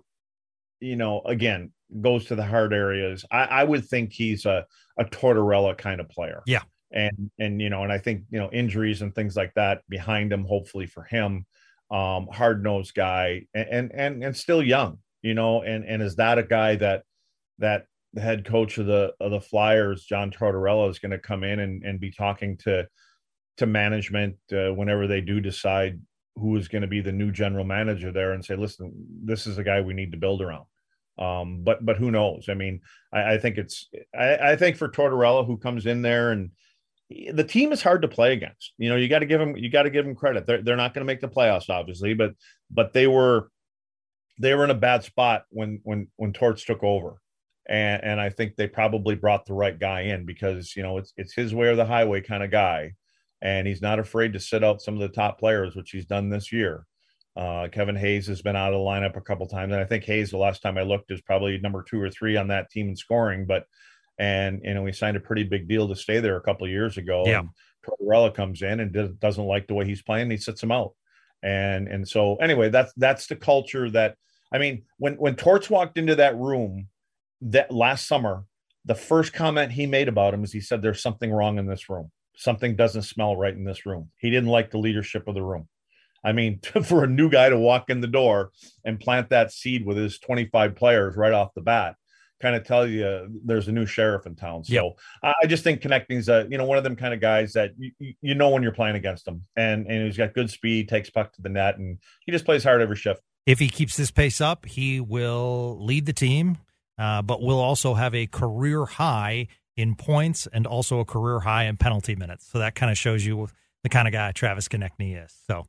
you 0.79 0.95
know, 0.95 1.21
again, 1.25 1.71
goes 2.01 2.25
to 2.25 2.35
the 2.35 2.45
hard 2.45 2.73
areas. 2.73 3.25
I, 3.31 3.43
I 3.43 3.63
would 3.63 3.85
think 3.85 4.11
he's 4.11 4.45
a, 4.45 4.65
a 4.97 5.05
Tortorella 5.05 5.77
kind 5.77 6.01
of 6.01 6.09
player. 6.09 6.41
Yeah. 6.45 6.63
And, 6.91 7.31
and, 7.37 7.61
you 7.61 7.69
know, 7.69 7.83
and 7.83 7.91
I 7.91 7.97
think, 7.97 8.23
you 8.29 8.39
know, 8.39 8.49
injuries 8.51 9.01
and 9.01 9.13
things 9.13 9.35
like 9.35 9.53
that 9.55 9.81
behind 9.89 10.31
him, 10.31 10.45
hopefully 10.45 10.85
for 10.85 11.03
him, 11.03 11.45
um, 11.91 12.27
hard 12.31 12.63
nosed 12.63 12.93
guy 12.93 13.45
and, 13.53 13.91
and, 13.93 14.23
and 14.23 14.35
still 14.35 14.63
young, 14.63 14.99
you 15.21 15.33
know, 15.33 15.63
and, 15.63 15.83
and 15.85 16.01
is 16.01 16.15
that 16.15 16.37
a 16.37 16.43
guy 16.43 16.75
that, 16.75 17.03
that 17.59 17.85
the 18.13 18.21
head 18.21 18.45
coach 18.45 18.77
of 18.77 18.85
the, 18.85 19.13
of 19.19 19.31
the 19.31 19.41
Flyers, 19.41 20.05
John 20.05 20.31
Tortorella 20.31 20.89
is 20.89 20.99
going 20.99 21.11
to 21.11 21.19
come 21.19 21.43
in 21.43 21.59
and, 21.59 21.83
and 21.83 21.99
be 21.99 22.11
talking 22.11 22.57
to, 22.57 22.87
to 23.57 23.65
management 23.65 24.37
uh, 24.53 24.73
whenever 24.73 25.07
they 25.07 25.21
do 25.21 25.41
decide 25.41 25.99
who 26.35 26.55
is 26.55 26.67
going 26.67 26.83
to 26.83 26.87
be 26.87 27.01
the 27.01 27.11
new 27.11 27.31
general 27.31 27.65
manager 27.65 28.11
there 28.11 28.33
and 28.33 28.45
say, 28.45 28.55
listen, 28.55 28.93
this 29.23 29.47
is 29.47 29.57
a 29.57 29.63
guy 29.63 29.81
we 29.81 29.93
need 29.93 30.11
to 30.11 30.17
build 30.17 30.41
around. 30.41 30.65
Um, 31.17 31.63
but 31.63 31.83
but 31.85 31.97
who 31.97 32.11
knows? 32.11 32.45
I 32.47 32.53
mean, 32.53 32.81
I, 33.11 33.33
I 33.33 33.37
think 33.37 33.57
it's 33.57 33.89
I, 34.17 34.51
I, 34.51 34.55
think 34.55 34.77
for 34.77 34.87
Tortorella 34.87 35.45
who 35.45 35.57
comes 35.57 35.87
in 35.87 36.03
there 36.03 36.31
and 36.31 36.51
the 37.31 37.43
team 37.43 37.71
is 37.71 37.81
hard 37.81 38.03
to 38.03 38.07
play 38.07 38.33
against. 38.33 38.73
You 38.77 38.89
know, 38.89 38.97
you 38.97 39.07
got 39.07 39.19
to 39.19 39.25
give 39.25 39.39
them 39.39 39.57
you 39.57 39.69
got 39.69 39.83
to 39.83 39.89
give 39.89 40.05
them 40.05 40.15
credit. 40.15 40.45
They're 40.45 40.61
they're 40.61 40.75
not 40.75 40.93
going 40.93 41.01
to 41.01 41.11
make 41.11 41.21
the 41.21 41.27
playoffs, 41.27 41.69
obviously, 41.69 42.13
but 42.13 42.33
but 42.69 42.93
they 42.93 43.07
were 43.07 43.49
they 44.39 44.53
were 44.53 44.63
in 44.63 44.69
a 44.69 44.75
bad 44.75 45.03
spot 45.03 45.45
when 45.49 45.79
when 45.83 46.07
when 46.17 46.33
Torts 46.33 46.63
took 46.63 46.83
over. 46.83 47.15
And 47.67 48.03
and 48.03 48.21
I 48.21 48.29
think 48.29 48.55
they 48.55 48.67
probably 48.67 49.15
brought 49.15 49.45
the 49.45 49.53
right 49.53 49.77
guy 49.77 50.01
in 50.01 50.25
because 50.25 50.75
you 50.75 50.83
know 50.83 50.97
it's 50.97 51.13
it's 51.17 51.33
his 51.33 51.53
way 51.53 51.67
or 51.67 51.75
the 51.75 51.85
highway 51.85 52.21
kind 52.21 52.43
of 52.43 52.51
guy. 52.51 52.93
And 53.41 53.67
he's 53.67 53.81
not 53.81 53.99
afraid 53.99 54.33
to 54.33 54.39
sit 54.39 54.63
out 54.63 54.81
some 54.81 54.95
of 54.95 54.99
the 54.99 55.09
top 55.09 55.39
players, 55.39 55.75
which 55.75 55.91
he's 55.91 56.05
done 56.05 56.29
this 56.29 56.51
year. 56.51 56.85
Uh, 57.37 57.67
Kevin 57.71 57.95
Hayes 57.95 58.25
has 58.27 58.41
been 58.41 58.55
out 58.55 58.73
of 58.73 58.79
the 58.79 58.83
lineup 58.83 59.15
a 59.15 59.21
couple 59.21 59.45
times, 59.47 59.71
and 59.71 59.79
I 59.79 59.85
think 59.85 60.03
Hayes, 60.05 60.31
the 60.31 60.37
last 60.37 60.63
time 60.63 60.75
I 60.75 60.81
looked, 60.81 61.11
is 61.11 61.21
probably 61.21 61.59
number 61.59 61.85
two 61.87 62.01
or 62.01 62.09
three 62.09 62.35
on 62.35 62.47
that 62.47 62.71
team 62.71 62.89
in 62.89 62.95
scoring. 62.95 63.45
But 63.45 63.65
and 64.17 64.61
you 64.63 64.73
know 64.73 64.81
we 64.81 64.91
signed 64.91 65.17
a 65.17 65.21
pretty 65.21 65.43
big 65.43 65.67
deal 65.67 65.87
to 65.87 65.95
stay 65.95 66.19
there 66.19 66.37
a 66.37 66.41
couple 66.41 66.65
of 66.65 66.71
years 66.71 66.97
ago. 66.97 67.23
Yeah. 67.27 67.41
And 67.41 67.49
Tortorella 67.85 68.33
comes 68.33 68.63
in 68.63 68.79
and 68.79 69.19
doesn't 69.19 69.45
like 69.45 69.67
the 69.67 69.75
way 69.75 69.85
he's 69.85 70.01
playing. 70.01 70.31
He 70.31 70.37
sits 70.37 70.63
him 70.63 70.71
out, 70.71 70.93
and 71.43 71.87
and 71.87 72.07
so 72.07 72.37
anyway, 72.37 72.69
that's 72.69 72.91
that's 72.97 73.27
the 73.27 73.35
culture 73.35 73.87
that 73.91 74.15
I 74.51 74.57
mean 74.57 74.83
when 74.97 75.13
when 75.15 75.35
Torts 75.35 75.69
walked 75.69 75.99
into 75.99 76.15
that 76.15 76.35
room 76.37 76.87
that 77.41 77.71
last 77.71 78.07
summer, 78.07 78.45
the 78.85 78.95
first 78.95 79.33
comment 79.33 79.71
he 79.71 79.85
made 79.85 80.07
about 80.07 80.33
him 80.33 80.43
is 80.43 80.51
he 80.51 80.61
said 80.61 80.81
there's 80.81 81.03
something 81.03 81.31
wrong 81.31 81.59
in 81.59 81.67
this 81.67 81.87
room. 81.87 82.11
Something 82.35 82.75
doesn't 82.75 83.03
smell 83.03 83.35
right 83.35 83.53
in 83.53 83.63
this 83.63 83.85
room. 83.85 84.09
He 84.17 84.31
didn't 84.31 84.49
like 84.49 84.71
the 84.71 84.79
leadership 84.79 85.27
of 85.27 85.35
the 85.35 85.43
room. 85.43 85.67
I 86.23 86.31
mean, 86.31 86.59
for 86.83 87.03
a 87.03 87.07
new 87.07 87.29
guy 87.29 87.49
to 87.49 87.57
walk 87.57 87.89
in 87.89 88.01
the 88.01 88.07
door 88.07 88.51
and 88.83 88.99
plant 88.99 89.29
that 89.29 89.51
seed 89.51 89.85
with 89.85 89.97
his 89.97 90.19
25 90.19 90.75
players 90.75 91.15
right 91.15 91.33
off 91.33 91.53
the 91.53 91.61
bat, 91.61 91.95
kind 92.41 92.55
of 92.55 92.63
tell 92.63 92.85
you 92.85 93.27
there's 93.45 93.67
a 93.67 93.71
new 93.71 93.85
sheriff 93.85 94.25
in 94.27 94.35
town. 94.35 94.63
So 94.63 94.73
Yep. 95.23 95.33
I 95.41 95.47
just 95.47 95.63
think 95.63 95.81
Konecny's 95.81 96.29
a 96.29 96.45
you 96.49 96.57
know 96.57 96.65
one 96.65 96.77
of 96.77 96.83
them 96.83 96.95
kind 96.95 97.13
of 97.13 97.19
guys 97.19 97.53
that 97.53 97.71
you, 97.77 97.91
you- 97.99 98.13
you 98.21 98.35
know 98.35 98.49
when 98.49 98.61
you're 98.63 98.71
playing 98.73 98.95
against 98.95 99.27
him, 99.27 99.43
and 99.55 99.87
and 99.87 100.05
he's 100.05 100.17
got 100.17 100.33
good 100.33 100.49
speed, 100.49 100.87
takes 100.89 101.09
puck 101.09 101.33
to 101.33 101.41
the 101.41 101.49
net, 101.49 101.77
and 101.77 101.97
he 102.25 102.31
just 102.31 102.45
plays 102.45 102.63
hard 102.63 102.81
every 102.81 102.95
shift. 102.95 103.21
If 103.45 103.59
he 103.59 103.69
keeps 103.69 103.95
this 103.97 104.11
pace 104.11 104.41
up, 104.41 104.65
he 104.65 104.99
will 104.99 105.77
lead 105.83 106.05
the 106.05 106.13
team, 106.13 106.57
uh, 106.99 107.21
but 107.21 107.41
will 107.41 107.59
also 107.59 107.93
have 107.93 108.13
a 108.13 108.27
career 108.27 108.85
high 108.85 109.47
in 109.77 109.95
points 109.95 110.47
and 110.51 110.67
also 110.67 110.99
a 110.99 111.05
career 111.05 111.39
high 111.39 111.63
in 111.63 111.77
penalty 111.77 112.15
minutes. 112.15 112.45
So 112.51 112.59
that 112.59 112.75
kind 112.75 112.91
of 112.91 112.97
shows 112.97 113.25
you 113.25 113.47
the 113.83 113.89
kind 113.89 114.07
of 114.07 114.11
guy 114.11 114.31
Travis 114.33 114.67
Konecny 114.67 115.23
is. 115.23 115.33
So 115.47 115.65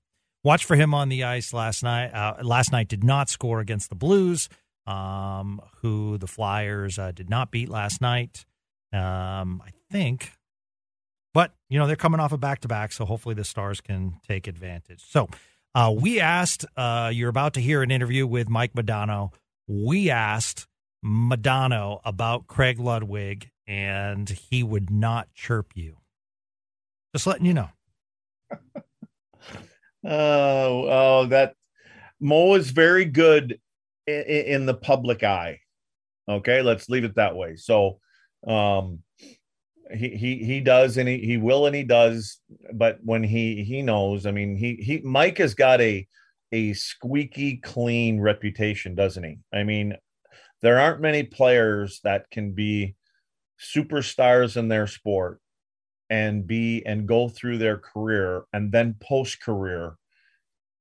watch 0.48 0.64
for 0.64 0.76
him 0.76 0.94
on 0.94 1.10
the 1.10 1.24
ice 1.24 1.52
last 1.52 1.82
night. 1.82 2.08
Uh, 2.08 2.36
last 2.42 2.72
night 2.72 2.88
did 2.88 3.04
not 3.04 3.28
score 3.28 3.60
against 3.60 3.90
the 3.90 3.94
Blues, 3.94 4.48
um, 4.86 5.60
who 5.82 6.16
the 6.16 6.26
Flyers 6.26 6.98
uh, 6.98 7.12
did 7.12 7.28
not 7.28 7.50
beat 7.50 7.68
last 7.68 8.00
night. 8.00 8.46
Um, 8.90 9.62
I 9.62 9.72
think. 9.90 10.32
But, 11.34 11.52
you 11.68 11.78
know, 11.78 11.86
they're 11.86 11.96
coming 11.96 12.18
off 12.18 12.32
a 12.32 12.38
back 12.38 12.60
to 12.60 12.68
back, 12.68 12.92
so 12.92 13.04
hopefully 13.04 13.34
the 13.34 13.44
Stars 13.44 13.82
can 13.82 14.14
take 14.26 14.46
advantage. 14.46 15.04
So 15.06 15.28
uh, 15.74 15.94
we 15.94 16.18
asked, 16.18 16.64
uh, 16.78 17.10
you're 17.12 17.28
about 17.28 17.52
to 17.54 17.60
hear 17.60 17.82
an 17.82 17.90
interview 17.90 18.26
with 18.26 18.48
Mike 18.48 18.72
Modano. 18.72 19.34
We 19.66 20.08
asked 20.08 20.66
Madano 21.04 22.00
about 22.06 22.46
Craig 22.46 22.80
Ludwig, 22.80 23.50
and 23.66 24.26
he 24.30 24.62
would 24.62 24.90
not 24.90 25.28
chirp 25.34 25.72
you. 25.74 25.98
Just 27.14 27.26
letting 27.26 27.44
you 27.44 27.52
know. 27.52 27.68
Oh, 30.08 30.86
oh, 30.88 31.26
that 31.26 31.54
Mo 32.18 32.54
is 32.54 32.70
very 32.70 33.04
good 33.04 33.60
in, 34.06 34.22
in 34.22 34.66
the 34.66 34.74
public 34.74 35.22
eye. 35.22 35.60
Okay, 36.26 36.62
let's 36.62 36.88
leave 36.88 37.04
it 37.04 37.16
that 37.16 37.36
way. 37.36 37.56
So, 37.56 38.00
um, 38.46 39.00
he 39.94 40.10
he 40.16 40.36
he 40.44 40.60
does 40.60 40.96
and 40.96 41.08
he 41.08 41.18
he 41.18 41.36
will 41.36 41.66
and 41.66 41.76
he 41.76 41.82
does, 41.82 42.38
but 42.72 42.98
when 43.02 43.22
he 43.22 43.64
he 43.64 43.82
knows, 43.82 44.26
I 44.26 44.30
mean, 44.30 44.56
he 44.56 44.76
he 44.76 45.00
Mike 45.04 45.38
has 45.38 45.54
got 45.54 45.80
a 45.80 46.06
a 46.52 46.72
squeaky 46.72 47.58
clean 47.58 48.20
reputation, 48.20 48.94
doesn't 48.94 49.24
he? 49.24 49.38
I 49.52 49.64
mean, 49.64 49.94
there 50.62 50.78
aren't 50.78 51.00
many 51.00 51.22
players 51.22 52.00
that 52.04 52.30
can 52.30 52.52
be 52.52 52.96
superstars 53.60 54.56
in 54.56 54.68
their 54.68 54.86
sport 54.86 55.40
and 56.10 56.46
be 56.46 56.82
and 56.86 57.06
go 57.06 57.28
through 57.28 57.58
their 57.58 57.76
career 57.76 58.44
and 58.52 58.72
then 58.72 58.96
post 59.00 59.42
career 59.42 59.96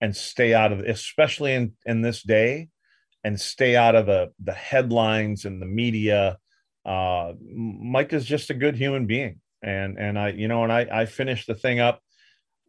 and 0.02 0.16
stay 0.16 0.54
out 0.54 0.72
of 0.72 0.80
especially 0.80 1.54
in 1.54 1.74
in 1.86 2.02
this 2.02 2.24
day 2.24 2.70
and 3.24 3.40
stay 3.40 3.76
out 3.76 3.96
of 3.96 4.06
the 4.06 4.32
the 4.44 4.54
headlines 4.54 5.46
and 5.46 5.62
the 5.62 5.66
media. 5.66 6.38
Uh 6.86 7.34
mike 7.54 8.14
is 8.14 8.26
just 8.26 8.50
a 8.50 8.54
good 8.54 8.76
human 8.76 9.06
being. 9.06 9.42
And 9.62 9.98
and 9.98 10.18
i 10.18 10.30
you 10.30 10.48
know 10.48 10.64
and 10.64 10.72
i 10.72 10.88
i 10.92 11.06
finished 11.06 11.48
the 11.48 11.56
thing 11.56 11.80
up 11.80 12.02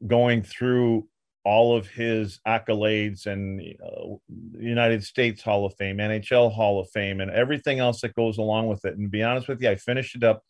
going 0.07 0.43
through 0.43 1.07
all 1.45 1.77
of 1.77 1.87
his 1.89 2.41
accolades 2.47 3.27
and 3.27 3.61
uh, 3.83 4.17
united 4.59 5.03
states 5.03 5.43
hall 5.43 5.65
of 5.65 5.75
fame 5.79 5.99
nhl 5.99 6.53
hall 6.53 6.81
of 6.81 6.89
fame 6.91 7.21
and 7.21 7.31
everything 7.31 7.79
else 7.79 8.01
that 8.01 8.15
goes 8.15 8.39
along 8.39 8.69
with 8.69 8.85
it. 8.85 8.95
And 8.95 9.07
to 9.07 9.09
be 9.09 9.23
honest 9.23 9.49
with 9.49 9.63
you 9.63 9.71
i 9.71 9.77
finished 9.77 10.17
it 10.17 10.25
up 10.25 10.43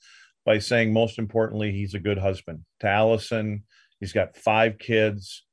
by 0.49 0.59
saying 0.59 0.95
most 0.95 1.19
importantly 1.19 1.71
he's 1.73 1.93
a 1.93 1.99
good 1.99 2.17
husband. 2.17 2.65
To 2.81 2.89
allison 2.89 3.65
he's 4.01 4.15
got 4.15 4.35
five 4.35 4.79
kids 4.79 5.45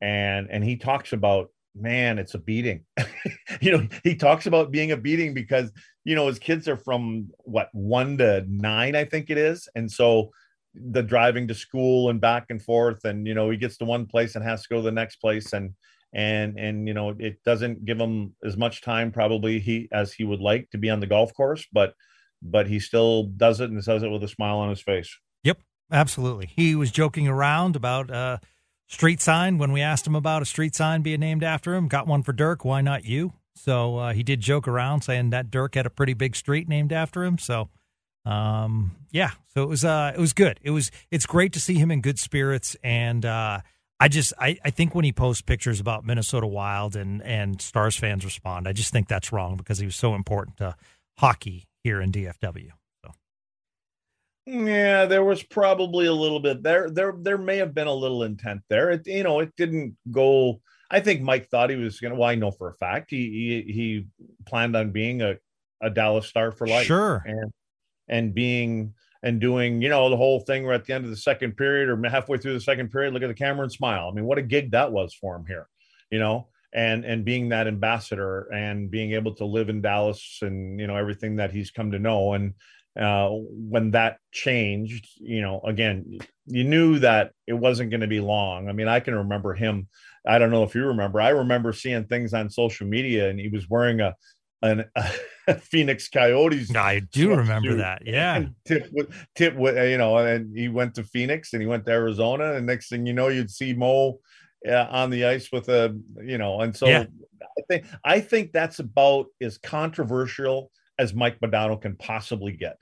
and 0.00 0.46
and 0.48 0.62
he 0.62 0.76
talks 0.76 1.12
about 1.12 1.48
man 1.74 2.20
it's 2.20 2.34
a 2.34 2.38
beating. 2.38 2.84
You 3.60 3.72
know 3.72 3.88
he 4.04 4.14
talks 4.14 4.46
about 4.46 4.70
being 4.70 4.92
a 4.92 4.96
beating 4.96 5.34
because 5.34 5.72
you 6.04 6.14
know 6.14 6.28
his 6.28 6.38
kids 6.38 6.68
are 6.68 6.76
from 6.76 7.30
what 7.38 7.68
one 7.72 8.18
to 8.18 8.44
nine 8.48 8.94
i 8.94 9.04
think 9.04 9.28
it 9.28 9.38
is. 9.38 9.68
And 9.74 9.90
so 9.90 10.30
the 10.72 11.02
driving 11.02 11.48
to 11.48 11.54
school 11.54 12.10
and 12.10 12.20
back 12.20 12.46
and 12.50 12.62
forth 12.62 13.04
and 13.04 13.26
you 13.26 13.34
know 13.34 13.50
he 13.50 13.56
gets 13.56 13.76
to 13.78 13.84
one 13.84 14.06
place 14.06 14.36
and 14.36 14.44
has 14.44 14.62
to 14.62 14.68
go 14.68 14.76
to 14.76 14.82
the 14.82 15.00
next 15.02 15.16
place. 15.16 15.52
And 15.52 15.74
and 16.12 16.56
and 16.60 16.86
you 16.86 16.94
know 16.94 17.08
it 17.18 17.42
doesn't 17.44 17.84
give 17.84 17.98
him 17.98 18.36
as 18.44 18.56
much 18.56 18.82
time 18.82 19.10
probably 19.10 19.58
he 19.58 19.88
as 19.90 20.12
he 20.12 20.22
would 20.22 20.40
like 20.40 20.70
to 20.70 20.78
be 20.78 20.90
on 20.90 21.00
the 21.00 21.08
golf 21.08 21.34
course 21.34 21.66
but 21.72 21.92
but 22.44 22.66
he 22.66 22.78
still 22.78 23.24
does 23.24 23.60
it 23.60 23.70
and 23.70 23.82
says 23.82 24.02
it 24.02 24.10
with 24.10 24.22
a 24.22 24.28
smile 24.28 24.58
on 24.58 24.68
his 24.68 24.80
face 24.80 25.18
Yep, 25.44 25.60
absolutely. 25.92 26.50
He 26.56 26.74
was 26.74 26.90
joking 26.90 27.28
around 27.28 27.76
about 27.76 28.10
a 28.10 28.40
street 28.88 29.20
sign 29.20 29.58
when 29.58 29.72
we 29.72 29.80
asked 29.80 30.06
him 30.06 30.16
about 30.16 30.42
a 30.42 30.46
street 30.46 30.74
sign 30.74 31.02
being 31.02 31.20
named 31.20 31.44
after 31.44 31.74
him. 31.74 31.86
Got 31.86 32.06
one 32.06 32.22
for 32.22 32.32
Dirk. 32.32 32.64
Why 32.64 32.80
not 32.80 33.04
you? 33.04 33.34
So 33.54 33.98
uh, 33.98 34.12
he 34.12 34.22
did 34.22 34.40
joke 34.40 34.66
around 34.66 35.02
saying 35.02 35.30
that 35.30 35.50
Dirk 35.50 35.76
had 35.76 35.86
a 35.86 35.90
pretty 35.90 36.14
big 36.14 36.34
street 36.34 36.68
named 36.68 36.92
after 36.92 37.22
him. 37.22 37.38
So, 37.38 37.68
um, 38.24 38.96
yeah. 39.12 39.30
So 39.54 39.62
it 39.62 39.68
was 39.68 39.84
uh, 39.84 40.12
it 40.14 40.18
was 40.18 40.32
good. 40.32 40.58
It 40.62 40.70
was 40.70 40.90
it's 41.10 41.26
great 41.26 41.52
to 41.52 41.60
see 41.60 41.74
him 41.74 41.90
in 41.90 42.00
good 42.00 42.18
spirits. 42.18 42.76
And 42.82 43.24
uh, 43.24 43.60
I 44.00 44.08
just 44.08 44.32
I, 44.40 44.58
I 44.64 44.70
think 44.70 44.94
when 44.94 45.04
he 45.04 45.12
posts 45.12 45.42
pictures 45.42 45.78
about 45.78 46.04
Minnesota 46.04 46.46
Wild 46.46 46.96
and 46.96 47.22
and 47.22 47.60
Stars 47.60 47.96
fans 47.96 48.24
respond, 48.24 48.66
I 48.66 48.72
just 48.72 48.92
think 48.92 49.08
that's 49.08 49.30
wrong 49.30 49.56
because 49.56 49.78
he 49.78 49.86
was 49.86 49.96
so 49.96 50.14
important 50.14 50.56
to 50.56 50.74
hockey 51.18 51.66
here 51.84 52.00
in 52.00 52.10
DFW. 52.10 52.70
So 53.04 53.12
Yeah, 54.46 55.04
there 55.04 55.22
was 55.22 55.44
probably 55.44 56.06
a 56.06 56.12
little 56.12 56.40
bit 56.40 56.64
there. 56.64 56.90
There, 56.90 57.14
there 57.16 57.38
may 57.38 57.58
have 57.58 57.74
been 57.74 57.86
a 57.86 57.94
little 57.94 58.24
intent 58.24 58.62
there. 58.68 58.90
It, 58.90 59.06
you 59.06 59.22
know, 59.22 59.38
it 59.38 59.54
didn't 59.56 59.96
go. 60.10 60.60
I 60.90 61.00
think 61.00 61.22
Mike 61.22 61.48
thought 61.48 61.70
he 61.70 61.76
was 61.76 62.00
going 62.00 62.12
to. 62.12 62.18
Well, 62.18 62.28
I 62.28 62.34
know 62.34 62.50
for 62.50 62.68
a 62.68 62.74
fact 62.74 63.10
he 63.10 63.64
he, 63.66 63.72
he 63.72 64.06
planned 64.46 64.74
on 64.74 64.90
being 64.90 65.22
a, 65.22 65.36
a 65.80 65.90
Dallas 65.90 66.26
Star 66.26 66.50
for 66.50 66.66
life. 66.66 66.86
Sure. 66.86 67.22
and 67.24 67.52
and 68.08 68.34
being 68.34 68.94
and 69.22 69.40
doing 69.40 69.80
you 69.82 69.88
know 69.88 70.10
the 70.10 70.16
whole 70.16 70.40
thing. 70.40 70.64
We're 70.64 70.72
at 70.72 70.84
the 70.84 70.94
end 70.94 71.04
of 71.04 71.10
the 71.10 71.16
second 71.16 71.56
period 71.56 71.88
or 71.88 72.08
halfway 72.08 72.38
through 72.38 72.54
the 72.54 72.60
second 72.60 72.90
period. 72.90 73.12
Look 73.14 73.22
at 73.22 73.28
the 73.28 73.34
camera 73.34 73.64
and 73.64 73.72
smile. 73.72 74.08
I 74.10 74.14
mean, 74.14 74.24
what 74.24 74.38
a 74.38 74.42
gig 74.42 74.72
that 74.72 74.92
was 74.92 75.14
for 75.14 75.36
him 75.36 75.46
here. 75.46 75.68
You 76.10 76.18
know, 76.18 76.48
and 76.74 77.04
and 77.04 77.24
being 77.24 77.50
that 77.50 77.68
ambassador 77.68 78.52
and 78.52 78.90
being 78.90 79.12
able 79.12 79.34
to 79.36 79.44
live 79.44 79.68
in 79.68 79.80
Dallas 79.80 80.38
and 80.42 80.80
you 80.80 80.86
know 80.86 80.96
everything 80.96 81.36
that 81.36 81.52
he's 81.52 81.70
come 81.70 81.92
to 81.92 81.98
know 81.98 82.34
and 82.34 82.54
uh, 83.00 83.28
when 83.28 83.90
that 83.90 84.18
changed, 84.30 85.08
you 85.20 85.42
know, 85.42 85.60
again, 85.64 86.18
you 86.46 86.64
knew 86.64 86.98
that 87.00 87.32
it 87.46 87.54
wasn't 87.54 87.90
going 87.90 88.02
to 88.02 88.06
be 88.06 88.20
long. 88.20 88.68
I 88.68 88.72
mean, 88.72 88.88
I 88.88 89.00
can 89.00 89.14
remember 89.14 89.52
him. 89.52 89.88
I 90.26 90.38
don't 90.38 90.50
know 90.50 90.62
if 90.62 90.74
you 90.74 90.86
remember. 90.86 91.20
I 91.20 91.30
remember 91.30 91.72
seeing 91.72 92.04
things 92.04 92.32
on 92.32 92.50
social 92.50 92.86
media, 92.86 93.28
and 93.28 93.40
he 93.40 93.48
was 93.48 93.68
wearing 93.68 94.00
a 94.00 94.14
an 94.62 94.84
a 95.48 95.54
Phoenix 95.54 96.08
Coyotes. 96.08 96.74
I 96.74 97.00
do 97.00 97.34
remember 97.34 97.76
that. 97.76 98.02
Yeah. 98.06 98.36
And 98.36 98.54
tip 98.64 98.88
tip 99.34 99.54
you 99.54 99.98
know, 99.98 100.16
and 100.18 100.56
he 100.56 100.68
went 100.68 100.94
to 100.94 101.04
Phoenix 101.04 101.52
and 101.52 101.60
he 101.60 101.66
went 101.66 101.84
to 101.86 101.92
Arizona, 101.92 102.54
and 102.54 102.66
next 102.66 102.88
thing 102.88 103.06
you 103.06 103.12
know, 103.12 103.28
you'd 103.28 103.50
see 103.50 103.74
Mo 103.74 104.20
uh, 104.68 104.86
on 104.90 105.10
the 105.10 105.24
ice 105.26 105.50
with 105.52 105.68
a 105.68 105.98
you 106.22 106.38
know, 106.38 106.60
and 106.60 106.76
so 106.76 106.86
Yeah. 106.86 107.04
I 107.42 107.62
think 107.68 107.84
I 108.04 108.20
think 108.20 108.52
that's 108.52 108.78
about 108.78 109.26
as 109.40 109.58
controversial 109.58 110.70
as 110.98 111.14
Mike 111.14 111.38
Modano 111.40 111.80
can 111.80 111.96
possibly 111.96 112.52
get 112.52 112.76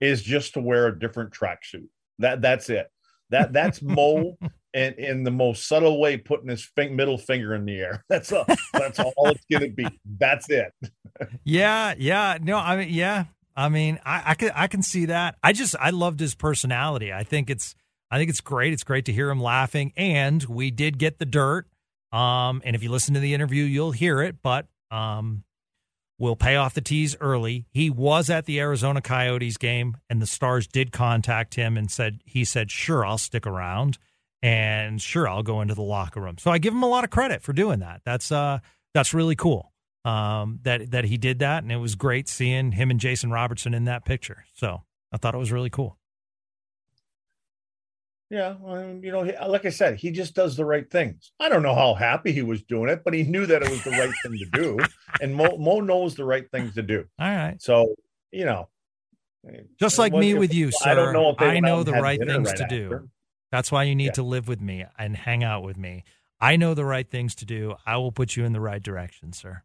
is 0.00 0.22
just 0.22 0.54
to 0.54 0.60
wear 0.60 0.86
a 0.86 0.98
different 0.98 1.32
tracksuit. 1.32 1.88
That 2.18 2.40
that's 2.40 2.70
it. 2.70 2.88
That 3.30 3.52
that's 3.52 3.82
Mo 3.82 4.36
and 4.72 4.94
in 4.96 5.24
the 5.24 5.30
most 5.30 5.68
subtle 5.68 6.00
way 6.00 6.16
putting 6.16 6.48
his 6.48 6.64
fin- 6.64 6.96
middle 6.96 7.18
finger 7.18 7.54
in 7.54 7.64
the 7.64 7.78
air. 7.78 8.04
That's 8.08 8.32
all. 8.32 8.44
That's 8.72 8.98
all 8.98 9.12
it's 9.28 9.44
gonna 9.50 9.68
be. 9.68 9.86
That's 10.18 10.50
it. 10.50 10.72
Yeah, 11.44 11.94
yeah. 11.96 12.38
No, 12.42 12.58
I 12.58 12.76
mean, 12.76 12.88
yeah. 12.90 13.26
I 13.56 13.68
mean, 13.68 14.00
I, 14.04 14.22
I 14.26 14.34
can 14.34 14.50
I 14.54 14.66
can 14.66 14.82
see 14.82 15.06
that. 15.06 15.36
I 15.42 15.52
just 15.52 15.76
I 15.78 15.90
loved 15.90 16.18
his 16.18 16.34
personality. 16.34 17.12
I 17.12 17.22
think 17.22 17.50
it's 17.50 17.76
I 18.14 18.18
think 18.18 18.30
it's 18.30 18.40
great. 18.40 18.72
It's 18.72 18.84
great 18.84 19.06
to 19.06 19.12
hear 19.12 19.28
him 19.28 19.42
laughing. 19.42 19.92
And 19.96 20.40
we 20.44 20.70
did 20.70 20.98
get 20.98 21.18
the 21.18 21.26
dirt. 21.26 21.66
Um, 22.12 22.62
and 22.64 22.76
if 22.76 22.82
you 22.84 22.88
listen 22.88 23.14
to 23.14 23.20
the 23.20 23.34
interview, 23.34 23.64
you'll 23.64 23.90
hear 23.90 24.22
it. 24.22 24.36
But 24.40 24.68
um, 24.92 25.42
we'll 26.16 26.36
pay 26.36 26.54
off 26.54 26.74
the 26.74 26.80
tease 26.80 27.16
early. 27.20 27.66
He 27.72 27.90
was 27.90 28.30
at 28.30 28.44
the 28.46 28.60
Arizona 28.60 29.00
Coyotes 29.00 29.56
game, 29.56 29.96
and 30.08 30.22
the 30.22 30.28
Stars 30.28 30.68
did 30.68 30.92
contact 30.92 31.56
him 31.56 31.76
and 31.76 31.90
said 31.90 32.20
he 32.24 32.44
said, 32.44 32.70
"Sure, 32.70 33.04
I'll 33.04 33.18
stick 33.18 33.48
around." 33.48 33.98
And 34.44 35.02
sure, 35.02 35.26
I'll 35.28 35.42
go 35.42 35.60
into 35.60 35.74
the 35.74 35.82
locker 35.82 36.20
room. 36.20 36.38
So 36.38 36.52
I 36.52 36.58
give 36.58 36.72
him 36.72 36.84
a 36.84 36.88
lot 36.88 37.02
of 37.02 37.10
credit 37.10 37.42
for 37.42 37.52
doing 37.52 37.80
that. 37.80 38.02
That's 38.04 38.30
uh, 38.30 38.60
that's 38.92 39.12
really 39.12 39.34
cool 39.34 39.72
um, 40.04 40.60
that 40.62 40.92
that 40.92 41.04
he 41.04 41.16
did 41.16 41.40
that, 41.40 41.64
and 41.64 41.72
it 41.72 41.78
was 41.78 41.96
great 41.96 42.28
seeing 42.28 42.70
him 42.70 42.92
and 42.92 43.00
Jason 43.00 43.32
Robertson 43.32 43.74
in 43.74 43.86
that 43.86 44.04
picture. 44.04 44.44
So 44.54 44.84
I 45.10 45.16
thought 45.16 45.34
it 45.34 45.38
was 45.38 45.50
really 45.50 45.70
cool. 45.70 45.98
Yeah, 48.34 48.56
well, 48.60 48.98
you 49.00 49.12
know, 49.12 49.20
uh, 49.20 49.48
like 49.48 49.64
I 49.64 49.68
said, 49.68 49.94
he 49.94 50.10
just 50.10 50.34
does 50.34 50.56
the 50.56 50.64
right 50.64 50.90
things. 50.90 51.30
I 51.38 51.48
don't 51.48 51.62
know 51.62 51.76
how 51.76 51.94
happy 51.94 52.32
he 52.32 52.42
was 52.42 52.64
doing 52.64 52.88
it, 52.88 53.02
but 53.04 53.14
he 53.14 53.22
knew 53.22 53.46
that 53.46 53.62
it 53.62 53.70
was 53.70 53.84
the 53.84 53.92
right 53.92 54.12
thing 54.24 54.38
to 54.38 54.46
do, 54.46 54.78
and 55.20 55.36
Mo, 55.36 55.56
Mo 55.56 55.78
knows 55.78 56.16
the 56.16 56.24
right 56.24 56.50
things 56.50 56.74
to 56.74 56.82
do. 56.82 57.04
All 57.20 57.28
right. 57.28 57.62
So 57.62 57.94
you 58.32 58.44
know, 58.44 58.68
just 59.78 60.00
like 60.00 60.12
me 60.12 60.34
with 60.34 60.52
you, 60.52 60.72
sir. 60.72 60.90
I 60.90 60.94
don't 60.94 61.12
know. 61.12 61.36
I 61.38 61.60
know 61.60 61.84
the 61.84 61.92
right 61.92 62.18
things 62.18 62.48
right 62.48 62.56
to 62.56 62.64
after. 62.64 62.88
do. 62.88 63.08
That's 63.52 63.70
why 63.70 63.84
you 63.84 63.94
need 63.94 64.06
yeah. 64.06 64.12
to 64.14 64.24
live 64.24 64.48
with 64.48 64.60
me 64.60 64.84
and 64.98 65.16
hang 65.16 65.44
out 65.44 65.62
with 65.62 65.76
me. 65.76 66.02
I 66.40 66.56
know 66.56 66.74
the 66.74 66.84
right 66.84 67.08
things 67.08 67.36
to 67.36 67.44
do. 67.44 67.76
I 67.86 67.98
will 67.98 68.10
put 68.10 68.34
you 68.34 68.44
in 68.44 68.52
the 68.52 68.60
right 68.60 68.82
direction, 68.82 69.32
sir. 69.32 69.62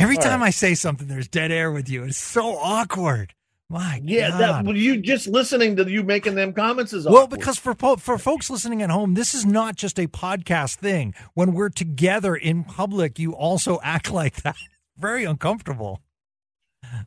Every 0.00 0.16
All 0.16 0.22
time 0.24 0.40
right. 0.40 0.48
I 0.48 0.50
say 0.50 0.74
something, 0.74 1.06
there's 1.06 1.28
dead 1.28 1.52
air 1.52 1.70
with 1.70 1.88
you. 1.88 2.02
It's 2.02 2.18
so 2.18 2.56
awkward. 2.56 3.35
My 3.68 4.00
yeah, 4.04 4.30
God. 4.30 4.66
that 4.66 4.76
you 4.76 4.98
just 4.98 5.26
listening 5.26 5.74
to 5.76 5.90
you 5.90 6.04
making 6.04 6.36
them 6.36 6.52
comments 6.52 6.92
is 6.92 7.04
well 7.04 7.26
because 7.26 7.58
for 7.58 7.74
for 7.74 8.16
folks 8.16 8.48
listening 8.48 8.80
at 8.80 8.90
home, 8.90 9.14
this 9.14 9.34
is 9.34 9.44
not 9.44 9.74
just 9.74 9.98
a 9.98 10.06
podcast 10.06 10.76
thing. 10.76 11.14
When 11.34 11.52
we're 11.52 11.70
together 11.70 12.36
in 12.36 12.62
public, 12.62 13.18
you 13.18 13.34
also 13.34 13.80
act 13.84 14.12
like 14.12 14.42
that. 14.42 14.54
Very 14.96 15.24
uncomfortable. 15.24 16.00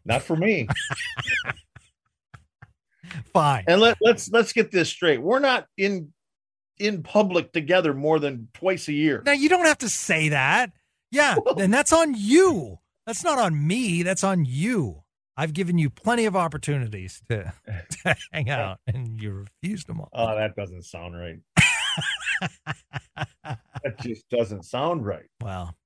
Not 0.03 0.21
for 0.21 0.35
me. 0.35 0.67
Fine. 3.33 3.63
And 3.67 3.79
let, 3.79 3.97
let's 4.01 4.29
let's 4.29 4.51
get 4.51 4.69
this 4.69 4.89
straight. 4.89 5.21
We're 5.21 5.39
not 5.39 5.65
in 5.77 6.11
in 6.77 7.03
public 7.03 7.53
together 7.53 7.93
more 7.93 8.19
than 8.19 8.49
twice 8.53 8.89
a 8.89 8.93
year. 8.93 9.23
Now 9.25 9.31
you 9.31 9.47
don't 9.47 9.65
have 9.65 9.79
to 9.79 9.89
say 9.89 10.29
that. 10.29 10.71
Yeah, 11.11 11.37
and 11.57 11.73
that's 11.73 11.93
on 11.93 12.15
you. 12.17 12.79
That's 13.05 13.23
not 13.23 13.39
on 13.39 13.65
me. 13.67 14.03
That's 14.03 14.25
on 14.25 14.43
you. 14.45 15.03
I've 15.39 15.53
given 15.53 15.77
you 15.77 15.89
plenty 15.89 16.25
of 16.25 16.35
opportunities 16.35 17.21
to, 17.29 17.53
to 18.03 18.15
hang 18.33 18.49
out, 18.49 18.79
and 18.85 19.21
you 19.21 19.45
refused 19.63 19.87
them 19.87 20.01
all. 20.01 20.09
Oh, 20.11 20.35
that 20.35 20.53
doesn't 20.53 20.83
sound 20.83 21.15
right. 21.17 21.37
that 23.45 23.99
just 24.01 24.27
doesn't 24.27 24.65
sound 24.65 25.05
right. 25.05 25.29
Well, 25.41 25.77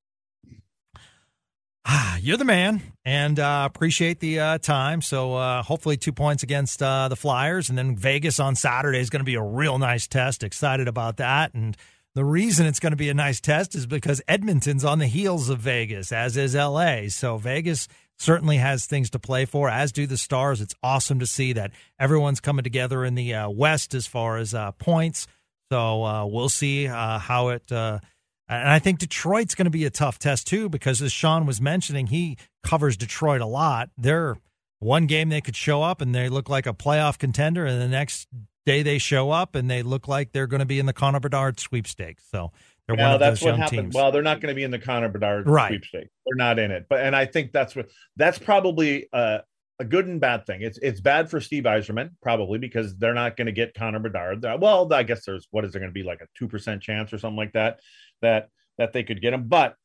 you're 2.20 2.38
the 2.38 2.46
man, 2.46 2.82
and 3.06 3.40
uh, 3.40 3.70
appreciate 3.72 4.20
the 4.22 4.40
uh, 4.40 4.58
time. 4.58 5.04
So 5.04 5.36
uh, 5.36 5.62
hopefully, 5.62 5.98
two 5.98 6.14
points 6.14 6.42
against 6.42 6.82
uh, 6.82 7.08
the 7.08 7.16
Flyers, 7.16 7.70
and 7.70 7.78
then 7.78 7.96
Vegas 7.96 8.40
on 8.40 8.56
Saturday 8.56 9.02
is 9.02 9.12
going 9.12 9.20
to 9.20 9.24
be 9.24 9.36
a 9.36 9.44
real 9.44 9.78
nice 9.78 10.08
test. 10.08 10.42
Excited 10.42 10.88
about 10.88 11.18
that, 11.18 11.54
and 11.54 11.78
the 12.16 12.26
reason 12.26 12.66
it's 12.66 12.80
going 12.80 12.92
to 12.92 12.98
be 12.98 13.10
a 13.10 13.14
nice 13.14 13.40
test 13.42 13.74
is 13.76 13.88
because 13.88 14.22
Edmonton's 14.28 14.86
on 14.86 15.00
the 15.00 15.08
heels 15.08 15.50
of 15.50 15.60
Vegas, 15.60 16.12
as 16.12 16.38
is 16.38 16.56
LA. 16.56 17.08
So 17.10 17.38
Vegas 17.38 17.88
certainly 18.18 18.58
has 18.58 18.86
things 18.86 19.10
to 19.12 19.20
play 19.20 19.46
for, 19.46 19.70
as 19.70 19.92
do 19.92 20.08
the 20.08 20.18
Stars. 20.18 20.62
It's 20.62 20.76
awesome 20.82 21.20
to 21.20 21.28
see 21.28 21.54
that 21.54 21.72
everyone's 22.00 22.40
coming 22.40 22.64
together 22.64 23.04
in 23.04 23.16
the 23.16 23.34
uh, 23.34 23.50
West 23.50 23.94
as 23.94 24.08
far 24.08 24.38
as 24.38 24.54
uh, 24.54 24.72
points. 24.74 25.28
So 25.72 26.04
uh, 26.04 26.26
we'll 26.26 26.50
see 26.50 26.88
uh, 26.88 27.20
how 27.20 27.50
it. 27.50 27.72
Uh, 27.72 28.00
and 28.48 28.70
I 28.70 28.80
think 28.80 29.00
Detroit's 29.00 29.56
going 29.56 29.66
to 29.66 29.72
be 29.72 29.86
a 29.86 29.90
tough 29.90 30.20
test 30.20 30.48
too, 30.48 30.70
because 30.70 31.02
as 31.02 31.12
Sean 31.12 31.46
was 31.46 31.60
mentioning, 31.60 32.08
he 32.08 32.38
covers 32.64 32.98
Detroit 32.98 33.42
a 33.42 33.46
lot. 33.46 33.90
They're 33.98 34.38
one 34.80 35.08
game 35.08 35.30
they 35.30 35.42
could 35.42 35.56
show 35.56 35.82
up 35.82 36.02
and 36.02 36.14
they 36.14 36.30
look 36.30 36.50
like 36.50 36.68
a 36.68 36.74
playoff 36.74 37.18
contender, 37.18 37.66
and 37.66 37.82
the 37.82 37.88
next 37.88 38.28
day 38.66 38.84
they 38.84 38.98
show 38.98 39.32
up 39.32 39.56
and 39.56 39.70
they 39.70 39.82
look 39.82 40.08
like 40.08 40.32
they're 40.32 40.48
going 40.48 40.60
to 40.60 40.66
be 40.66 40.80
in 40.80 40.86
the 40.86 40.94
Connor 40.94 41.20
Bedard 41.20 41.60
sweepstakes. 41.60 42.24
So 42.32 42.52
they're 42.88 42.98
well, 42.98 43.18
that's 43.18 43.42
what 43.42 43.58
happened. 43.58 43.82
Teams. 43.84 43.96
Well, 43.96 44.12
they're 44.12 44.22
not 44.22 44.42
going 44.42 44.50
to 44.50 44.56
be 44.56 44.64
in 44.64 44.72
the 44.72 44.80
Connor 44.80 45.10
Bedard 45.10 45.48
right. 45.48 45.70
sweepstakes. 45.70 46.10
They're 46.26 46.36
not 46.36 46.60
in 46.60 46.72
it. 46.72 46.86
But 46.90 47.02
and 47.02 47.16
I 47.16 47.26
think 47.26 47.52
that's 47.54 47.76
what 47.76 47.90
that's 48.18 48.38
probably 48.38 49.08
a, 49.14 49.42
a 49.80 49.86
good 49.86 50.08
and 50.08 50.20
bad 50.20 50.46
thing. 50.46 50.62
It's 50.62 50.78
it's 50.82 51.00
bad 51.00 51.30
for 51.30 51.40
Steve 51.40 51.64
Yzerman 51.64 52.12
probably 52.22 52.60
because 52.60 52.98
they're 52.98 53.14
not 53.14 53.38
going 53.38 53.46
to 53.46 53.54
get 53.54 53.74
Connor 53.74 54.00
Bedard. 54.00 54.44
Well, 54.60 54.92
I 54.94 55.04
guess 55.04 55.26
there's 55.26 55.48
what 55.52 55.64
is 55.64 55.72
there 55.72 55.80
going 55.80 55.92
to 55.92 55.94
be 55.94 56.04
like 56.04 56.22
a 56.22 56.28
two 56.38 56.48
percent 56.48 56.82
chance 56.82 57.14
or 57.14 57.18
something 57.18 57.38
like 57.38 57.54
that 57.54 57.80
that 58.22 58.50
that 58.78 58.92
they 58.92 59.04
could 59.04 59.22
get 59.22 59.34
him. 59.34 59.48
But 59.48 59.76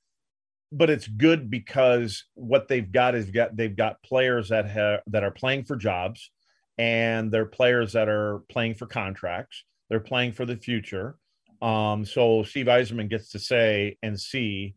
but 0.73 0.91
it's 0.91 1.07
good 1.07 1.49
because 1.51 2.25
what 2.35 2.67
they've 2.67 2.91
got 2.91 3.15
is 3.15 3.31
got 3.31 3.57
they've 3.57 3.77
got 3.77 4.03
players 4.03 4.49
that 4.49 4.69
have 4.69 5.01
that 5.07 5.23
are 5.23 5.31
playing 5.31 5.65
for 5.65 5.77
jobs 5.77 6.33
and 6.79 7.31
they're 7.31 7.47
players 7.47 7.93
that 7.93 8.09
are 8.09 8.41
playing 8.49 8.75
for 8.75 8.87
contracts. 8.87 9.65
They're 9.89 10.01
playing 10.01 10.33
for 10.33 10.45
the 10.45 10.57
future 10.57 11.17
um, 11.61 12.05
so 12.05 12.43
Steve 12.45 12.67
Yzerman 12.67 13.11
gets 13.11 13.31
to 13.31 13.39
say 13.39 13.97
and 14.03 14.19
see 14.19 14.75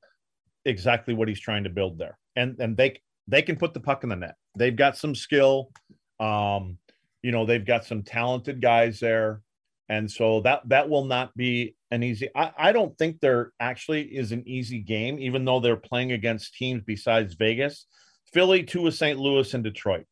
exactly 0.65 1.13
what 1.13 1.27
he's 1.27 1.39
trying 1.39 1.63
to 1.63 1.69
build 1.69 1.97
there, 1.97 2.17
and 2.35 2.59
and 2.59 2.75
they 2.75 2.99
they 3.27 3.41
can 3.41 3.55
put 3.55 3.73
the 3.73 3.79
puck 3.79 4.03
in 4.03 4.09
the 4.09 4.15
net. 4.15 4.35
They've 4.57 4.75
got 4.75 4.97
some 4.97 5.15
skill. 5.15 5.71
Um, 6.19 6.77
you 7.21 7.31
know, 7.31 7.45
they've 7.45 7.65
got 7.65 7.85
some 7.85 8.03
talented 8.03 8.61
guys 8.61 8.99
there, 8.99 9.41
and 9.89 10.09
so 10.09 10.41
that 10.41 10.67
that 10.69 10.89
will 10.89 11.05
not 11.05 11.35
be 11.35 11.75
an 11.91 12.01
easy. 12.01 12.29
I, 12.35 12.51
I 12.57 12.71
don't 12.71 12.97
think 12.97 13.19
there 13.19 13.51
actually 13.59 14.03
is 14.03 14.31
an 14.31 14.43
easy 14.47 14.79
game, 14.79 15.19
even 15.19 15.45
though 15.45 15.59
they're 15.59 15.75
playing 15.75 16.13
against 16.13 16.55
teams 16.55 16.81
besides 16.85 17.35
Vegas, 17.35 17.85
Philly, 18.33 18.63
two 18.63 18.87
of 18.87 18.95
St. 18.95 19.19
Louis, 19.19 19.53
and 19.53 19.63
Detroit. 19.63 20.05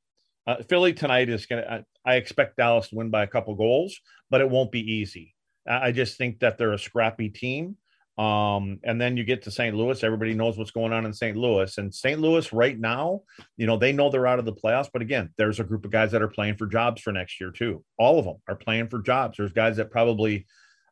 Uh, 0.46 0.58
Philly 0.68 0.94
tonight 0.94 1.30
is 1.30 1.48
going 1.48 1.64
to. 1.64 1.86
I 2.06 2.16
expect 2.16 2.58
Dallas 2.58 2.90
to 2.90 2.96
win 2.96 3.10
by 3.10 3.24
a 3.24 3.28
couple 3.28 3.56
goals, 3.56 4.00
but 4.30 4.42
it 4.42 4.50
won't 4.50 4.72
be 4.72 4.94
easy. 4.94 5.34
I 5.68 5.91
just 5.91 6.18
think 6.18 6.39
that 6.39 6.57
they're 6.57 6.74
a 6.74 6.80
scrappy 6.80 7.30
team. 7.30 7.78
Um, 8.20 8.80
and 8.84 8.99
then 8.99 9.16
you 9.16 9.24
get 9.24 9.43
to 9.43 9.51
St. 9.51 9.74
Louis, 9.74 10.03
everybody 10.03 10.34
knows 10.34 10.57
what's 10.57 10.72
going 10.72 10.91
on 10.91 11.05
in 11.05 11.14
St. 11.14 11.38
Louis. 11.38 11.78
And 11.78 11.93
St. 11.93 12.20
Louis 12.20 12.51
right 12.51 12.78
now, 12.78 13.22
you 13.55 13.66
know, 13.66 13.78
they 13.78 13.93
know 13.93 14.10
they're 14.10 14.28
out 14.28 14.39
of 14.39 14.45
the 14.45 14.53
playoffs. 14.53 14.89
But 14.91 15.01
again, 15.01 15.30
there's 15.38 15.62
a 15.62 15.64
group 15.64 15.86
of 15.86 15.91
guys 15.91 16.12
that 16.12 16.22
are 16.22 16.28
playing 16.28 16.57
for 16.57 16.68
jobs 16.68 17.01
for 17.01 17.14
next 17.14 17.39
year, 17.39 17.49
too. 17.49 17.82
All 17.97 18.20
of 18.20 18.26
them 18.26 18.36
are 18.49 18.57
playing 18.57 18.89
for 18.89 18.99
jobs. 18.99 19.38
There's 19.38 19.53
guys 19.53 19.78
that 19.78 19.89
probably 19.89 20.47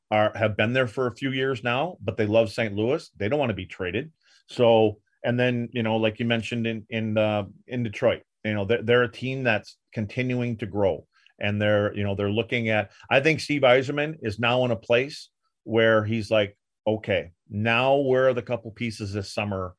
are 0.10 0.32
have 0.36 0.56
been 0.56 0.72
there 0.72 0.88
for 0.88 1.08
a 1.08 1.16
few 1.16 1.32
years 1.32 1.66
now, 1.66 1.98
but 2.02 2.16
they 2.16 2.26
love 2.26 2.50
St. 2.50 2.74
Louis. 2.74 3.12
They 3.18 3.28
don't 3.28 3.40
want 3.40 3.50
to 3.50 3.56
be 3.56 3.66
traded. 3.66 4.10
So, 4.48 5.00
and 5.26 5.38
then, 5.38 5.68
you 5.74 5.84
know, 5.84 5.98
like 5.98 6.20
you 6.20 6.26
mentioned 6.26 6.66
in 6.66 6.86
in 6.90 7.18
uh, 7.18 7.44
in 7.68 7.84
Detroit, 7.84 8.22
you 8.46 8.54
know, 8.54 8.64
they're, 8.64 8.84
they're 8.84 9.04
a 9.04 9.12
team 9.12 9.44
that's 9.44 9.78
continuing 9.92 10.56
to 10.60 10.66
grow 10.66 11.06
and 11.40 11.62
they're 11.62 11.94
you 11.96 12.04
know 12.04 12.16
they're 12.16 12.30
looking 12.30 12.70
at 12.70 12.92
i 13.10 13.20
think 13.20 13.40
steve 13.40 13.62
yzerman 13.62 14.16
is 14.22 14.40
now 14.40 14.66
in 14.66 14.72
a 14.72 14.76
place 14.76 15.30
where 15.64 16.04
he's 16.04 16.32
like 16.32 16.58
okay 16.86 17.32
now 17.50 17.96
where 17.96 18.30
are 18.30 18.34
the 18.34 18.42
couple 18.42 18.72
pieces 18.72 19.14
this 19.14 19.34
summer 19.34 19.76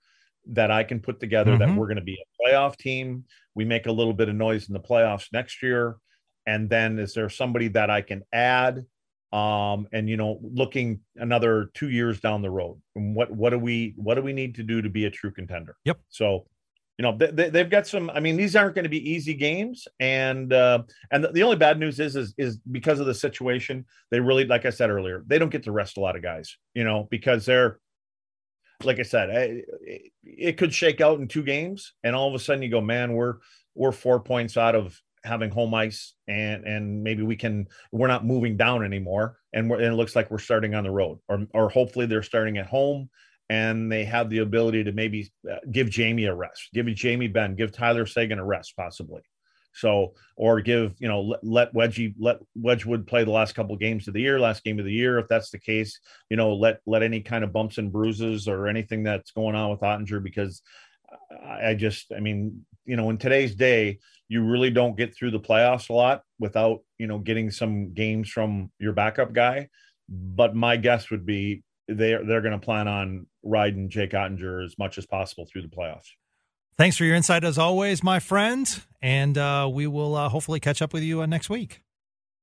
that 0.47 0.71
i 0.71 0.83
can 0.83 1.01
put 1.01 1.21
together 1.21 1.53
mm-hmm. 1.53 1.61
that 1.61 1.77
we're 1.77 1.87
going 1.87 1.97
to 1.97 2.03
be 2.03 2.15
a 2.15 2.39
playoff 2.49 2.77
team? 2.77 3.25
We 3.55 3.65
make 3.65 3.87
a 3.87 3.93
little 3.93 4.13
bit 4.13 4.29
of 4.29 4.35
noise 4.35 4.69
in 4.69 4.73
the 4.73 4.81
playoffs 4.81 5.27
next 5.33 5.63
year. 5.63 5.97
And 6.47 6.71
then 6.71 6.99
is 6.99 7.15
there 7.15 7.29
somebody 7.29 7.69
that 7.69 7.91
i 7.91 8.01
can 8.01 8.23
add 8.33 8.85
um 9.31 9.87
and 9.93 10.09
you 10.09 10.17
know 10.17 10.41
looking 10.43 11.01
another 11.17 11.71
two 11.75 11.91
years 11.91 12.21
down 12.21 12.43
the 12.43 12.51
road? 12.51 12.81
And 12.97 13.15
what 13.15 13.31
what 13.31 13.51
do 13.51 13.59
we 13.59 13.95
what 13.97 14.15
do 14.15 14.23
we 14.23 14.33
need 14.33 14.55
to 14.57 14.63
do 14.63 14.81
to 14.81 14.89
be 14.89 15.05
a 15.05 15.11
true 15.11 15.31
contender? 15.31 15.77
Yep. 15.85 15.99
So 16.09 16.47
you 16.99 17.05
know 17.05 17.17
they, 17.17 17.49
they've 17.49 17.71
got 17.71 17.87
some 17.87 18.11
i 18.11 18.21
mean 18.21 18.37
these 18.37 18.57
aren't 18.57 18.75
going 18.75 18.85
to 18.85 18.91
be 18.91 19.11
easy 19.11 19.35
games 19.35 19.87
and 20.01 20.53
uh 20.53 20.83
and 21.11 21.25
the, 21.25 21.33
the, 21.33 21.43
only 21.43 21.57
bad 21.57 21.79
news 21.79 22.01
is 22.01 22.17
is 22.17 22.35
is 22.37 22.59
because 22.71 23.01
of 23.01 23.07
the 23.07 23.15
situation 23.15 23.87
they 24.11 24.21
really 24.21 24.45
like 24.45 24.67
i 24.67 24.71
said 24.71 24.91
earlier 24.91 25.23
they 25.27 25.39
don't 25.39 25.51
get 25.51 25.63
to 25.63 25.73
rest 25.73 25.97
a 25.97 26.01
lot 26.01 26.17
of 26.17 26.23
guys 26.23 26.59
you 26.75 26.85
know 26.85 27.07
because 27.11 27.47
they're 27.47 27.79
like 28.85 28.99
i 28.99 29.03
said 29.03 29.31
it, 29.31 30.13
it 30.25 30.59
could 30.59 30.75
shake 30.75 31.01
out 31.01 31.21
in 31.21 31.29
two 31.29 31.43
games 31.43 31.95
and 32.03 32.15
all 32.15 32.29
of 32.29 32.35
a 32.35 32.39
sudden 32.39 32.63
you 32.63 32.71
go 32.71 32.81
man 32.81 33.15
we're 33.15 33.37
we're 33.75 33.93
four 33.93 34.21
points 34.21 34.57
out 34.57 34.75
of 34.75 35.01
having 35.25 35.51
home 35.51 35.75
ice 35.75 36.15
and 36.27 36.65
and 36.65 37.03
maybe 37.03 37.23
we 37.23 37.37
can 37.37 37.67
we're 37.93 38.07
not 38.07 38.25
moving 38.25 38.57
down 38.57 38.85
anymore 38.85 39.37
and, 39.53 39.71
and 39.71 39.83
it 39.83 39.95
looks 39.95 40.15
like 40.15 40.31
we're 40.31 40.39
starting 40.39 40.75
on 40.75 40.85
the 40.85 40.91
road 40.91 41.19
or 41.29 41.47
or 41.55 41.69
hopefully 41.69 42.07
they're 42.07 42.23
starting 42.23 42.59
at 42.59 42.67
home 42.67 43.09
and 43.49 43.91
they 43.91 44.05
have 44.05 44.29
the 44.29 44.39
ability 44.39 44.85
to 44.85 44.93
maybe 44.93 45.31
uh, 45.51 45.57
give 45.71 45.89
Jamie 45.89 46.27
a 46.27 46.35
rest, 46.35 46.69
give 46.75 46.87
Jamie 46.87 47.29
Benn, 47.29 47.55
give 47.55 47.73
Tyler 47.73 48.07
Seguin 48.07 48.39
a 48.39 48.45
rest, 48.45 48.75
possibly. 48.77 49.23
So, 49.75 50.15
or 50.37 50.61
give 50.61 50.95
you 50.99 51.09
know 51.09 51.21
let, 51.21 51.45
let 51.45 51.75
Wedgie 51.75 52.15
let 52.19 52.39
Wedgewood 52.57 53.07
play 53.07 53.25
the 53.25 53.31
last 53.31 53.55
couple 53.55 53.75
of 53.75 53.81
games 53.81 54.09
of 54.09 54.15
the 54.15 54.21
year, 54.21 54.41
last 54.41 54.65
game 54.65 54.79
of 54.79 54.85
the 54.85 54.93
year, 54.93 55.19
if 55.19 55.29
that's 55.29 55.51
the 55.51 55.59
case. 55.59 56.01
You 56.31 56.37
know, 56.37 56.55
let 56.55 56.81
let 56.87 57.03
any 57.03 57.21
kind 57.21 57.45
of 57.45 57.53
bumps 57.53 57.79
and 57.79 57.93
bruises 57.93 58.49
or 58.49 58.67
anything 58.67 59.05
that's 59.05 59.31
going 59.31 59.55
on 59.55 59.71
with 59.71 59.81
Oettinger, 59.81 60.23
because 60.23 60.63
I 61.47 61.75
just, 61.75 62.13
I 62.15 62.21
mean, 62.21 62.65
you 62.85 62.97
know, 62.97 63.11
in 63.11 63.19
today's 63.19 63.55
day, 63.55 63.99
you 64.29 64.43
really 64.43 64.71
don't 64.71 64.97
get 64.97 65.15
through 65.15 65.31
the 65.31 65.41
playoffs 65.41 65.91
a 65.91 65.93
lot 65.93 66.23
without 66.39 66.81
you 66.99 67.07
know 67.07 67.19
getting 67.19 67.51
some 67.51 67.93
games 67.95 68.29
from 68.29 68.71
your 68.79 68.93
backup 68.93 69.33
guy. 69.33 69.69
But 70.09 70.57
my 70.57 70.77
guess 70.77 71.11
would 71.11 71.27
be 71.27 71.63
they're 71.89 72.24
they're 72.24 72.41
going 72.41 72.59
to 72.59 72.64
plan 72.64 72.86
on 72.86 73.26
riding 73.43 73.89
Jake 73.89 74.12
Oettinger 74.12 74.64
as 74.64 74.76
much 74.78 74.99
as 74.99 75.07
possible 75.07 75.47
through 75.47 75.62
the 75.62 75.68
playoffs. 75.68 76.09
Thanks 76.76 76.97
for 76.97 77.05
your 77.05 77.16
insight 77.16 77.43
as 77.43 77.59
always, 77.59 78.05
my 78.05 78.20
friend, 78.20 78.68
and 79.03 79.36
uh, 79.36 79.68
we 79.72 79.89
will 79.89 80.14
uh, 80.14 80.28
hopefully 80.28 80.61
catch 80.61 80.80
up 80.80 80.93
with 80.93 81.03
you 81.03 81.22
uh, 81.22 81.26
next 81.26 81.51
week. 81.51 81.80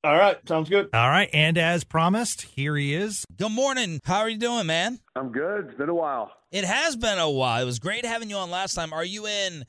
All 0.03 0.15
right, 0.15 0.37
sounds 0.47 0.69
good. 0.69 0.89
All 0.93 1.09
right, 1.09 1.29
and 1.33 1.57
as 1.57 1.83
promised, 1.83 2.41
here 2.41 2.75
he 2.75 2.93
is. 2.93 3.25
Good 3.35 3.51
morning. 3.51 4.01
How 4.03 4.19
are 4.19 4.29
you 4.29 4.37
doing, 4.37 4.67
man? 4.67 4.99
I'm 5.15 5.31
good. 5.31 5.67
It's 5.67 5.77
been 5.77 5.89
a 5.89 5.95
while. 5.95 6.31
It 6.51 6.65
has 6.65 6.95
been 6.95 7.17
a 7.17 7.29
while. 7.29 7.61
It 7.61 7.65
was 7.65 7.79
great 7.79 8.05
having 8.05 8.29
you 8.29 8.35
on 8.35 8.51
last 8.51 8.75
time. 8.75 8.93
Are 8.93 9.05
you 9.05 9.25
in 9.25 9.63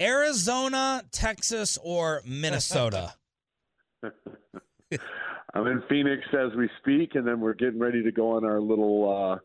Arizona, 0.00 1.02
Texas, 1.12 1.78
or 1.82 2.20
Minnesota? 2.26 3.14
I'm 5.54 5.66
in 5.66 5.82
Phoenix 5.88 6.22
as 6.32 6.54
we 6.56 6.68
speak, 6.80 7.14
and 7.14 7.26
then 7.26 7.40
we're 7.40 7.54
getting 7.54 7.80
ready 7.80 8.02
to 8.02 8.12
go 8.12 8.32
on 8.32 8.44
our 8.44 8.60
little 8.60 9.34
uh, 9.34 9.38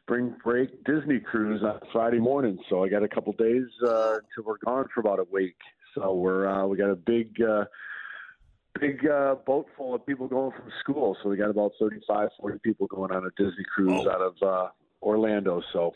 spring 0.00 0.34
break 0.42 0.84
Disney 0.84 1.20
cruise 1.20 1.62
on 1.62 1.80
Friday 1.92 2.18
morning. 2.18 2.58
So 2.70 2.84
I 2.84 2.88
got 2.88 3.02
a 3.02 3.08
couple 3.08 3.32
days 3.34 3.66
uh, 3.84 4.18
until 4.18 4.44
we're 4.44 4.58
gone 4.64 4.86
for 4.94 5.00
about 5.00 5.18
a 5.18 5.26
week. 5.30 5.56
So 5.94 6.14
we're 6.14 6.46
uh, 6.46 6.66
we 6.66 6.76
got 6.76 6.90
a 6.90 6.96
big 6.96 7.40
uh, 7.42 7.64
big 8.80 9.06
uh, 9.06 9.36
boat 9.46 9.66
full 9.76 9.94
of 9.94 10.06
people 10.06 10.28
going 10.28 10.52
from 10.52 10.70
school. 10.80 11.16
So 11.22 11.28
we 11.28 11.36
got 11.36 11.50
about 11.50 11.72
35, 11.80 12.28
40 12.40 12.58
people 12.60 12.86
going 12.86 13.12
on 13.12 13.26
a 13.26 13.30
Disney 13.42 13.64
cruise 13.74 14.06
out 14.06 14.20
of 14.20 14.34
uh, 14.42 14.68
Orlando. 15.02 15.62
So 15.72 15.92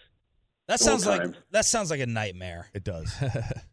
that 0.69 0.81
sounds 0.81 1.07
like 1.07 1.23
that 1.51 1.65
sounds 1.65 1.91
like 1.91 2.01
a 2.01 2.07
nightmare. 2.07 2.69
It 2.75 2.85
does. 2.85 3.15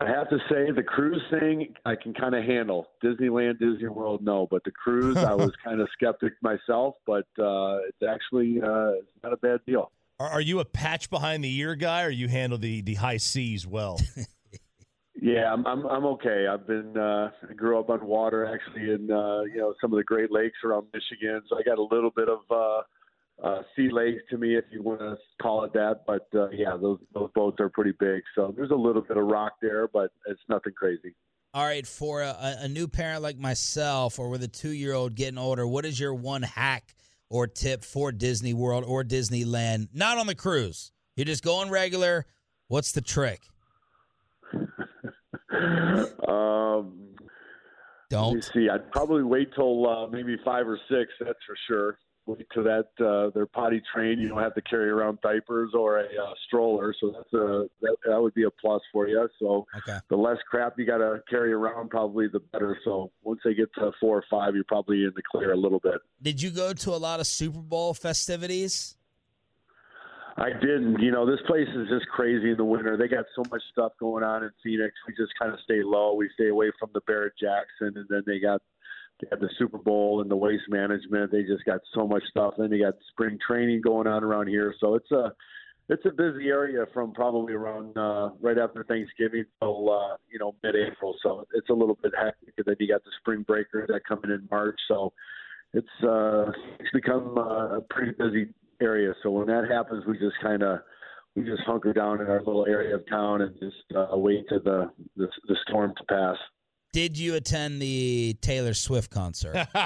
I 0.00 0.08
have 0.08 0.30
to 0.30 0.38
say 0.50 0.70
the 0.70 0.82
cruise 0.82 1.22
thing 1.30 1.74
I 1.84 1.96
can 1.96 2.14
kind 2.14 2.34
of 2.34 2.44
handle. 2.44 2.88
Disneyland, 3.04 3.58
Disney 3.58 3.88
World, 3.88 4.24
no, 4.24 4.48
but 4.50 4.64
the 4.64 4.70
cruise 4.70 5.18
I 5.18 5.34
was 5.34 5.52
kind 5.64 5.80
of 5.80 5.88
skeptic 5.92 6.32
myself, 6.40 6.94
but 7.06 7.26
uh, 7.38 7.78
it's 7.88 8.02
actually 8.08 8.60
uh, 8.62 8.92
it's 8.92 9.22
not 9.22 9.34
a 9.34 9.36
bad 9.36 9.60
deal. 9.66 9.90
Are, 10.18 10.28
are 10.28 10.40
you 10.40 10.60
a 10.60 10.64
patch 10.64 11.10
behind 11.10 11.44
the 11.44 11.54
ear 11.58 11.74
guy, 11.74 12.04
or 12.04 12.10
you 12.10 12.28
handle 12.28 12.58
the 12.58 12.80
the 12.80 12.94
high 12.94 13.18
seas 13.18 13.66
well? 13.66 14.00
yeah, 15.20 15.52
I'm, 15.52 15.66
I'm 15.66 15.84
I'm 15.84 16.06
okay. 16.06 16.46
I've 16.46 16.66
been 16.66 16.96
uh, 16.96 17.30
I 17.48 17.52
grew 17.52 17.78
up 17.78 17.90
on 17.90 18.06
water 18.06 18.46
actually 18.46 18.92
in 18.94 19.10
uh, 19.10 19.42
you 19.42 19.58
know 19.58 19.74
some 19.78 19.92
of 19.92 19.98
the 19.98 20.04
Great 20.04 20.32
Lakes 20.32 20.58
around 20.64 20.86
Michigan, 20.94 21.42
so 21.50 21.58
I 21.58 21.62
got 21.62 21.78
a 21.78 21.82
little 21.82 22.10
bit 22.10 22.28
of. 22.30 22.40
Uh, 22.50 22.82
uh, 23.42 23.62
sea 23.74 23.90
legs 23.90 24.20
to 24.30 24.38
me, 24.38 24.56
if 24.56 24.64
you 24.70 24.82
want 24.82 25.00
to 25.00 25.16
call 25.40 25.64
it 25.64 25.72
that. 25.72 26.02
But 26.06 26.28
uh, 26.34 26.50
yeah, 26.50 26.76
those 26.80 26.98
those 27.12 27.30
boats 27.34 27.56
are 27.60 27.68
pretty 27.68 27.92
big, 27.98 28.22
so 28.34 28.54
there's 28.56 28.70
a 28.70 28.76
little 28.76 29.02
bit 29.02 29.16
of 29.16 29.26
rock 29.26 29.54
there, 29.60 29.88
but 29.88 30.12
it's 30.26 30.40
nothing 30.48 30.72
crazy. 30.74 31.14
All 31.54 31.64
right, 31.64 31.86
for 31.86 32.22
a, 32.22 32.56
a 32.60 32.68
new 32.68 32.88
parent 32.88 33.22
like 33.22 33.38
myself, 33.38 34.18
or 34.18 34.30
with 34.30 34.42
a 34.42 34.48
two 34.48 34.70
year 34.70 34.94
old 34.94 35.14
getting 35.14 35.38
older, 35.38 35.66
what 35.66 35.84
is 35.84 35.98
your 35.98 36.14
one 36.14 36.42
hack 36.42 36.94
or 37.28 37.46
tip 37.46 37.84
for 37.84 38.12
Disney 38.12 38.54
World 38.54 38.84
or 38.86 39.04
Disneyland? 39.04 39.88
Not 39.92 40.18
on 40.18 40.26
the 40.26 40.34
cruise. 40.34 40.92
You're 41.16 41.26
just 41.26 41.44
going 41.44 41.68
regular. 41.68 42.26
What's 42.68 42.92
the 42.92 43.02
trick? 43.02 43.42
um, 46.26 47.08
Don't 48.08 48.42
see. 48.54 48.70
I'd 48.70 48.90
probably 48.92 49.24
wait 49.24 49.50
till 49.54 49.86
uh, 49.86 50.06
maybe 50.06 50.38
five 50.42 50.66
or 50.66 50.78
six. 50.88 51.12
That's 51.20 51.38
for 51.46 51.56
sure 51.68 51.98
to 52.26 52.62
that 52.62 53.04
uh, 53.04 53.30
they're 53.34 53.46
potty 53.46 53.82
trained. 53.94 54.20
You 54.20 54.28
don't 54.28 54.42
have 54.42 54.54
to 54.54 54.62
carry 54.62 54.88
around 54.90 55.18
diapers 55.22 55.72
or 55.74 56.00
a 56.00 56.04
uh, 56.04 56.34
stroller, 56.46 56.94
so 57.00 57.12
that's 57.12 57.32
a 57.32 57.68
that, 57.80 57.96
that 58.06 58.20
would 58.22 58.34
be 58.34 58.44
a 58.44 58.50
plus 58.50 58.80
for 58.92 59.08
you. 59.08 59.28
So 59.38 59.66
okay. 59.78 59.98
the 60.08 60.16
less 60.16 60.38
crap 60.48 60.78
you 60.78 60.86
got 60.86 60.98
to 60.98 61.22
carry 61.28 61.52
around, 61.52 61.90
probably 61.90 62.28
the 62.28 62.40
better. 62.40 62.78
So 62.84 63.10
once 63.22 63.40
they 63.44 63.54
get 63.54 63.72
to 63.74 63.92
four 64.00 64.18
or 64.18 64.24
five, 64.30 64.54
you're 64.54 64.64
probably 64.64 65.04
in 65.04 65.12
the 65.16 65.22
clear 65.30 65.52
a 65.52 65.56
little 65.56 65.80
bit. 65.80 66.00
Did 66.20 66.40
you 66.40 66.50
go 66.50 66.72
to 66.72 66.90
a 66.90 66.96
lot 66.96 67.20
of 67.20 67.26
Super 67.26 67.60
Bowl 67.60 67.94
festivities? 67.94 68.96
I 70.36 70.50
didn't. 70.50 71.00
You 71.00 71.10
know, 71.10 71.26
this 71.26 71.40
place 71.46 71.68
is 71.74 71.88
just 71.88 72.06
crazy 72.08 72.52
in 72.52 72.56
the 72.56 72.64
winter. 72.64 72.96
They 72.96 73.08
got 73.08 73.26
so 73.36 73.42
much 73.50 73.62
stuff 73.70 73.92
going 74.00 74.24
on 74.24 74.44
in 74.44 74.50
Phoenix. 74.62 74.94
We 75.06 75.14
just 75.14 75.32
kind 75.38 75.52
of 75.52 75.58
stay 75.64 75.82
low. 75.82 76.14
We 76.14 76.30
stay 76.34 76.48
away 76.48 76.70
from 76.78 76.90
the 76.94 77.00
Barrett 77.06 77.34
Jackson, 77.38 77.98
and 77.98 78.06
then 78.08 78.22
they 78.26 78.38
got 78.38 78.62
they 79.22 79.28
have 79.30 79.40
the 79.40 79.50
Super 79.56 79.78
Bowl 79.78 80.20
and 80.20 80.30
the 80.30 80.36
waste 80.36 80.64
management. 80.68 81.30
They 81.30 81.42
just 81.42 81.64
got 81.64 81.80
so 81.94 82.06
much 82.06 82.24
stuff. 82.28 82.54
Then 82.58 82.70
they 82.70 82.78
got 82.78 82.94
spring 83.10 83.38
training 83.46 83.80
going 83.80 84.08
on 84.08 84.24
around 84.24 84.48
here. 84.48 84.74
So 84.80 84.96
it's 84.96 85.10
a 85.12 85.32
it's 85.88 86.04
a 86.06 86.10
busy 86.10 86.48
area 86.48 86.84
from 86.92 87.12
probably 87.12 87.54
around 87.54 87.96
uh, 87.96 88.30
right 88.40 88.58
after 88.58 88.84
Thanksgiving 88.84 89.44
till 89.60 89.90
uh, 89.90 90.16
you 90.30 90.38
know 90.40 90.56
mid-April. 90.64 91.14
So 91.22 91.46
it's 91.54 91.70
a 91.70 91.72
little 91.72 91.96
bit 92.02 92.12
hectic. 92.18 92.54
And 92.56 92.66
then 92.66 92.76
you 92.80 92.88
got 92.88 93.04
the 93.04 93.10
spring 93.20 93.44
breakers 93.46 93.88
that 93.88 94.00
come 94.06 94.20
in 94.24 94.32
in 94.32 94.48
March. 94.50 94.78
So 94.88 95.12
it's 95.72 95.86
uh, 96.02 96.50
it's 96.80 96.90
become 96.92 97.38
uh, 97.38 97.78
a 97.78 97.80
pretty 97.90 98.12
busy 98.18 98.52
area. 98.80 99.14
So 99.22 99.30
when 99.30 99.46
that 99.46 99.68
happens, 99.70 100.04
we 100.06 100.18
just 100.18 100.36
kind 100.42 100.64
of 100.64 100.80
we 101.36 101.44
just 101.44 101.62
hunker 101.62 101.92
down 101.92 102.20
in 102.20 102.26
our 102.26 102.42
little 102.42 102.66
area 102.66 102.96
of 102.96 103.08
town 103.08 103.42
and 103.42 103.54
just 103.60 103.76
uh, 103.96 104.16
wait 104.16 104.48
to 104.48 104.58
the, 104.58 104.90
the 105.16 105.28
the 105.46 105.56
storm 105.68 105.94
to 105.96 106.04
pass. 106.04 106.36
Did 106.92 107.18
you 107.18 107.34
attend 107.36 107.80
the 107.80 108.36
Taylor 108.42 108.74
Swift 108.74 109.10
concert? 109.10 109.66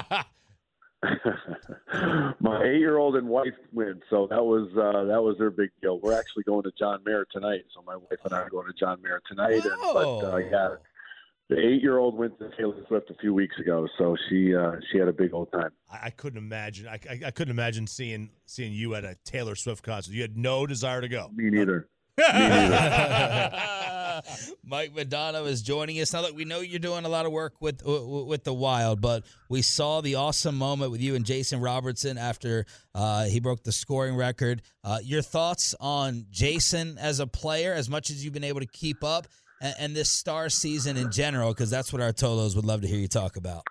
My 2.39 2.63
eight-year-old 2.63 3.15
and 3.15 3.27
wife 3.29 3.53
went, 3.71 4.01
so 4.09 4.27
that 4.29 4.43
was 4.43 4.67
uh, 4.75 5.05
that 5.05 5.21
was 5.21 5.37
their 5.37 5.51
big 5.51 5.69
deal. 5.81 5.99
We're 6.01 6.17
actually 6.17 6.43
going 6.43 6.63
to 6.63 6.71
John 6.77 6.99
Mayer 7.05 7.25
tonight, 7.31 7.65
so 7.73 7.81
my 7.85 7.95
wife 7.95 8.19
and 8.25 8.33
I 8.33 8.41
are 8.41 8.49
going 8.49 8.67
to 8.67 8.73
John 8.73 9.01
Mayer 9.01 9.21
tonight. 9.27 9.63
And, 9.63 9.71
but 9.93 10.19
uh, 10.19 10.37
yeah, 10.37 10.69
the 11.49 11.59
eight-year-old 11.59 12.17
went 12.17 12.37
to 12.39 12.49
Taylor 12.57 12.75
Swift 12.87 13.09
a 13.09 13.15
few 13.21 13.33
weeks 13.33 13.55
ago, 13.59 13.87
so 13.97 14.17
she 14.27 14.55
uh, 14.55 14.73
she 14.91 14.97
had 14.97 15.07
a 15.07 15.13
big 15.13 15.33
old 15.33 15.51
time. 15.51 15.69
I, 15.89 16.07
I 16.07 16.09
couldn't 16.09 16.39
imagine. 16.39 16.87
I, 16.87 16.99
I, 17.09 17.19
I, 17.27 17.31
couldn't 17.31 17.51
imagine 17.51 17.87
seeing 17.87 18.31
seeing 18.45 18.73
you 18.73 18.95
at 18.95 19.05
a 19.05 19.15
Taylor 19.23 19.55
Swift 19.55 19.83
concert. 19.83 20.13
You 20.13 20.23
had 20.23 20.35
no 20.35 20.65
desire 20.65 21.01
to 21.01 21.07
go. 21.07 21.29
Me 21.33 21.49
neither. 21.51 21.87
Me 22.17 22.25
neither. 22.27 23.96
Mike 24.63 24.93
Modano 24.93 25.45
is 25.47 25.61
joining 25.61 25.99
us 25.99 26.13
now 26.13 26.21
that 26.21 26.35
we 26.35 26.45
know 26.45 26.59
you're 26.59 26.79
doing 26.79 27.05
a 27.05 27.09
lot 27.09 27.25
of 27.25 27.31
work 27.31 27.53
with 27.59 27.81
with 27.85 28.43
the 28.43 28.53
Wild, 28.53 29.01
but 29.01 29.23
we 29.49 29.61
saw 29.61 30.01
the 30.01 30.15
awesome 30.15 30.57
moment 30.57 30.91
with 30.91 31.01
you 31.01 31.15
and 31.15 31.25
Jason 31.25 31.59
Robertson 31.59 32.17
after 32.17 32.65
uh, 32.95 33.25
he 33.25 33.39
broke 33.39 33.63
the 33.63 33.71
scoring 33.71 34.15
record. 34.15 34.61
Uh, 34.83 34.99
your 35.03 35.21
thoughts 35.21 35.75
on 35.79 36.25
Jason 36.29 36.97
as 36.97 37.19
a 37.19 37.27
player, 37.27 37.73
as 37.73 37.89
much 37.89 38.09
as 38.09 38.23
you've 38.23 38.33
been 38.33 38.43
able 38.43 38.59
to 38.59 38.67
keep 38.67 39.03
up, 39.03 39.27
and, 39.61 39.75
and 39.79 39.95
this 39.95 40.09
star 40.09 40.49
season 40.49 40.97
in 40.97 41.11
general, 41.11 41.53
because 41.53 41.69
that's 41.69 41.91
what 41.91 42.01
our 42.01 42.13
Tolos 42.13 42.55
would 42.55 42.65
love 42.65 42.81
to 42.81 42.87
hear 42.87 42.99
you 42.99 43.07
talk 43.07 43.37
about. 43.37 43.63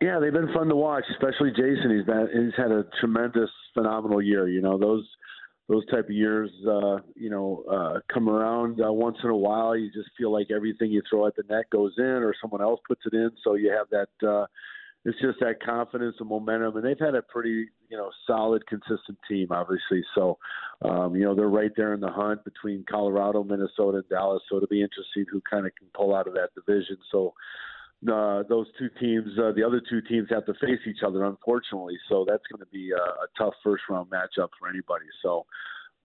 Yeah, 0.00 0.18
they've 0.20 0.32
been 0.32 0.52
fun 0.52 0.68
to 0.68 0.76
watch, 0.76 1.04
especially 1.10 1.50
Jason. 1.50 1.96
He's 1.96 2.04
been 2.04 2.28
he's 2.32 2.54
had 2.56 2.70
a 2.70 2.84
tremendous, 3.00 3.50
phenomenal 3.72 4.20
year. 4.20 4.46
You 4.46 4.60
know 4.60 4.78
those 4.78 5.06
those 5.68 5.84
type 5.86 6.04
of 6.04 6.10
years, 6.10 6.50
uh, 6.68 6.98
you 7.14 7.28
know, 7.28 7.64
uh, 7.70 8.00
come 8.12 8.28
around 8.28 8.80
uh, 8.80 8.92
once 8.92 9.16
in 9.24 9.30
a 9.30 9.36
while. 9.36 9.76
You 9.76 9.90
just 9.92 10.10
feel 10.16 10.32
like 10.32 10.48
everything 10.54 10.92
you 10.92 11.02
throw 11.08 11.26
at 11.26 11.34
the 11.36 11.42
net 11.48 11.64
goes 11.70 11.92
in, 11.98 12.04
or 12.04 12.34
someone 12.40 12.62
else 12.62 12.80
puts 12.86 13.02
it 13.04 13.14
in. 13.14 13.30
So 13.42 13.54
you 13.54 13.70
have 13.70 13.88
that. 13.90 14.26
Uh, 14.26 14.46
it's 15.04 15.20
just 15.20 15.38
that 15.38 15.62
confidence 15.64 16.16
and 16.18 16.28
momentum, 16.28 16.76
and 16.76 16.84
they've 16.84 16.98
had 16.98 17.14
a 17.14 17.22
pretty, 17.22 17.68
you 17.88 17.96
know, 17.96 18.10
solid, 18.26 18.66
consistent 18.66 19.16
team, 19.28 19.46
obviously. 19.52 20.02
So, 20.16 20.36
um, 20.82 21.14
you 21.14 21.24
know, 21.24 21.32
they're 21.32 21.48
right 21.48 21.70
there 21.76 21.94
in 21.94 22.00
the 22.00 22.10
hunt 22.10 22.44
between 22.44 22.84
Colorado, 22.90 23.44
Minnesota, 23.44 23.98
and 23.98 24.08
Dallas. 24.08 24.42
So 24.48 24.56
it'll 24.56 24.66
be 24.66 24.82
interesting 24.82 25.24
who 25.30 25.40
kind 25.48 25.64
of 25.64 25.72
can 25.76 25.86
pull 25.94 26.12
out 26.12 26.26
of 26.26 26.34
that 26.34 26.50
division. 26.56 26.96
So, 27.12 27.34
uh, 28.04 28.42
those 28.48 28.66
two 28.78 28.88
teams, 29.00 29.28
uh, 29.38 29.52
the 29.52 29.64
other 29.64 29.80
two 29.88 30.00
teams 30.02 30.28
have 30.30 30.44
to 30.46 30.54
face 30.54 30.80
each 30.86 31.02
other, 31.04 31.24
unfortunately. 31.24 31.96
So 32.08 32.24
that's 32.28 32.42
going 32.50 32.60
to 32.60 32.70
be 32.72 32.90
a, 32.92 32.96
a 32.96 33.26
tough 33.38 33.54
first 33.64 33.84
round 33.88 34.10
matchup 34.10 34.48
for 34.58 34.68
anybody. 34.68 35.06
So, 35.22 35.46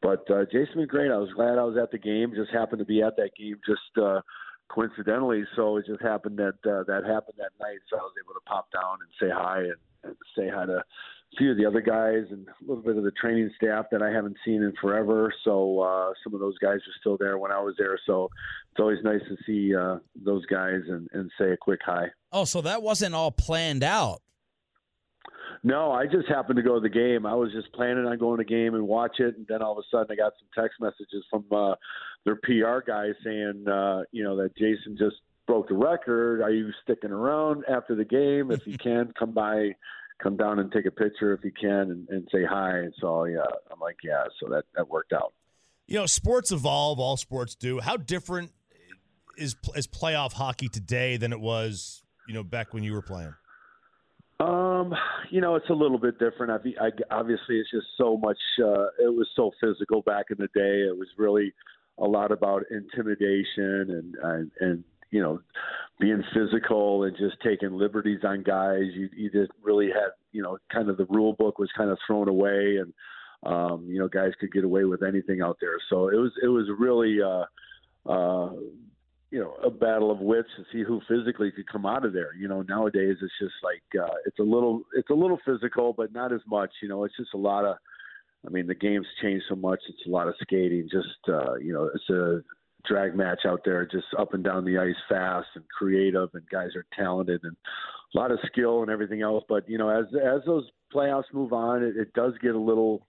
but 0.01 0.29
uh, 0.31 0.45
Jason 0.51 0.85
great. 0.87 1.11
I 1.11 1.17
was 1.17 1.29
glad 1.35 1.59
I 1.59 1.63
was 1.63 1.77
at 1.81 1.91
the 1.91 1.97
game. 1.97 2.33
Just 2.35 2.51
happened 2.51 2.79
to 2.79 2.85
be 2.85 3.01
at 3.01 3.17
that 3.17 3.31
game 3.37 3.57
just 3.65 3.97
uh, 4.01 4.21
coincidentally. 4.69 5.43
So 5.55 5.77
it 5.77 5.85
just 5.85 6.01
happened 6.01 6.37
that 6.39 6.57
uh, 6.65 6.83
that 6.87 7.03
happened 7.05 7.37
that 7.37 7.51
night. 7.59 7.79
So 7.89 7.97
I 7.97 8.01
was 8.01 8.13
able 8.23 8.33
to 8.33 8.45
pop 8.47 8.71
down 8.71 8.97
and 9.01 9.09
say 9.19 9.33
hi 9.33 9.59
and, 9.59 9.75
and 10.03 10.15
say 10.35 10.49
hi 10.49 10.65
to 10.65 10.83
few 11.37 11.51
of 11.51 11.57
the 11.57 11.65
other 11.65 11.81
guys 11.81 12.25
and 12.29 12.47
a 12.47 12.67
little 12.67 12.83
bit 12.83 12.97
of 12.97 13.03
the 13.03 13.11
training 13.11 13.49
staff 13.55 13.85
that 13.91 14.01
I 14.01 14.09
haven't 14.09 14.37
seen 14.43 14.63
in 14.63 14.73
forever. 14.81 15.33
So 15.43 15.79
uh, 15.79 16.13
some 16.23 16.33
of 16.33 16.39
those 16.39 16.57
guys 16.57 16.75
are 16.75 16.99
still 16.99 17.17
there 17.17 17.37
when 17.37 17.51
I 17.51 17.59
was 17.59 17.75
there. 17.77 17.97
So 18.05 18.29
it's 18.71 18.79
always 18.79 18.99
nice 19.03 19.21
to 19.29 19.37
see 19.45 19.75
uh, 19.75 19.97
those 20.15 20.45
guys 20.47 20.81
and, 20.87 21.07
and 21.13 21.31
say 21.39 21.51
a 21.51 21.57
quick 21.57 21.79
hi. 21.85 22.07
Oh, 22.31 22.45
so 22.45 22.61
that 22.61 22.81
wasn't 22.83 23.15
all 23.15 23.31
planned 23.31 23.83
out. 23.83 24.21
No, 25.63 25.91
I 25.91 26.05
just 26.05 26.27
happened 26.27 26.57
to 26.57 26.63
go 26.63 26.75
to 26.75 26.81
the 26.81 26.89
game. 26.89 27.25
I 27.25 27.35
was 27.35 27.51
just 27.51 27.71
planning 27.73 28.05
on 28.05 28.17
going 28.17 28.37
to 28.37 28.43
the 28.43 28.49
game 28.49 28.73
and 28.73 28.87
watch 28.87 29.19
it, 29.19 29.37
and 29.37 29.45
then 29.47 29.61
all 29.61 29.73
of 29.73 29.77
a 29.77 29.83
sudden 29.91 30.07
I 30.09 30.15
got 30.15 30.33
some 30.39 30.63
text 30.63 30.81
messages 30.81 31.23
from 31.29 31.45
uh, 31.51 31.75
their 32.25 32.35
PR 32.37 32.79
guys 32.85 33.13
saying, 33.23 33.65
uh, 33.67 34.01
you 34.11 34.23
know, 34.23 34.35
that 34.37 34.57
Jason 34.57 34.97
just 34.97 35.17
broke 35.45 35.67
the 35.67 35.75
record. 35.75 36.41
Are 36.41 36.51
you 36.51 36.71
sticking 36.81 37.11
around 37.11 37.63
after 37.69 37.95
the 37.95 38.05
game? 38.05 38.49
If 38.49 38.65
you 38.65 38.77
can, 38.83 39.13
come 39.17 39.31
by 39.31 39.75
come 40.21 40.37
down 40.37 40.59
and 40.59 40.71
take 40.71 40.85
a 40.85 40.91
picture 40.91 41.33
if 41.33 41.43
you 41.43 41.51
can 41.51 41.91
and, 41.91 42.09
and 42.09 42.27
say 42.31 42.43
hi. 42.45 42.77
And 42.77 42.93
so 42.99 43.25
yeah, 43.25 43.39
I'm 43.71 43.79
like, 43.79 43.97
yeah. 44.03 44.23
So 44.39 44.49
that 44.49 44.63
that 44.75 44.89
worked 44.89 45.13
out. 45.13 45.33
You 45.87 45.99
know, 45.99 46.05
sports 46.05 46.51
evolve. 46.51 46.99
All 46.99 47.17
sports 47.17 47.55
do. 47.55 47.79
How 47.79 47.97
different 47.97 48.51
is 49.37 49.55
is 49.75 49.87
playoff 49.87 50.33
hockey 50.33 50.69
today 50.69 51.17
than 51.17 51.33
it 51.33 51.39
was, 51.39 52.03
you 52.27 52.33
know, 52.33 52.43
back 52.43 52.73
when 52.73 52.83
you 52.83 52.93
were 52.93 53.01
playing? 53.01 53.33
Um, 54.39 54.93
you 55.29 55.39
know, 55.39 55.55
it's 55.55 55.69
a 55.69 55.73
little 55.73 55.99
bit 55.99 56.17
different. 56.17 56.51
I, 56.51 56.85
I 56.87 56.89
obviously 57.11 57.59
it's 57.59 57.69
just 57.69 57.87
so 57.97 58.17
much. 58.17 58.39
Uh, 58.59 58.87
it 58.99 59.13
was 59.13 59.27
so 59.35 59.51
physical 59.61 60.01
back 60.01 60.25
in 60.31 60.37
the 60.39 60.47
day. 60.47 60.81
It 60.87 60.97
was 60.97 61.07
really 61.17 61.53
a 61.99 62.05
lot 62.05 62.31
about 62.31 62.63
intimidation 62.71 63.91
and 63.91 64.15
and, 64.15 64.51
and 64.59 64.83
you 65.11 65.21
know, 65.21 65.41
being 65.99 66.23
physical 66.33 67.03
and 67.03 67.15
just 67.15 67.35
taking 67.43 67.73
liberties 67.73 68.21
on 68.23 68.43
guys. 68.43 68.85
You, 68.93 69.09
you 69.15 69.29
just 69.29 69.51
really 69.61 69.87
had, 69.87 70.11
you 70.31 70.41
know, 70.41 70.57
kind 70.73 70.89
of 70.89 70.97
the 70.97 71.05
rule 71.05 71.33
book 71.33 71.59
was 71.59 71.69
kind 71.77 71.89
of 71.89 71.97
thrown 72.07 72.27
away, 72.27 72.77
and 72.77 72.93
um, 73.43 73.85
you 73.87 73.99
know, 73.99 74.07
guys 74.07 74.31
could 74.39 74.51
get 74.51 74.63
away 74.63 74.85
with 74.85 75.03
anything 75.03 75.41
out 75.41 75.57
there. 75.61 75.77
So 75.89 76.09
it 76.09 76.17
was 76.17 76.31
it 76.41 76.47
was 76.47 76.67
really. 76.79 77.21
Uh, 77.21 77.45
uh, 78.09 78.49
you 79.31 79.39
know, 79.39 79.53
a 79.63 79.69
battle 79.69 80.11
of 80.11 80.19
wits 80.19 80.49
to 80.57 80.63
see 80.73 80.83
who 80.83 81.01
physically 81.07 81.51
could 81.51 81.65
come 81.65 81.85
out 81.85 82.03
of 82.05 82.11
there. 82.11 82.35
You 82.37 82.49
know, 82.49 82.63
nowadays 82.63 83.15
it's 83.21 83.33
just 83.39 83.53
like 83.63 83.81
uh, 83.97 84.15
it's 84.25 84.39
a 84.39 84.43
little 84.43 84.81
it's 84.93 85.09
a 85.09 85.13
little 85.13 85.39
physical, 85.45 85.93
but 85.93 86.13
not 86.13 86.33
as 86.33 86.41
much. 86.47 86.69
You 86.81 86.89
know, 86.89 87.05
it's 87.05 87.15
just 87.15 87.33
a 87.33 87.37
lot 87.37 87.63
of. 87.63 87.77
I 88.45 88.49
mean, 88.49 88.67
the 88.67 88.75
game's 88.75 89.07
changed 89.21 89.45
so 89.47 89.55
much. 89.55 89.79
It's 89.87 90.05
a 90.05 90.09
lot 90.09 90.27
of 90.27 90.33
skating. 90.41 90.89
Just 90.91 91.29
uh, 91.29 91.55
you 91.55 91.71
know, 91.71 91.89
it's 91.95 92.09
a 92.09 92.43
drag 92.87 93.15
match 93.15 93.41
out 93.45 93.61
there, 93.65 93.85
just 93.85 94.07
up 94.17 94.33
and 94.33 94.43
down 94.43 94.65
the 94.65 94.77
ice 94.77 94.95
fast 95.09 95.47
and 95.55 95.63
creative, 95.69 96.29
and 96.33 96.43
guys 96.49 96.75
are 96.75 96.85
talented 96.97 97.41
and 97.43 97.55
a 98.13 98.17
lot 98.17 98.31
of 98.31 98.39
skill 98.45 98.81
and 98.81 98.91
everything 98.91 99.21
else. 99.21 99.43
But 99.47 99.67
you 99.69 99.77
know, 99.77 99.89
as 99.89 100.05
as 100.15 100.41
those 100.45 100.69
playoffs 100.93 101.33
move 101.33 101.53
on, 101.53 101.83
it, 101.83 101.97
it 101.97 102.13
does 102.13 102.33
get 102.41 102.55
a 102.55 102.59
little 102.59 103.07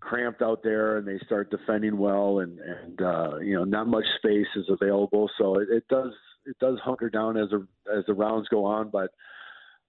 cramped 0.00 0.42
out 0.42 0.62
there 0.62 0.96
and 0.96 1.06
they 1.06 1.18
start 1.24 1.50
defending 1.50 1.98
well 1.98 2.40
and 2.40 2.58
and 2.58 3.02
uh, 3.02 3.36
you 3.38 3.54
know 3.54 3.64
not 3.64 3.86
much 3.86 4.04
space 4.16 4.46
is 4.56 4.64
available 4.68 5.30
so 5.38 5.58
it, 5.58 5.68
it 5.70 5.84
does 5.88 6.12
it 6.46 6.56
does 6.58 6.78
hunker 6.82 7.10
down 7.10 7.36
as 7.36 7.48
as 7.94 8.04
the 8.06 8.14
rounds 8.14 8.48
go 8.48 8.64
on 8.64 8.88
but 8.88 9.10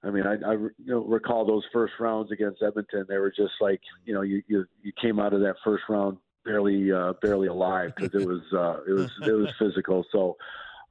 I 0.03 0.09
mean 0.09 0.27
I, 0.27 0.33
I 0.45 0.53
you 0.53 0.73
know, 0.85 1.05
recall 1.05 1.45
those 1.45 1.63
first 1.71 1.93
rounds 1.99 2.31
against 2.31 2.61
Edmonton 2.61 3.05
they 3.07 3.17
were 3.17 3.31
just 3.31 3.53
like 3.61 3.79
you 4.05 4.13
know 4.13 4.21
you 4.21 4.43
you, 4.47 4.65
you 4.83 4.91
came 5.01 5.17
out 5.17 5.33
of 5.33 5.39
that 5.41 5.55
first 5.63 5.83
round 5.87 6.17
barely 6.45 6.91
uh, 6.91 7.13
barely 7.21 7.47
alive 7.47 7.91
because 7.95 8.19
it 8.19 8.27
was 8.27 8.41
uh, 8.53 8.81
it 8.87 8.93
was 8.93 9.11
it 9.23 9.31
was 9.31 9.49
physical 9.59 10.05
so 10.11 10.37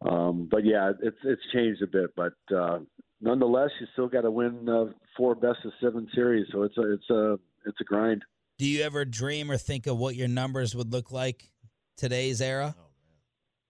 um, 0.09 0.49
but 0.51 0.65
yeah 0.65 0.93
it's 1.03 1.19
it's 1.25 1.43
changed 1.53 1.83
a 1.83 1.87
bit 1.87 2.11
but 2.17 2.35
uh, 2.55 2.79
nonetheless 3.21 3.71
you 3.81 3.87
still 3.93 4.09
got 4.09 4.23
to 4.23 4.31
win 4.31 4.69
uh, 4.69 4.87
four 5.17 5.35
best 5.35 5.59
of 5.65 5.73
seven 5.81 6.09
series 6.15 6.47
so 6.53 6.63
it's 6.63 6.77
a 6.79 6.93
it's 6.93 7.11
a 7.11 7.39
it's 7.67 7.81
a 7.81 7.85
grind. 7.85 8.25
Do 8.59 8.67
you 8.67 8.83
ever 8.83 9.05
dream 9.05 9.51
or 9.51 9.57
think 9.57 9.87
of 9.87 9.97
what 9.97 10.17
your 10.17 10.29
numbers 10.29 10.75
would 10.75 10.93
look 10.93 11.11
like 11.11 11.51
today's 11.97 12.41
era? 12.41 12.75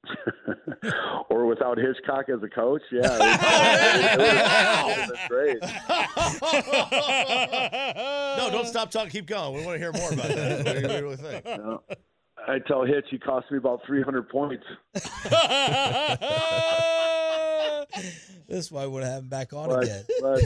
or 1.30 1.46
without 1.46 1.78
Hitchcock 1.78 2.28
as 2.28 2.42
a 2.42 2.48
coach, 2.48 2.82
yeah, 2.90 3.01
it, 3.03 3.11
oh, 4.22 4.90
it, 4.96 5.11
it, 5.11 5.11
it 5.11 5.28
great. 5.28 5.59
no, 8.36 8.51
don't 8.51 8.66
stop 8.66 8.90
talking. 8.90 9.11
Keep 9.11 9.26
going. 9.26 9.55
We 9.55 9.64
want 9.64 9.76
to 9.76 9.78
hear 9.78 9.92
more 9.92 10.12
about 10.12 10.28
that. 10.28 10.64
What 10.64 10.74
do 10.74 10.80
you 10.80 11.03
really 11.03 11.16
think? 11.16 11.44
No. 11.44 11.82
I 12.48 12.59
tell 12.66 12.84
Hitch 12.84 13.05
he 13.11 13.18
cost 13.18 13.51
me 13.51 13.59
about 13.59 13.80
300 13.86 14.28
points. 14.30 14.64
this 18.48 18.64
is 18.64 18.72
why 18.72 18.86
we 18.86 18.92
want 18.92 19.05
to 19.05 19.11
have 19.11 19.22
him 19.22 19.28
back 19.28 19.53
on 19.53 19.68
but, 19.68 19.84
again. 19.84 20.05
But, 20.22 20.40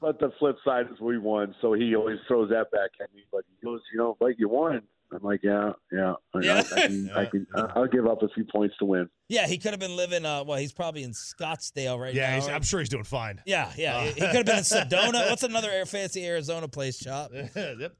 but 0.00 0.20
the 0.20 0.30
flip 0.38 0.56
side 0.64 0.86
is 0.92 1.00
we 1.00 1.18
won, 1.18 1.56
so 1.60 1.72
he 1.72 1.96
always 1.96 2.18
throws 2.28 2.50
that 2.50 2.70
back 2.70 2.90
at 3.02 3.12
me. 3.12 3.22
But 3.32 3.42
he 3.50 3.66
goes, 3.66 3.80
you 3.92 3.98
know, 3.98 4.16
like 4.20 4.36
you 4.38 4.48
won. 4.48 4.82
I'm 5.12 5.22
like, 5.22 5.40
yeah, 5.42 5.72
yeah. 5.90 6.14
I, 6.34 6.38
Yeah. 6.40 6.54
I, 6.54 6.58
I 6.58 6.86
can, 6.86 7.10
I 7.10 7.24
can, 7.24 7.46
I'll 7.74 7.86
give 7.86 8.06
up 8.06 8.22
a 8.22 8.28
few 8.28 8.44
points 8.44 8.76
to 8.78 8.84
win. 8.84 9.08
Yeah, 9.28 9.46
he 9.46 9.58
could 9.58 9.70
have 9.72 9.80
been 9.80 9.96
living. 9.96 10.24
Uh, 10.24 10.44
well, 10.44 10.58
he's 10.58 10.72
probably 10.72 11.02
in 11.02 11.12
Scottsdale 11.12 11.98
right 11.98 12.14
Yeah, 12.14 12.30
now. 12.30 12.34
he's, 12.36 12.46
right? 12.46 12.54
I'm 12.54 12.62
sure 12.62 12.80
he's 12.80 12.88
doing 12.88 13.04
fine. 13.04 13.40
Yeah, 13.46 13.70
yeah. 13.76 14.02
he- 14.02 14.12
he 14.12 14.20
could 14.20 14.36
have 14.36 14.46
been 14.46 14.58
in 14.58 14.64
Sedona. 14.64 15.28
What's 15.30 15.42
another 15.42 15.70
air 15.70 15.86
fancy 15.86 16.26
Arizona 16.26 16.68
place, 16.68 16.98
Chop? 16.98 17.32
yep. 17.34 17.52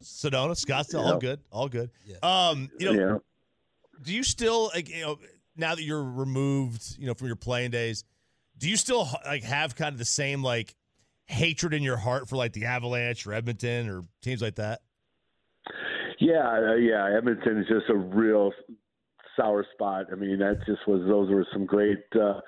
Sedona, 0.03 0.51
Scottsdale, 0.53 1.05
all 1.05 1.19
good, 1.19 1.41
all 1.51 1.69
good. 1.69 1.91
Yeah. 2.07 2.17
Um, 2.23 2.71
you 2.79 2.93
know, 2.93 2.93
yeah. 3.13 3.19
do 4.03 4.13
you 4.15 4.23
still 4.23 4.71
like 4.75 4.89
you 4.89 5.01
know 5.03 5.19
now 5.57 5.75
that 5.75 5.83
you're 5.83 6.05
removed, 6.05 6.97
you 6.99 7.07
know, 7.07 7.15
from 7.15 7.27
your 7.27 7.37
playing 7.37 7.71
days, 7.73 8.05
do 8.59 8.69
you 8.69 8.77
still 8.77 9.09
like 9.25 9.43
have 9.45 9.75
kind 9.75 9.93
of 9.93 9.99
the 9.99 10.05
same 10.05 10.43
like 10.43 10.75
hatred 11.27 11.75
in 11.75 11.83
your 11.83 11.97
heart 11.97 12.29
for 12.29 12.37
like 12.37 12.53
the 12.53 12.65
Avalanche 12.67 13.27
or 13.27 13.33
Edmonton 13.35 13.89
or 13.89 14.03
teams 14.23 14.41
like 14.41 14.55
that? 14.57 14.81
Yeah, 16.19 16.71
uh, 16.71 16.75
yeah. 16.75 17.17
Edmonton 17.17 17.59
is 17.59 17.67
just 17.69 17.89
a 17.89 17.97
real 17.97 18.53
sour 19.37 19.65
spot. 19.73 20.07
I 20.13 20.17
mean, 20.17 20.39
that 20.39 20.61
just 20.67 20.87
was 20.87 21.03
those 21.07 21.31
were 21.31 21.47
some 21.53 21.65
great, 21.65 22.03
uh, 22.21 22.41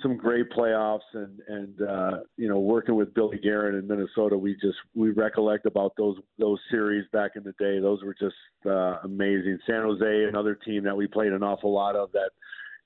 some 0.00 0.16
great 0.16 0.50
playoffs, 0.50 1.00
and 1.14 1.40
and 1.48 1.82
uh, 1.82 2.10
you 2.36 2.48
know, 2.48 2.60
working 2.60 2.94
with 2.94 3.12
Billy 3.14 3.38
Guerin 3.38 3.76
in 3.76 3.86
Minnesota, 3.86 4.36
we 4.36 4.54
just 4.54 4.78
we 4.94 5.10
recollect 5.10 5.66
about 5.66 5.92
those 5.96 6.16
those 6.38 6.58
series 6.70 7.04
back 7.12 7.32
in 7.34 7.42
the 7.42 7.54
day. 7.58 7.80
Those 7.80 8.02
were 8.02 8.14
just 8.14 8.34
uh, 8.64 8.98
amazing. 9.04 9.58
San 9.66 9.82
Jose, 9.82 10.24
another 10.28 10.54
team 10.54 10.84
that 10.84 10.96
we 10.96 11.06
played 11.06 11.32
an 11.32 11.42
awful 11.42 11.72
lot 11.72 11.96
of 11.96 12.12
that 12.12 12.30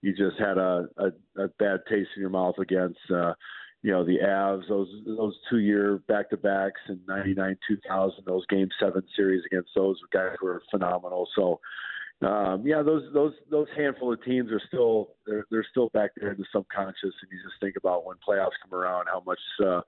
you 0.00 0.12
just 0.12 0.38
had 0.38 0.58
a 0.58 0.86
a, 0.98 1.42
a 1.42 1.48
bad 1.58 1.80
taste 1.88 2.10
in 2.16 2.20
your 2.20 2.30
mouth 2.30 2.56
against. 2.58 2.98
Uh, 3.14 3.34
you 3.84 3.90
know 3.90 4.02
the 4.02 4.16
Avs, 4.24 4.66
those 4.66 4.88
those 5.06 5.36
two 5.50 5.58
year 5.58 5.98
back 6.08 6.30
to 6.30 6.38
backs 6.38 6.80
in 6.88 6.98
'99, 7.06 7.58
2000, 7.68 8.24
those 8.24 8.46
Game 8.46 8.70
Seven 8.80 9.02
series 9.14 9.42
against 9.44 9.68
those 9.76 9.98
guys 10.10 10.36
were 10.40 10.62
phenomenal. 10.70 11.28
So, 11.36 11.60
um, 12.26 12.66
yeah, 12.66 12.80
those 12.80 13.02
those 13.12 13.34
those 13.50 13.66
handful 13.76 14.14
of 14.14 14.24
teams 14.24 14.50
are 14.50 14.62
still 14.68 15.10
they're 15.26 15.44
they're 15.50 15.66
still 15.70 15.90
back 15.90 16.12
there 16.16 16.32
in 16.32 16.38
the 16.38 16.46
subconscious, 16.50 16.96
and 17.02 17.30
you 17.30 17.38
just 17.44 17.60
think 17.60 17.74
about 17.76 18.06
when 18.06 18.16
playoffs 18.26 18.56
come 18.62 18.72
around 18.72 19.04
how 19.12 19.22
much 19.26 19.38
uh, 19.62 19.82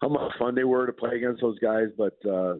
how 0.00 0.08
much 0.08 0.32
fun 0.38 0.54
they 0.54 0.64
were 0.64 0.86
to 0.86 0.92
play 0.94 1.16
against 1.16 1.42
those 1.42 1.58
guys, 1.58 1.88
but 1.98 2.16
uh, 2.26 2.54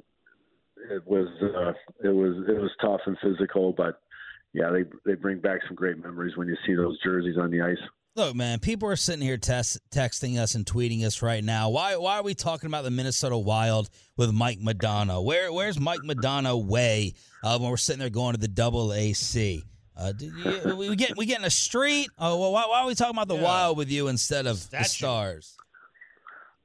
it 0.91 1.07
was 1.07 1.29
uh, 1.41 1.73
it 2.07 2.13
was 2.13 2.37
it 2.47 2.61
was 2.61 2.71
tough 2.83 3.01
and 3.07 3.17
physical, 3.23 3.73
but 3.73 4.03
yeah, 4.53 4.69
they 4.71 4.85
they 5.07 5.15
bring 5.15 5.39
back 5.39 5.61
some 5.67 5.75
great 5.75 5.97
memories 5.97 6.37
when 6.37 6.49
you 6.49 6.57
see 6.67 6.75
those 6.75 7.01
jerseys 7.03 7.39
on 7.39 7.51
the 7.51 7.63
ice. 7.63 7.79
Look, 8.15 8.37
man, 8.37 8.59
people 8.59 8.91
are 8.91 8.97
sitting 8.97 9.23
here 9.23 9.39
test, 9.39 9.79
texting 9.91 10.39
us 10.39 10.55
and 10.55 10.67
tweeting 10.67 11.03
us 11.03 11.23
right 11.23 11.43
now. 11.43 11.71
Why 11.71 11.97
why 11.97 12.19
are 12.19 12.23
we 12.23 12.35
talking 12.35 12.67
about 12.67 12.85
the 12.85 12.91
Minnesota 12.91 13.39
Wild 13.39 13.89
with 14.19 14.33
Mike 14.33 14.59
Modano? 14.59 15.25
Where 15.25 15.51
where's 15.51 15.81
Mike 15.81 16.01
Modano 16.01 16.63
way 16.63 17.15
uh, 17.43 17.59
when 17.59 17.71
we're 17.71 17.79
sitting 17.79 18.01
there 18.01 18.11
going 18.11 18.35
to 18.35 18.41
the 18.41 18.49
double 18.49 18.93
AC? 18.93 19.65
Uh, 19.97 20.13
did 20.13 20.33
you, 20.35 20.77
we 20.77 20.95
get 20.95 21.17
we 21.17 21.25
get 21.25 21.39
in 21.39 21.47
a 21.47 21.51
street. 21.51 22.11
Oh 22.19 22.39
well, 22.39 22.53
why, 22.53 22.67
why 22.67 22.83
are 22.83 22.87
we 22.87 22.95
talking 22.95 23.17
about 23.17 23.29
the 23.29 23.37
Yeah. 23.37 23.45
Wild 23.45 23.79
with 23.79 23.91
you 23.91 24.09
instead 24.09 24.47
of 24.47 24.69
the 24.71 24.83
Stars? 24.83 25.57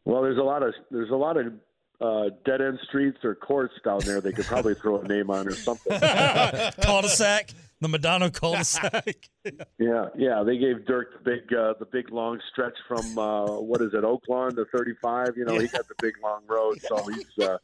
Well, 0.04 0.22
there's 0.24 0.38
a 0.38 0.44
lot 0.44 0.64
of 0.64 0.74
there's 0.92 1.12
a 1.12 1.16
lot 1.16 1.38
of 1.38 1.54
uh, 2.02 2.30
dead 2.46 2.62
end 2.62 2.80
streets 2.88 3.20
or 3.24 3.36
courts 3.36 3.74
down 3.86 4.00
there. 4.00 4.20
They 4.20 4.34
could 4.34 4.46
probably 4.46 4.76
throw 4.76 5.00
a 5.00 5.08
name 5.08 5.30
on 5.30 5.48
or 5.48 5.52
something. 5.54 5.98
cul-de-sac, 6.82 7.52
the 7.82 7.88
Modano 7.88 8.34
cul-de-sac. 8.34 9.30
Yeah, 9.80 10.08
yeah. 10.18 10.44
They 10.44 10.58
gave 10.58 10.86
Dirk 10.86 11.24
the 11.24 11.32
big 11.32 11.54
uh, 11.54 11.74
the 11.80 11.86
big 11.86 12.12
long 12.12 12.40
stretch 12.52 12.76
from 12.88 13.18
uh, 13.18 13.60
what 13.62 13.82
is 13.82 13.94
it, 13.94 14.04
Oakland 14.04 14.58
to 14.58 14.66
35. 14.76 15.38
You 15.38 15.46
know, 15.46 15.58
he 15.58 15.68
got 15.68 15.88
the 15.88 15.96
big 16.02 16.16
long 16.22 16.42
road, 16.48 16.80
so 16.82 17.08
he's. 17.08 17.26
Uh, 17.42 17.58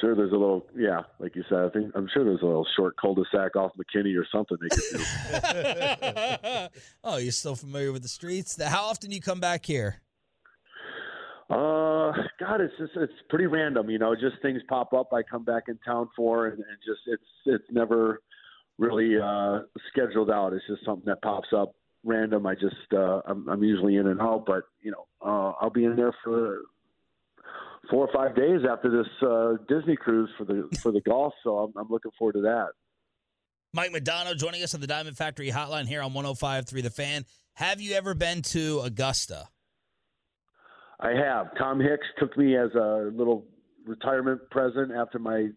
Sure, 0.00 0.14
there's 0.14 0.32
a 0.32 0.36
little, 0.36 0.66
yeah, 0.76 1.04
like 1.18 1.34
you 1.34 1.42
said. 1.48 1.58
I 1.60 1.70
think 1.70 1.90
I'm 1.94 2.06
sure 2.12 2.22
there's 2.22 2.42
a 2.42 2.46
little 2.46 2.66
short 2.76 2.96
cul-de-sac 3.00 3.56
off 3.56 3.72
McKinney 3.78 4.14
or 4.18 4.26
something 4.30 4.58
they 4.60 4.68
could 4.68 4.98
do. 6.60 6.68
oh, 7.04 7.16
you're 7.16 7.32
still 7.32 7.56
familiar 7.56 7.92
with 7.92 8.02
the 8.02 8.08
streets. 8.08 8.62
How 8.62 8.84
often 8.84 9.08
do 9.08 9.16
you 9.16 9.22
come 9.22 9.40
back 9.40 9.64
here? 9.64 10.02
Uh, 11.48 12.12
God, 12.38 12.60
it's 12.60 12.74
just 12.76 12.92
it's 12.96 13.12
pretty 13.30 13.46
random, 13.46 13.88
you 13.88 13.98
know. 13.98 14.14
Just 14.14 14.42
things 14.42 14.60
pop 14.68 14.92
up. 14.92 15.12
I 15.14 15.22
come 15.22 15.44
back 15.44 15.64
in 15.68 15.78
town 15.78 16.08
for, 16.14 16.48
and, 16.48 16.58
and 16.58 16.78
just 16.84 17.00
it's 17.06 17.22
it's 17.46 17.64
never 17.70 18.20
really 18.78 19.16
uh 19.18 19.60
scheduled 19.90 20.30
out. 20.30 20.52
It's 20.52 20.66
just 20.68 20.84
something 20.84 21.06
that 21.06 21.22
pops 21.22 21.48
up 21.56 21.74
random. 22.04 22.46
I 22.46 22.54
just 22.54 22.74
uh, 22.92 23.20
I'm, 23.26 23.48
I'm 23.48 23.62
usually 23.62 23.96
in 23.96 24.06
and 24.06 24.20
out, 24.20 24.44
but 24.46 24.62
you 24.80 24.92
know, 24.92 25.06
uh, 25.20 25.52
I'll 25.60 25.70
be 25.70 25.84
in 25.84 25.96
there 25.96 26.14
for 26.24 26.60
four 27.90 28.08
or 28.08 28.12
five 28.12 28.36
days 28.36 28.60
after 28.68 28.90
this 28.90 29.28
uh, 29.28 29.54
Disney 29.68 29.96
cruise 29.96 30.30
for 30.38 30.44
the 30.44 30.68
for 30.82 30.92
the 30.92 31.00
golf. 31.02 31.34
So 31.44 31.58
I'm, 31.58 31.72
I'm 31.76 31.88
looking 31.90 32.12
forward 32.18 32.34
to 32.34 32.42
that. 32.42 32.68
Mike 33.74 33.92
Modano 33.92 34.34
joining 34.36 34.62
us 34.62 34.74
on 34.74 34.80
the 34.80 34.86
Diamond 34.86 35.18
Factory 35.18 35.50
Hotline 35.50 35.86
here 35.86 36.00
on 36.00 36.12
105.3 36.12 36.82
The 36.82 36.88
Fan. 36.88 37.26
Have 37.54 37.80
you 37.80 37.94
ever 37.94 38.14
been 38.14 38.40
to 38.42 38.80
Augusta? 38.80 39.48
I 40.98 41.10
have. 41.10 41.48
Tom 41.58 41.78
Hicks 41.78 42.06
took 42.18 42.38
me 42.38 42.56
as 42.56 42.70
a 42.74 43.10
little 43.12 43.44
retirement 43.84 44.40
present 44.50 44.92
after 44.92 45.18
my 45.18 45.48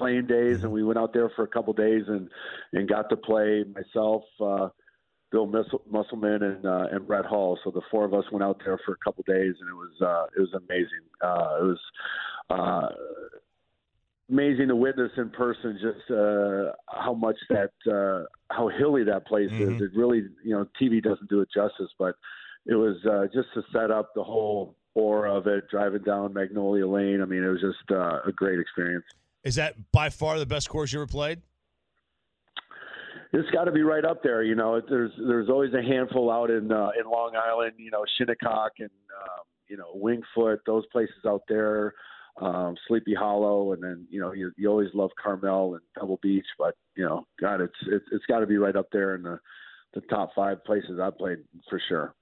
playing 0.00 0.26
days, 0.26 0.64
and 0.64 0.72
we 0.72 0.82
went 0.82 0.98
out 0.98 1.12
there 1.12 1.28
for 1.36 1.42
a 1.42 1.48
couple 1.48 1.72
days 1.74 2.04
and 2.08 2.28
and 2.72 2.88
got 2.88 3.08
to 3.10 3.16
play 3.16 3.64
myself, 3.78 4.22
uh, 4.40 4.68
Bill 5.30 5.46
Musselman, 5.90 6.42
and 6.42 6.64
uh, 6.66 6.86
and 6.90 7.06
Brett 7.06 7.26
Hull. 7.26 7.58
So 7.62 7.70
the 7.70 7.82
four 7.90 8.04
of 8.04 8.14
us 8.14 8.24
went 8.32 8.42
out 8.42 8.60
there 8.64 8.78
for 8.84 8.92
a 8.92 9.00
couple 9.04 9.22
days, 9.26 9.54
and 9.60 9.68
it 9.68 9.78
was 9.84 9.94
uh, 10.00 10.24
it 10.36 10.40
was 10.40 10.54
amazing. 10.54 11.04
Uh, 11.22 11.58
it 11.60 11.64
was. 11.64 11.80
Uh, 12.48 12.88
Amazing 14.32 14.68
to 14.68 14.76
witness 14.76 15.10
in 15.16 15.28
person, 15.30 15.76
just 15.82 16.08
uh, 16.08 16.70
how 16.86 17.12
much 17.12 17.34
that, 17.48 17.72
uh, 17.90 18.26
how 18.54 18.68
hilly 18.68 19.02
that 19.02 19.26
place 19.26 19.50
is. 19.50 19.80
It 19.82 19.90
really, 19.92 20.22
you 20.44 20.54
know, 20.54 20.68
TV 20.80 21.02
doesn't 21.02 21.28
do 21.28 21.40
it 21.40 21.48
justice, 21.52 21.90
but 21.98 22.14
it 22.64 22.76
was 22.76 22.96
uh, 23.06 23.26
just 23.34 23.48
to 23.54 23.64
set 23.72 23.90
up 23.90 24.14
the 24.14 24.22
whole 24.22 24.76
aura 24.94 25.34
of 25.36 25.48
it, 25.48 25.68
driving 25.68 26.02
down 26.04 26.32
Magnolia 26.32 26.86
Lane. 26.86 27.20
I 27.22 27.24
mean, 27.24 27.42
it 27.42 27.48
was 27.48 27.60
just 27.60 27.90
uh, 27.90 28.20
a 28.24 28.30
great 28.30 28.60
experience. 28.60 29.04
Is 29.44 29.54
that 29.56 29.74
by 29.92 30.10
far 30.10 30.38
the 30.38 30.46
best 30.46 30.68
course 30.68 30.92
you 30.92 31.00
ever 31.00 31.06
played? 31.06 31.42
it's 33.32 33.50
got 33.50 33.64
to 33.64 33.72
be 33.72 33.82
right 33.82 34.04
up 34.04 34.22
there. 34.22 34.42
You 34.42 34.54
know, 34.54 34.80
there's 34.88 35.12
there's 35.16 35.48
always 35.48 35.72
a 35.72 35.82
handful 35.82 36.30
out 36.30 36.50
in 36.50 36.72
uh, 36.72 36.90
in 36.98 37.10
Long 37.10 37.32
Island. 37.36 37.72
You 37.78 37.90
know, 37.90 38.04
Shinnecock 38.18 38.72
and 38.78 38.90
um, 38.90 39.44
you 39.68 39.76
know 39.76 39.94
Wingfoot, 39.94 40.58
those 40.66 40.84
places 40.90 41.24
out 41.26 41.42
there, 41.48 41.94
um, 42.40 42.74
Sleepy 42.88 43.14
Hollow, 43.14 43.72
and 43.72 43.82
then 43.82 44.06
you 44.10 44.20
know 44.20 44.32
you 44.32 44.52
you 44.56 44.68
always 44.68 44.88
love 44.94 45.10
Carmel 45.22 45.74
and 45.74 45.82
Pebble 45.98 46.18
Beach, 46.22 46.46
but 46.58 46.74
you 46.96 47.04
know, 47.04 47.26
God, 47.40 47.60
it's 47.60 47.74
it's, 47.86 48.04
it's 48.12 48.26
got 48.26 48.40
to 48.40 48.46
be 48.46 48.56
right 48.56 48.76
up 48.76 48.88
there 48.92 49.14
in 49.14 49.22
the 49.22 49.38
the 49.94 50.00
top 50.02 50.30
five 50.34 50.64
places 50.64 50.98
I've 51.00 51.18
played 51.18 51.38
for 51.68 51.80
sure. 51.88 52.14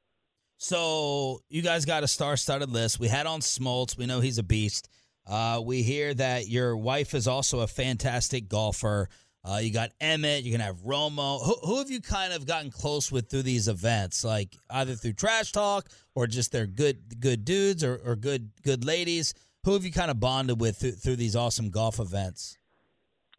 So 0.59 1.41
you 1.49 1.63
guys 1.63 1.85
got 1.85 2.03
a 2.03 2.09
star-studded 2.09 2.69
list. 2.69 2.99
We 2.99 3.07
had 3.07 3.27
on 3.27 3.41
Smoltz. 3.41 3.97
We 3.97 4.07
know 4.07 4.21
he's 4.21 4.39
a 4.39 4.43
beast. 4.43 4.89
Uh, 5.29 5.61
we 5.65 5.83
hear 5.83 6.15
that 6.15 6.49
your 6.49 6.77
wife 6.77 7.15
is 7.15 7.29
also 7.29 7.61
a 7.61 7.67
fantastic 7.67 8.49
golfer. 8.49 9.09
Uh, 9.45 9.59
you 9.59 9.73
got 9.73 9.91
Emmett. 10.01 10.45
You 10.45 10.53
can 10.53 10.61
have 10.61 10.79
Romo. 10.79 11.45
Who, 11.45 11.55
who 11.63 11.79
have 11.79 11.91
you 11.91 12.01
kind 12.01 12.33
of 12.33 12.47
gotten 12.47 12.71
close 12.71 13.13
with 13.13 13.31
through 13.31 13.43
these 13.43 13.69
events? 13.69 14.25
Like 14.25 14.57
either 14.71 14.95
through 14.95 15.15
trash 15.15 15.53
talk 15.53 15.89
or 16.15 16.27
just 16.27 16.51
they're 16.51 16.67
good 16.67 17.21
good 17.21 17.45
dudes 17.45 17.85
or, 17.85 18.01
or 18.05 18.17
good 18.17 18.51
good 18.63 18.85
ladies. 18.85 19.35
Who 19.65 19.75
have 19.75 19.85
you 19.85 19.93
kind 19.93 20.11
of 20.11 20.19
bonded 20.19 20.61
with 20.61 20.79
through, 20.79 20.93
through 20.93 21.17
these 21.17 21.37
awesome 21.37 21.71
golf 21.71 22.01
events? 22.01 22.59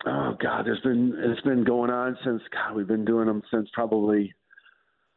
Oh 0.05 0.35
God, 0.41 0.65
there's 0.65 0.81
been 0.81 1.13
it's 1.17 1.41
been 1.41 1.63
going 1.63 1.91
on 1.91 2.17
since 2.23 2.41
God. 2.53 2.75
We've 2.75 2.87
been 2.87 3.05
doing 3.05 3.27
them 3.27 3.41
since 3.51 3.69
probably 3.73 4.33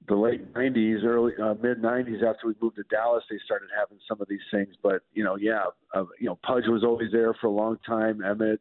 the 0.08 0.14
late 0.14 0.52
'90s, 0.54 1.04
early 1.04 1.32
uh, 1.42 1.54
mid 1.62 1.82
'90s. 1.82 2.22
After 2.22 2.46
we 2.46 2.54
moved 2.60 2.76
to 2.76 2.84
Dallas, 2.90 3.24
they 3.30 3.38
started 3.44 3.68
having 3.78 3.98
some 4.08 4.20
of 4.20 4.28
these 4.28 4.40
things. 4.50 4.74
But 4.82 5.02
you 5.12 5.24
know, 5.24 5.36
yeah, 5.36 5.64
uh, 5.94 6.04
you 6.18 6.26
know, 6.26 6.38
Pudge 6.42 6.64
was 6.66 6.84
always 6.84 7.12
there 7.12 7.34
for 7.40 7.46
a 7.46 7.50
long 7.50 7.78
time. 7.86 8.22
Emmett, 8.22 8.60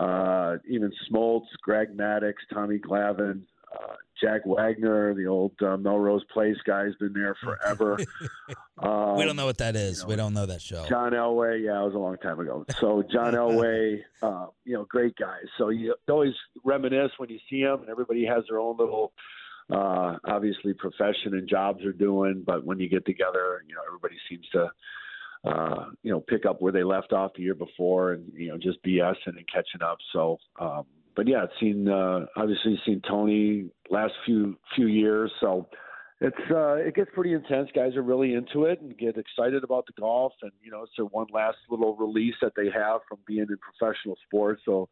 uh, 0.00 0.56
even 0.68 0.92
Smoltz, 1.10 1.46
Greg 1.62 1.96
Maddux, 1.96 2.34
Tommy 2.52 2.78
Glavine, 2.78 3.42
uh, 3.72 3.94
Jack 4.20 4.46
Wagner, 4.46 5.14
the 5.14 5.26
old 5.26 5.52
uh, 5.62 5.76
Melrose 5.76 6.24
Place 6.32 6.56
guy, 6.66 6.84
has 6.84 6.94
been 6.96 7.12
there 7.12 7.36
forever. 7.42 7.98
um, 8.78 9.16
we 9.16 9.24
don't 9.24 9.36
know 9.36 9.46
what 9.46 9.58
that 9.58 9.76
is. 9.76 9.98
You 9.98 10.04
know, 10.04 10.08
we 10.08 10.16
don't 10.16 10.34
know 10.34 10.46
that 10.46 10.62
show. 10.62 10.86
John 10.88 11.12
Elway, 11.12 11.64
yeah, 11.64 11.80
it 11.80 11.84
was 11.84 11.94
a 11.94 11.98
long 11.98 12.16
time 12.18 12.40
ago. 12.40 12.64
So 12.80 13.02
John 13.12 13.34
Elway, 13.34 14.00
uh, 14.22 14.46
you 14.64 14.74
know, 14.74 14.84
great 14.84 15.16
guys. 15.16 15.44
So 15.56 15.68
you 15.68 15.94
always 16.08 16.34
reminisce 16.64 17.12
when 17.18 17.28
you 17.28 17.38
see 17.48 17.62
them, 17.62 17.80
and 17.80 17.90
everybody 17.90 18.24
has 18.26 18.44
their 18.48 18.58
own 18.58 18.76
little, 18.78 19.12
uh, 19.70 20.16
obviously, 20.24 20.74
profession 20.74 21.34
and 21.34 21.48
jobs 21.48 21.80
they're 21.82 21.92
doing. 21.92 22.42
But 22.46 22.64
when 22.64 22.78
you 22.80 22.88
get 22.88 23.04
together, 23.06 23.62
you 23.66 23.74
know, 23.74 23.82
everybody 23.86 24.16
seems 24.28 24.46
to 24.52 24.70
uh, 25.44 25.86
you 26.02 26.10
know, 26.10 26.20
pick 26.20 26.46
up 26.46 26.60
where 26.60 26.72
they 26.72 26.82
left 26.82 27.12
off 27.12 27.32
the 27.36 27.42
year 27.42 27.54
before 27.54 28.12
and, 28.12 28.32
you 28.34 28.48
know, 28.48 28.58
just 28.58 28.82
BSing 28.84 29.14
and 29.26 29.46
catching 29.52 29.82
up. 29.82 29.98
So, 30.12 30.38
um, 30.60 30.84
but 31.14 31.28
yeah, 31.28 31.44
it's 31.44 31.52
seen, 31.60 31.88
uh, 31.88 32.26
obviously 32.36 32.78
seen 32.84 33.00
Tony 33.06 33.70
last 33.90 34.12
few, 34.26 34.58
few 34.74 34.86
years. 34.86 35.30
So 35.40 35.68
it's, 36.20 36.36
uh, 36.50 36.74
it 36.74 36.94
gets 36.94 37.10
pretty 37.14 37.32
intense. 37.32 37.68
Guys 37.74 37.94
are 37.96 38.02
really 38.02 38.34
into 38.34 38.64
it 38.64 38.80
and 38.80 38.96
get 38.98 39.16
excited 39.16 39.62
about 39.62 39.86
the 39.86 40.00
golf. 40.00 40.32
And, 40.42 40.52
you 40.62 40.70
know, 40.70 40.82
it's 40.82 40.92
their 40.96 41.06
one 41.06 41.26
last 41.32 41.58
little 41.70 41.96
release 41.96 42.34
that 42.42 42.52
they 42.56 42.66
have 42.74 43.00
from 43.08 43.18
being 43.26 43.46
in 43.48 43.58
professional 43.58 44.16
sports. 44.26 44.62
So, 44.64 44.88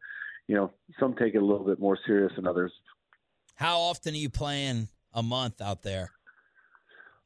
you 0.47 0.55
know, 0.55 0.71
some 0.99 1.13
take 1.13 1.35
it 1.35 1.41
a 1.41 1.45
little 1.45 1.65
bit 1.65 1.79
more 1.79 1.97
serious 2.05 2.31
than 2.37 2.47
others. 2.47 2.71
How 3.57 3.79
often 3.79 4.13
are 4.13 4.17
you 4.17 4.29
playing 4.29 4.87
a 5.13 5.23
month 5.23 5.61
out 5.61 5.81
there? 5.81 6.11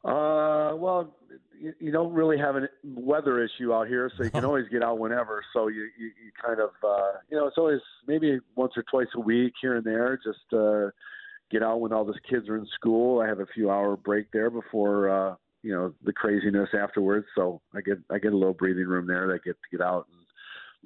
Uh, 0.03 0.71
well, 0.75 1.13
you, 1.59 1.73
you 1.79 1.91
don't 1.91 2.13
really 2.13 2.37
have 2.37 2.55
a 2.55 2.69
weather 2.83 3.43
issue 3.43 3.73
out 3.73 3.89
here, 3.89 4.09
so 4.17 4.23
you 4.23 4.31
can 4.31 4.45
always 4.45 4.65
get 4.71 4.81
out 4.81 4.97
whenever. 4.97 5.43
So 5.53 5.67
you, 5.67 5.89
you, 5.99 6.05
you 6.05 6.31
kind 6.41 6.61
of, 6.61 6.69
uh, 6.83 7.17
you 7.29 7.37
know, 7.37 7.47
it's 7.47 7.57
always 7.57 7.81
maybe 8.07 8.39
once 8.55 8.71
or 8.77 8.83
twice 8.89 9.09
a 9.15 9.19
week 9.19 9.53
here 9.61 9.75
and 9.75 9.85
there. 9.85 10.17
Just 10.23 10.53
uh, 10.53 10.89
get 11.51 11.63
out 11.63 11.81
when 11.81 11.91
all 11.91 12.05
the 12.05 12.17
kids 12.29 12.47
are 12.47 12.55
in 12.55 12.65
school. 12.75 13.19
I 13.19 13.27
have 13.27 13.41
a 13.41 13.45
few 13.53 13.69
hour 13.69 13.97
break 13.97 14.31
there 14.31 14.49
before, 14.49 15.09
uh, 15.09 15.35
you 15.63 15.73
know, 15.73 15.93
the 16.01 16.13
craziness 16.13 16.69
afterwards. 16.73 17.27
So 17.35 17.61
I 17.75 17.81
get 17.81 17.97
I 18.09 18.19
get 18.19 18.31
a 18.31 18.37
little 18.37 18.53
breathing 18.53 18.87
room 18.87 19.05
there. 19.05 19.29
I 19.33 19.37
get 19.43 19.57
to 19.57 19.77
get 19.77 19.81
out 19.81 20.07
and 20.09 20.21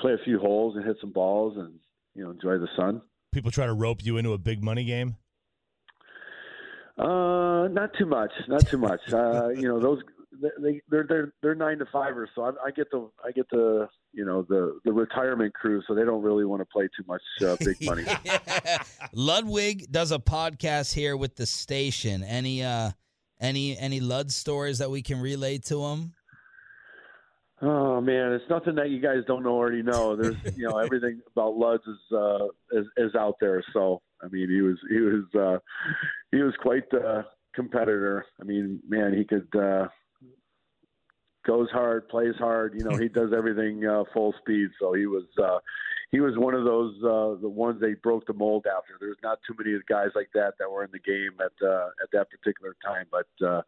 play 0.02 0.14
a 0.14 0.26
few 0.26 0.40
holes 0.40 0.76
and 0.76 0.84
hit 0.84 0.98
some 1.00 1.12
balls 1.12 1.56
and 1.56 1.76
you 2.16 2.24
know 2.24 2.32
enjoy 2.32 2.58
the 2.58 2.68
sun. 2.76 3.04
People 3.32 3.52
try 3.52 3.68
to 3.68 3.74
rope 3.74 4.04
you 4.04 4.18
into 4.18 4.34
a 4.34 4.40
big 4.40 4.64
money 4.64 4.86
game. 4.86 5.18
Uh, 6.98 7.68
not 7.70 7.92
too 7.98 8.06
much, 8.06 8.32
not 8.48 8.66
too 8.68 8.78
much. 8.78 9.02
Uh, 9.12 9.50
you 9.50 9.68
know, 9.68 9.80
those 9.80 10.00
they 10.60 10.82
they're 10.90 11.06
they're 11.08 11.34
they're 11.42 11.56
nine 11.56 11.78
to 11.80 11.86
fivers, 11.92 12.30
so 12.36 12.44
I, 12.44 12.68
I 12.68 12.72
get 12.72 12.90
the 12.92 13.10
I 13.24 13.32
get 13.32 13.50
the 13.50 13.88
you 14.14 14.26
know 14.26 14.46
the 14.48 14.80
the 14.86 14.94
retirement 14.94 15.54
crew, 15.54 15.82
so 15.88 15.94
they 15.94 16.04
don't 16.04 16.22
really 16.22 16.46
want 16.46 16.62
to 16.62 16.66
play 16.66 16.88
too 16.96 17.04
much 17.08 17.22
uh, 17.46 17.58
big 17.60 17.84
money. 17.84 18.06
Ludwig 19.14 19.92
does 19.92 20.12
a 20.12 20.20
podcast 20.20 20.94
here 20.94 21.18
with 21.18 21.36
the 21.36 21.46
station. 21.46 22.24
Any 22.24 22.64
uh 22.64 22.92
any 23.40 23.78
any 23.78 24.00
Lud 24.00 24.32
stories 24.32 24.80
that 24.80 24.90
we 24.90 25.02
can 25.02 25.20
relate 25.20 25.66
to 25.66 25.84
him? 25.84 26.14
Oh 27.62 28.02
man, 28.02 28.34
it's 28.34 28.50
nothing 28.50 28.76
that 28.76 28.90
you 28.90 29.00
guys 29.00 29.20
don't 29.28 29.44
know 29.44 29.56
already 29.56 29.82
know. 29.82 30.16
There's 30.16 30.36
you 30.56 30.68
know 30.68 30.78
everything 30.78 31.22
about 31.32 31.56
Luds 31.56 31.88
is 31.88 32.16
uh 32.16 32.46
is, 32.72 32.86
is 32.98 33.16
out 33.16 33.36
there. 33.40 33.64
So 33.74 34.02
I 34.24 34.28
mean 34.28 34.50
he 34.50 34.62
was 34.62 34.78
he 34.90 35.00
was 35.00 35.24
uh 35.36 35.60
he 36.32 36.42
was 36.42 36.54
quite 36.62 36.90
the 36.92 37.26
competitor. 37.54 38.26
I 38.40 38.44
mean, 38.44 38.80
man, 38.88 39.14
he 39.14 39.24
could 39.24 39.48
uh 39.56 39.88
goes 41.46 41.70
hard, 41.72 42.10
plays 42.10 42.36
hard. 42.38 42.74
You 42.78 42.84
know, 42.84 42.98
he 42.98 43.08
does 43.08 43.32
everything 43.38 43.86
uh, 43.86 44.04
full 44.14 44.34
speed. 44.40 44.70
So 44.80 44.94
he 44.94 45.06
was 45.06 45.24
uh, 45.42 45.60
he 46.12 46.20
was 46.20 46.34
one 46.38 46.54
of 46.54 46.66
those 46.66 46.96
uh, 47.04 47.42
the 47.42 47.50
ones 47.50 47.80
they 47.80 47.94
broke 47.94 48.26
the 48.28 48.34
mold 48.34 48.66
after. 48.68 48.94
There's 49.00 49.18
not 49.24 49.40
too 49.48 49.56
many 49.58 49.78
guys 49.88 50.10
like 50.16 50.30
that 50.34 50.54
that 50.60 50.70
were 50.70 50.84
in 50.84 50.92
the 50.92 51.00
game 51.00 51.32
at 51.40 51.66
uh, 51.66 51.88
at 52.04 52.10
that 52.14 52.28
particular 52.30 52.76
time, 52.86 53.06
but 53.12 53.46
uh, 53.46 53.62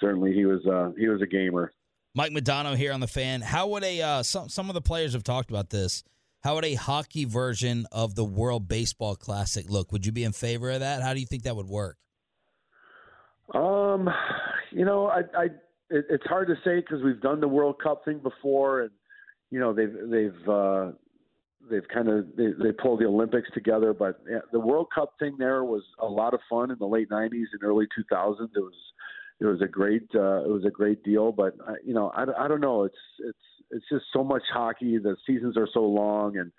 certainly 0.00 0.32
he 0.32 0.44
was 0.46 0.64
uh, 0.66 0.90
he 0.98 1.08
was 1.08 1.22
a 1.22 1.26
gamer. 1.26 1.72
Mike 2.14 2.32
Modano 2.32 2.76
here 2.76 2.92
on 2.92 3.00
the 3.00 3.06
fan. 3.06 3.40
How 3.40 3.68
would 3.68 3.84
a 3.84 4.02
uh, 4.02 4.22
some 4.22 4.48
some 4.48 4.68
of 4.68 4.74
the 4.74 4.80
players 4.80 5.12
have 5.12 5.24
talked 5.24 5.50
about 5.50 5.70
this? 5.70 6.02
How 6.42 6.54
would 6.54 6.64
a 6.64 6.74
hockey 6.74 7.26
version 7.26 7.86
of 7.92 8.14
the 8.14 8.24
World 8.24 8.66
Baseball 8.66 9.14
Classic 9.14 9.68
look? 9.68 9.92
Would 9.92 10.06
you 10.06 10.12
be 10.12 10.24
in 10.24 10.32
favor 10.32 10.70
of 10.70 10.80
that? 10.80 11.02
How 11.02 11.12
do 11.12 11.20
you 11.20 11.26
think 11.26 11.42
that 11.42 11.54
would 11.54 11.68
work? 11.68 11.98
Um, 13.54 14.08
you 14.70 14.86
know, 14.86 15.08
I, 15.08 15.20
I 15.36 15.44
it, 15.90 16.06
it's 16.08 16.26
hard 16.26 16.48
to 16.48 16.54
say 16.64 16.80
because 16.80 17.02
we've 17.02 17.20
done 17.20 17.40
the 17.40 17.48
World 17.48 17.76
Cup 17.82 18.04
thing 18.04 18.20
before, 18.20 18.82
and 18.82 18.90
you 19.50 19.60
know 19.60 19.74
they've 19.74 19.92
they've 19.92 20.48
uh, 20.48 20.92
they've 21.70 21.86
kind 21.92 22.08
of 22.08 22.26
they, 22.36 22.52
they 22.62 22.72
pulled 22.72 23.00
the 23.00 23.06
Olympics 23.06 23.48
together. 23.52 23.92
But 23.92 24.22
the 24.52 24.60
World 24.60 24.88
Cup 24.94 25.14
thing 25.18 25.36
there 25.38 25.64
was 25.64 25.82
a 25.98 26.06
lot 26.06 26.32
of 26.32 26.40
fun 26.48 26.70
in 26.70 26.78
the 26.78 26.86
late 26.86 27.10
'90s 27.10 27.46
and 27.52 27.62
early 27.62 27.86
2000s. 27.86 28.48
It 28.54 28.60
was 28.60 28.72
it 29.40 29.44
was 29.44 29.60
a 29.60 29.68
great 29.68 30.08
uh, 30.14 30.44
it 30.44 30.48
was 30.48 30.64
a 30.64 30.70
great 30.70 31.02
deal. 31.02 31.32
But 31.32 31.56
uh, 31.68 31.74
you 31.84 31.92
know 31.92 32.10
I, 32.14 32.44
I 32.44 32.48
don't 32.48 32.60
know. 32.60 32.84
It's 32.84 32.94
it's 33.18 33.38
it's 33.70 33.84
just 33.90 34.04
so 34.12 34.24
much 34.24 34.42
hockey. 34.52 34.98
The 34.98 35.16
seasons 35.26 35.56
are 35.56 35.68
so 35.72 35.80
long, 35.80 36.36
and 36.36 36.52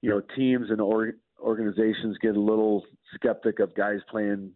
you 0.00 0.10
know 0.10 0.22
teams 0.36 0.70
and 0.70 0.80
or, 0.80 1.12
organizations 1.40 2.16
get 2.20 2.36
a 2.36 2.40
little 2.40 2.84
skeptic 3.14 3.60
of 3.60 3.74
guys 3.74 4.00
playing 4.10 4.52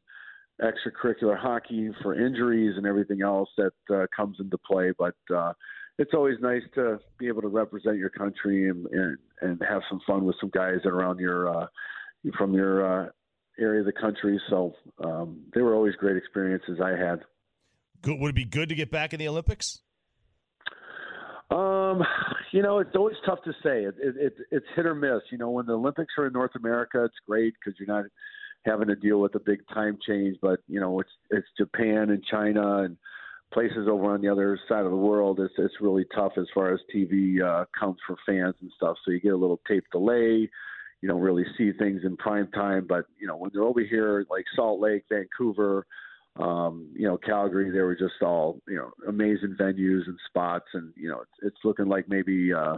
extracurricular 0.60 1.38
hockey 1.38 1.90
for 2.02 2.14
injuries 2.14 2.74
and 2.76 2.86
everything 2.86 3.22
else 3.22 3.48
that 3.56 3.72
uh, 3.94 4.06
comes 4.14 4.36
into 4.40 4.58
play. 4.58 4.92
But 4.98 5.14
uh, 5.34 5.52
it's 5.98 6.12
always 6.14 6.36
nice 6.40 6.62
to 6.74 6.98
be 7.18 7.28
able 7.28 7.42
to 7.42 7.48
represent 7.48 7.96
your 7.96 8.10
country 8.10 8.68
and, 8.68 8.86
and, 8.86 9.18
and 9.40 9.62
have 9.68 9.82
some 9.88 10.00
fun 10.06 10.24
with 10.24 10.36
some 10.40 10.50
guys 10.50 10.78
that 10.82 10.90
are 10.90 10.96
around 10.96 11.18
your 11.20 11.48
uh, 11.48 11.66
from 12.36 12.54
your 12.54 13.06
uh, 13.06 13.08
area 13.58 13.80
of 13.80 13.86
the 13.86 13.92
country. 13.92 14.40
So 14.48 14.74
um, 15.04 15.42
they 15.54 15.62
were 15.62 15.74
always 15.74 15.94
great 15.96 16.16
experiences 16.16 16.80
I 16.82 16.90
had. 16.90 17.20
Good. 18.02 18.18
Would 18.20 18.30
it 18.30 18.34
be 18.34 18.44
good 18.44 18.68
to 18.68 18.74
get 18.74 18.90
back 18.90 19.12
in 19.12 19.18
the 19.18 19.28
Olympics? 19.28 19.80
Um, 21.50 22.02
you 22.52 22.62
know, 22.62 22.78
it's 22.78 22.94
always 22.94 23.16
tough 23.24 23.42
to 23.44 23.52
say. 23.62 23.84
It, 23.84 23.94
it, 23.98 24.16
it, 24.16 24.34
it's 24.50 24.66
hit 24.76 24.86
or 24.86 24.94
miss. 24.94 25.22
You 25.30 25.38
know, 25.38 25.50
when 25.50 25.66
the 25.66 25.74
Olympics 25.74 26.14
are 26.18 26.26
in 26.26 26.32
North 26.32 26.54
America, 26.56 27.04
it's 27.04 27.14
great 27.26 27.54
because 27.54 27.78
you're 27.78 27.94
not 27.94 28.06
having 28.64 28.88
to 28.88 28.96
deal 28.96 29.20
with 29.20 29.34
a 29.34 29.40
big 29.40 29.60
time 29.72 29.98
change. 30.06 30.36
But 30.40 30.60
you 30.68 30.80
know, 30.80 31.00
it's 31.00 31.10
it's 31.30 31.48
Japan 31.56 32.10
and 32.10 32.22
China 32.24 32.82
and 32.82 32.96
places 33.52 33.88
over 33.90 34.12
on 34.12 34.20
the 34.20 34.28
other 34.28 34.58
side 34.68 34.84
of 34.84 34.90
the 34.90 34.96
world. 34.96 35.40
It's 35.40 35.54
it's 35.58 35.74
really 35.80 36.04
tough 36.14 36.32
as 36.36 36.46
far 36.54 36.72
as 36.72 36.80
TV 36.94 37.42
uh, 37.42 37.64
counts 37.78 38.00
for 38.06 38.16
fans 38.26 38.54
and 38.60 38.70
stuff. 38.76 38.96
So 39.04 39.10
you 39.10 39.20
get 39.20 39.32
a 39.32 39.36
little 39.36 39.60
tape 39.66 39.84
delay. 39.92 40.48
You 41.00 41.08
don't 41.08 41.20
really 41.20 41.44
see 41.56 41.72
things 41.72 42.02
in 42.04 42.16
prime 42.16 42.48
time. 42.52 42.86
But 42.88 43.06
you 43.20 43.26
know, 43.26 43.36
when 43.36 43.50
they're 43.52 43.62
over 43.62 43.80
here, 43.80 44.26
like 44.30 44.44
Salt 44.54 44.80
Lake, 44.80 45.04
Vancouver. 45.10 45.86
Um, 46.38 46.88
you 46.94 47.06
know, 47.06 47.18
Calgary, 47.18 47.70
they 47.70 47.80
were 47.80 47.96
just 47.96 48.22
all, 48.22 48.60
you 48.68 48.76
know, 48.76 48.90
amazing 49.08 49.56
venues 49.60 50.06
and 50.06 50.18
spots. 50.28 50.66
And, 50.72 50.92
you 50.96 51.08
know, 51.08 51.20
it's, 51.20 51.54
it's 51.54 51.64
looking 51.64 51.88
like 51.88 52.08
maybe, 52.08 52.52
uh, 52.52 52.76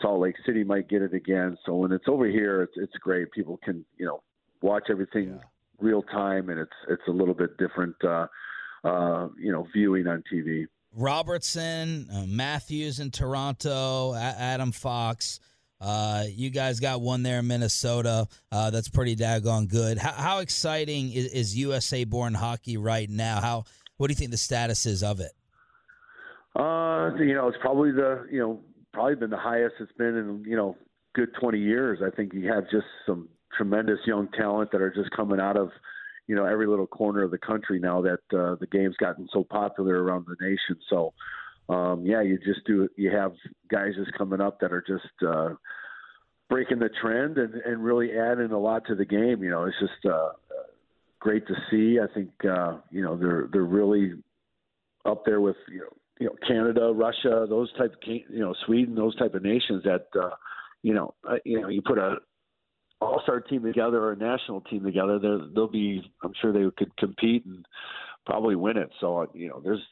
Salt 0.00 0.20
Lake 0.20 0.36
City 0.44 0.64
might 0.64 0.88
get 0.88 1.02
it 1.02 1.14
again. 1.14 1.56
So 1.64 1.74
when 1.76 1.92
it's 1.92 2.06
over 2.08 2.26
here, 2.26 2.62
it's 2.62 2.74
it's 2.76 2.94
great. 3.00 3.30
People 3.32 3.58
can 3.62 3.84
you 3.96 4.06
know 4.06 4.22
watch 4.62 4.84
everything 4.90 5.34
yeah. 5.34 5.44
real 5.80 6.02
time, 6.02 6.48
and 6.48 6.58
it's 6.58 6.72
it's 6.88 7.02
a 7.08 7.12
little 7.12 7.34
bit 7.34 7.56
different, 7.58 7.94
uh, 8.04 8.26
uh, 8.84 9.28
you 9.38 9.52
know, 9.52 9.66
viewing 9.72 10.06
on 10.06 10.22
TV. 10.32 10.66
Robertson, 10.96 12.08
uh, 12.12 12.24
Matthews 12.26 13.00
in 13.00 13.10
Toronto, 13.10 14.12
a- 14.12 14.36
Adam 14.38 14.72
Fox. 14.72 15.40
Uh, 15.80 16.24
you 16.28 16.50
guys 16.50 16.80
got 16.80 17.00
one 17.00 17.22
there 17.22 17.40
in 17.40 17.46
Minnesota. 17.46 18.26
Uh, 18.50 18.70
that's 18.70 18.88
pretty 18.88 19.16
daggone 19.16 19.68
good. 19.68 19.98
How, 19.98 20.12
how 20.12 20.38
exciting 20.38 21.12
is, 21.12 21.26
is 21.26 21.56
USA 21.56 22.04
born 22.04 22.34
hockey 22.34 22.76
right 22.76 23.08
now? 23.10 23.40
How 23.40 23.64
what 23.96 24.08
do 24.08 24.12
you 24.12 24.16
think 24.16 24.30
the 24.30 24.36
status 24.36 24.86
is 24.86 25.02
of 25.02 25.20
it? 25.20 25.32
Uh, 26.56 27.10
you 27.18 27.34
know, 27.34 27.48
it's 27.48 27.58
probably 27.60 27.90
the 27.92 28.26
you 28.30 28.38
know 28.38 28.60
probably 28.92 29.16
been 29.16 29.30
the 29.30 29.36
highest 29.36 29.74
it's 29.80 29.92
been 29.92 30.16
in 30.16 30.44
you 30.46 30.56
know 30.56 30.76
good 31.14 31.30
20 31.40 31.58
years. 31.58 32.00
I 32.04 32.14
think 32.14 32.32
you 32.32 32.50
have 32.52 32.64
just 32.70 32.86
some 33.06 33.28
tremendous 33.56 33.98
young 34.06 34.28
talent 34.28 34.72
that 34.72 34.80
are 34.80 34.90
just 34.90 35.10
coming 35.10 35.40
out 35.40 35.56
of 35.56 35.70
you 36.26 36.34
know 36.34 36.44
every 36.44 36.66
little 36.66 36.86
corner 36.86 37.22
of 37.22 37.30
the 37.30 37.38
country 37.38 37.78
now 37.78 38.00
that 38.02 38.20
uh, 38.32 38.56
the 38.60 38.66
game's 38.70 38.96
gotten 38.96 39.28
so 39.32 39.44
popular 39.44 40.02
around 40.02 40.26
the 40.26 40.36
nation. 40.40 40.76
So 40.88 41.12
um, 41.68 42.04
yeah, 42.04 42.22
you 42.22 42.38
just 42.38 42.64
do 42.66 42.88
you 42.96 43.10
have 43.10 43.32
guys 43.70 43.92
just 43.96 44.16
coming 44.16 44.40
up 44.40 44.60
that 44.60 44.72
are 44.72 44.84
just 44.86 45.26
uh, 45.26 45.54
breaking 46.50 46.78
the 46.78 46.90
trend 47.00 47.38
and, 47.38 47.54
and 47.54 47.82
really 47.82 48.10
adding 48.12 48.52
a 48.52 48.58
lot 48.58 48.86
to 48.86 48.94
the 48.94 49.04
game. 49.04 49.42
You 49.42 49.50
know, 49.50 49.64
it's 49.64 49.76
just 49.80 50.12
uh, 50.12 50.30
great 51.20 51.46
to 51.46 51.54
see. 51.70 51.98
I 51.98 52.12
think 52.12 52.30
uh, 52.44 52.78
you 52.90 53.02
know 53.02 53.16
they're 53.16 53.48
they're 53.52 53.62
really 53.64 54.12
up 55.04 55.24
there 55.24 55.40
with 55.40 55.56
you 55.68 55.80
know 55.80 55.96
you 56.20 56.26
know 56.26 56.34
Canada, 56.46 56.92
Russia, 56.94 57.46
those 57.48 57.72
type 57.78 57.94
you 58.06 58.24
know 58.30 58.54
Sweden, 58.66 58.94
those 58.94 59.16
type 59.16 59.34
of 59.34 59.42
nations 59.42 59.82
that 59.84 60.06
uh, 60.20 60.30
you 60.82 60.94
know 60.94 61.14
uh, 61.28 61.36
you 61.44 61.60
know 61.60 61.68
you 61.68 61.82
put 61.82 61.98
a 61.98 62.16
all 63.00 63.20
star 63.22 63.40
team 63.40 63.62
together 63.62 63.98
or 63.98 64.12
a 64.12 64.16
national 64.16 64.60
team 64.62 64.84
together, 64.84 65.18
they'll 65.54 65.66
be 65.66 66.02
I'm 66.22 66.32
sure 66.40 66.52
they 66.52 66.70
could 66.76 66.96
compete 66.96 67.44
and 67.46 67.64
probably 68.26 68.56
win 68.56 68.76
it. 68.76 68.90
So 69.00 69.22
uh, 69.22 69.26
you 69.34 69.48
know 69.48 69.60
there's 69.64 69.82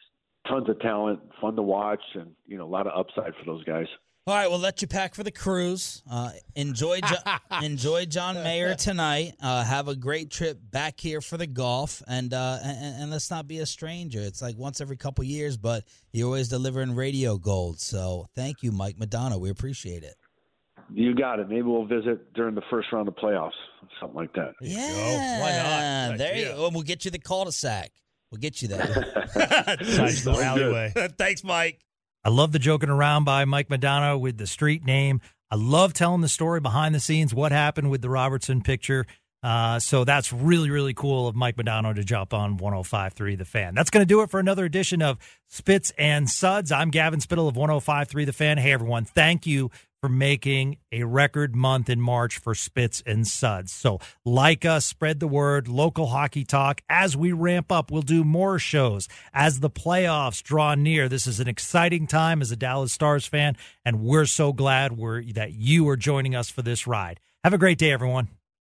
tons 0.49 0.69
of 0.69 0.79
talent, 0.81 1.21
fun 1.41 1.57
to 1.57 1.63
watch, 1.63 2.03
and 2.15 2.33
you 2.47 2.59
know 2.59 2.65
a 2.65 2.69
lot 2.69 2.87
of 2.87 2.99
upside 2.99 3.35
for 3.35 3.45
those 3.47 3.65
guys. 3.65 3.87
All 4.25 4.35
right, 4.37 4.49
we'll 4.49 4.61
let 4.61 4.81
you 4.81 4.87
pack 4.87 5.17
for 5.17 5.25
the 5.25 5.33
cruise. 5.33 6.01
Uh, 6.09 6.31
enjoy, 6.55 7.01
jo- 7.01 7.17
enjoy 7.61 8.05
John 8.07 8.37
Mayer 8.37 8.77
tonight. 8.77 9.33
Uh, 9.43 9.65
have 9.65 9.89
a 9.89 9.97
great 9.97 10.31
trip 10.31 10.61
back 10.71 11.01
here 11.01 11.21
for 11.21 11.37
the 11.37 11.49
golf, 11.49 12.05
and, 12.07 12.33
uh, 12.33 12.59
and, 12.63 13.03
and 13.03 13.11
let's 13.11 13.33
not 13.33 13.49
be 13.49 13.59
a 13.59 13.67
stranger. 13.67 14.21
It's 14.21 14.41
like 14.41 14.57
once 14.57 14.81
every 14.81 14.97
couple 14.97 15.25
years, 15.25 15.57
but 15.57 15.83
you're 16.13 16.27
always 16.27 16.49
delivering 16.49 16.95
radio 16.95 17.37
gold. 17.37 17.81
So 17.81 18.27
thank 18.37 18.63
you, 18.63 18.71
Mike 18.71 18.97
Modano. 18.97 19.41
We 19.41 19.51
appreciate 19.51 20.05
it. 20.05 20.15
You 20.95 21.17
got 21.17 21.41
it. 21.41 21.49
Maybe 21.49 21.63
we'll 21.63 21.87
visit 21.87 22.33
during 22.33 22.55
the 22.55 22.63
first 22.71 22.93
round 22.93 23.09
of 23.09 23.17
playoffs, 23.17 23.51
something 24.01 24.17
like 24.17 24.33
that. 24.35 24.53
Yeah, 24.61 25.41
Why 25.41 26.11
not? 26.11 26.19
There 26.19 26.37
you 26.37 26.45
go. 26.45 26.71
We'll 26.73 26.83
get 26.83 27.05
you 27.05 27.11
the 27.11 27.19
cul-de-sac. 27.19 27.91
We'll 28.33 28.41
get 28.41 28.63
you 28.63 28.69
there. 28.69 29.23
Besides 29.79 30.25
the 30.25 30.33
alleyway. 30.33 30.93
Thanks, 31.19 31.45
Mike. 31.45 31.85
I 32.25 32.31
love 32.31 32.53
the 32.53 32.59
joking 32.59 32.89
around 32.89 33.25
by 33.25 33.45
Mike 33.45 33.69
Modano 33.69 34.19
with 34.19 34.39
the 34.39 34.47
street 34.47 34.85
name. 34.85 35.21
I 35.51 35.57
love 35.57 35.93
telling 35.93 36.23
the 36.23 36.31
story 36.31 36.61
behind 36.61 36.95
the 36.95 37.01
scenes, 37.01 37.35
what 37.35 37.53
happened 37.53 37.91
with 37.91 38.01
the 38.01 38.09
Robertson 38.09 38.63
picture. 38.63 39.07
Uh, 39.43 39.79
so 39.81 40.05
that's 40.05 40.33
really, 40.33 40.71
really 40.71 40.95
cool 40.95 41.29
of 41.29 41.35
Mike 41.35 41.57
Modano 41.57 41.95
to 41.95 42.03
jump 42.05 42.33
on 42.33 42.57
105.3 42.57 43.37
The 43.37 43.45
Fan. 43.45 43.75
That's 43.75 43.91
going 43.91 44.03
to 44.03 44.07
do 44.09 44.23
it 44.23 44.31
for 44.31 44.41
another 44.41 44.65
edition 44.65 45.03
of 45.03 45.19
Spits 45.49 45.93
and 45.99 46.31
Suds. 46.31 46.73
I'm 46.73 46.91
Gavin 46.91 47.21
Spittle 47.21 47.49
of 47.49 47.57
105.3 47.57 48.25
The 48.25 48.33
Fan. 48.33 48.57
Hey, 48.57 48.73
everyone. 48.73 49.05
Thank 49.05 49.47
you 49.47 49.71
for 50.03 50.09
making 50.09 50.79
a 50.91 51.05
record 51.05 51.55
month 51.55 51.89
in 51.89 52.01
March 52.01 52.37
for 52.37 52.57
Spits 52.57 53.05
and 53.07 53.25
Suds. 53.25 53.71
So, 53.71 54.01
like 54.25 54.65
us, 54.65 54.85
spread 54.85 55.21
the 55.21 55.29
word, 55.29 55.69
local 55.69 56.07
hockey 56.07 56.43
talk. 56.45 56.83
As 56.89 57.17
we 57.17 57.31
ramp 57.31 57.71
up, 57.71 57.93
we'll 57.93 58.03
do 58.03 58.25
more 58.25 58.59
shows 58.59 59.09
as 59.33 59.61
the 59.61 59.71
playoffs 59.71 60.43
draw 60.43 60.75
near. 60.75 61.09
This 61.09 61.29
is 61.29 61.39
an 61.39 61.47
exciting 61.47 62.09
time 62.09 62.43
as 62.43 62.51
a 62.51 62.57
Dallas 62.57 62.93
Stars 62.93 63.27
fan, 63.27 63.57
and 63.85 64.01
we're 64.01 64.27
so 64.27 64.53
glad 64.53 64.97
we're, 64.97 65.23
that 65.35 65.53
you 65.53 65.89
are 65.89 65.97
joining 65.97 66.35
us 66.35 66.51
for 66.51 66.63
this 66.63 66.85
ride. 66.85 67.21
Have 67.45 67.55
a 67.55 67.59
great 67.59 67.79
day, 67.79 67.93
everyone. 67.93 68.27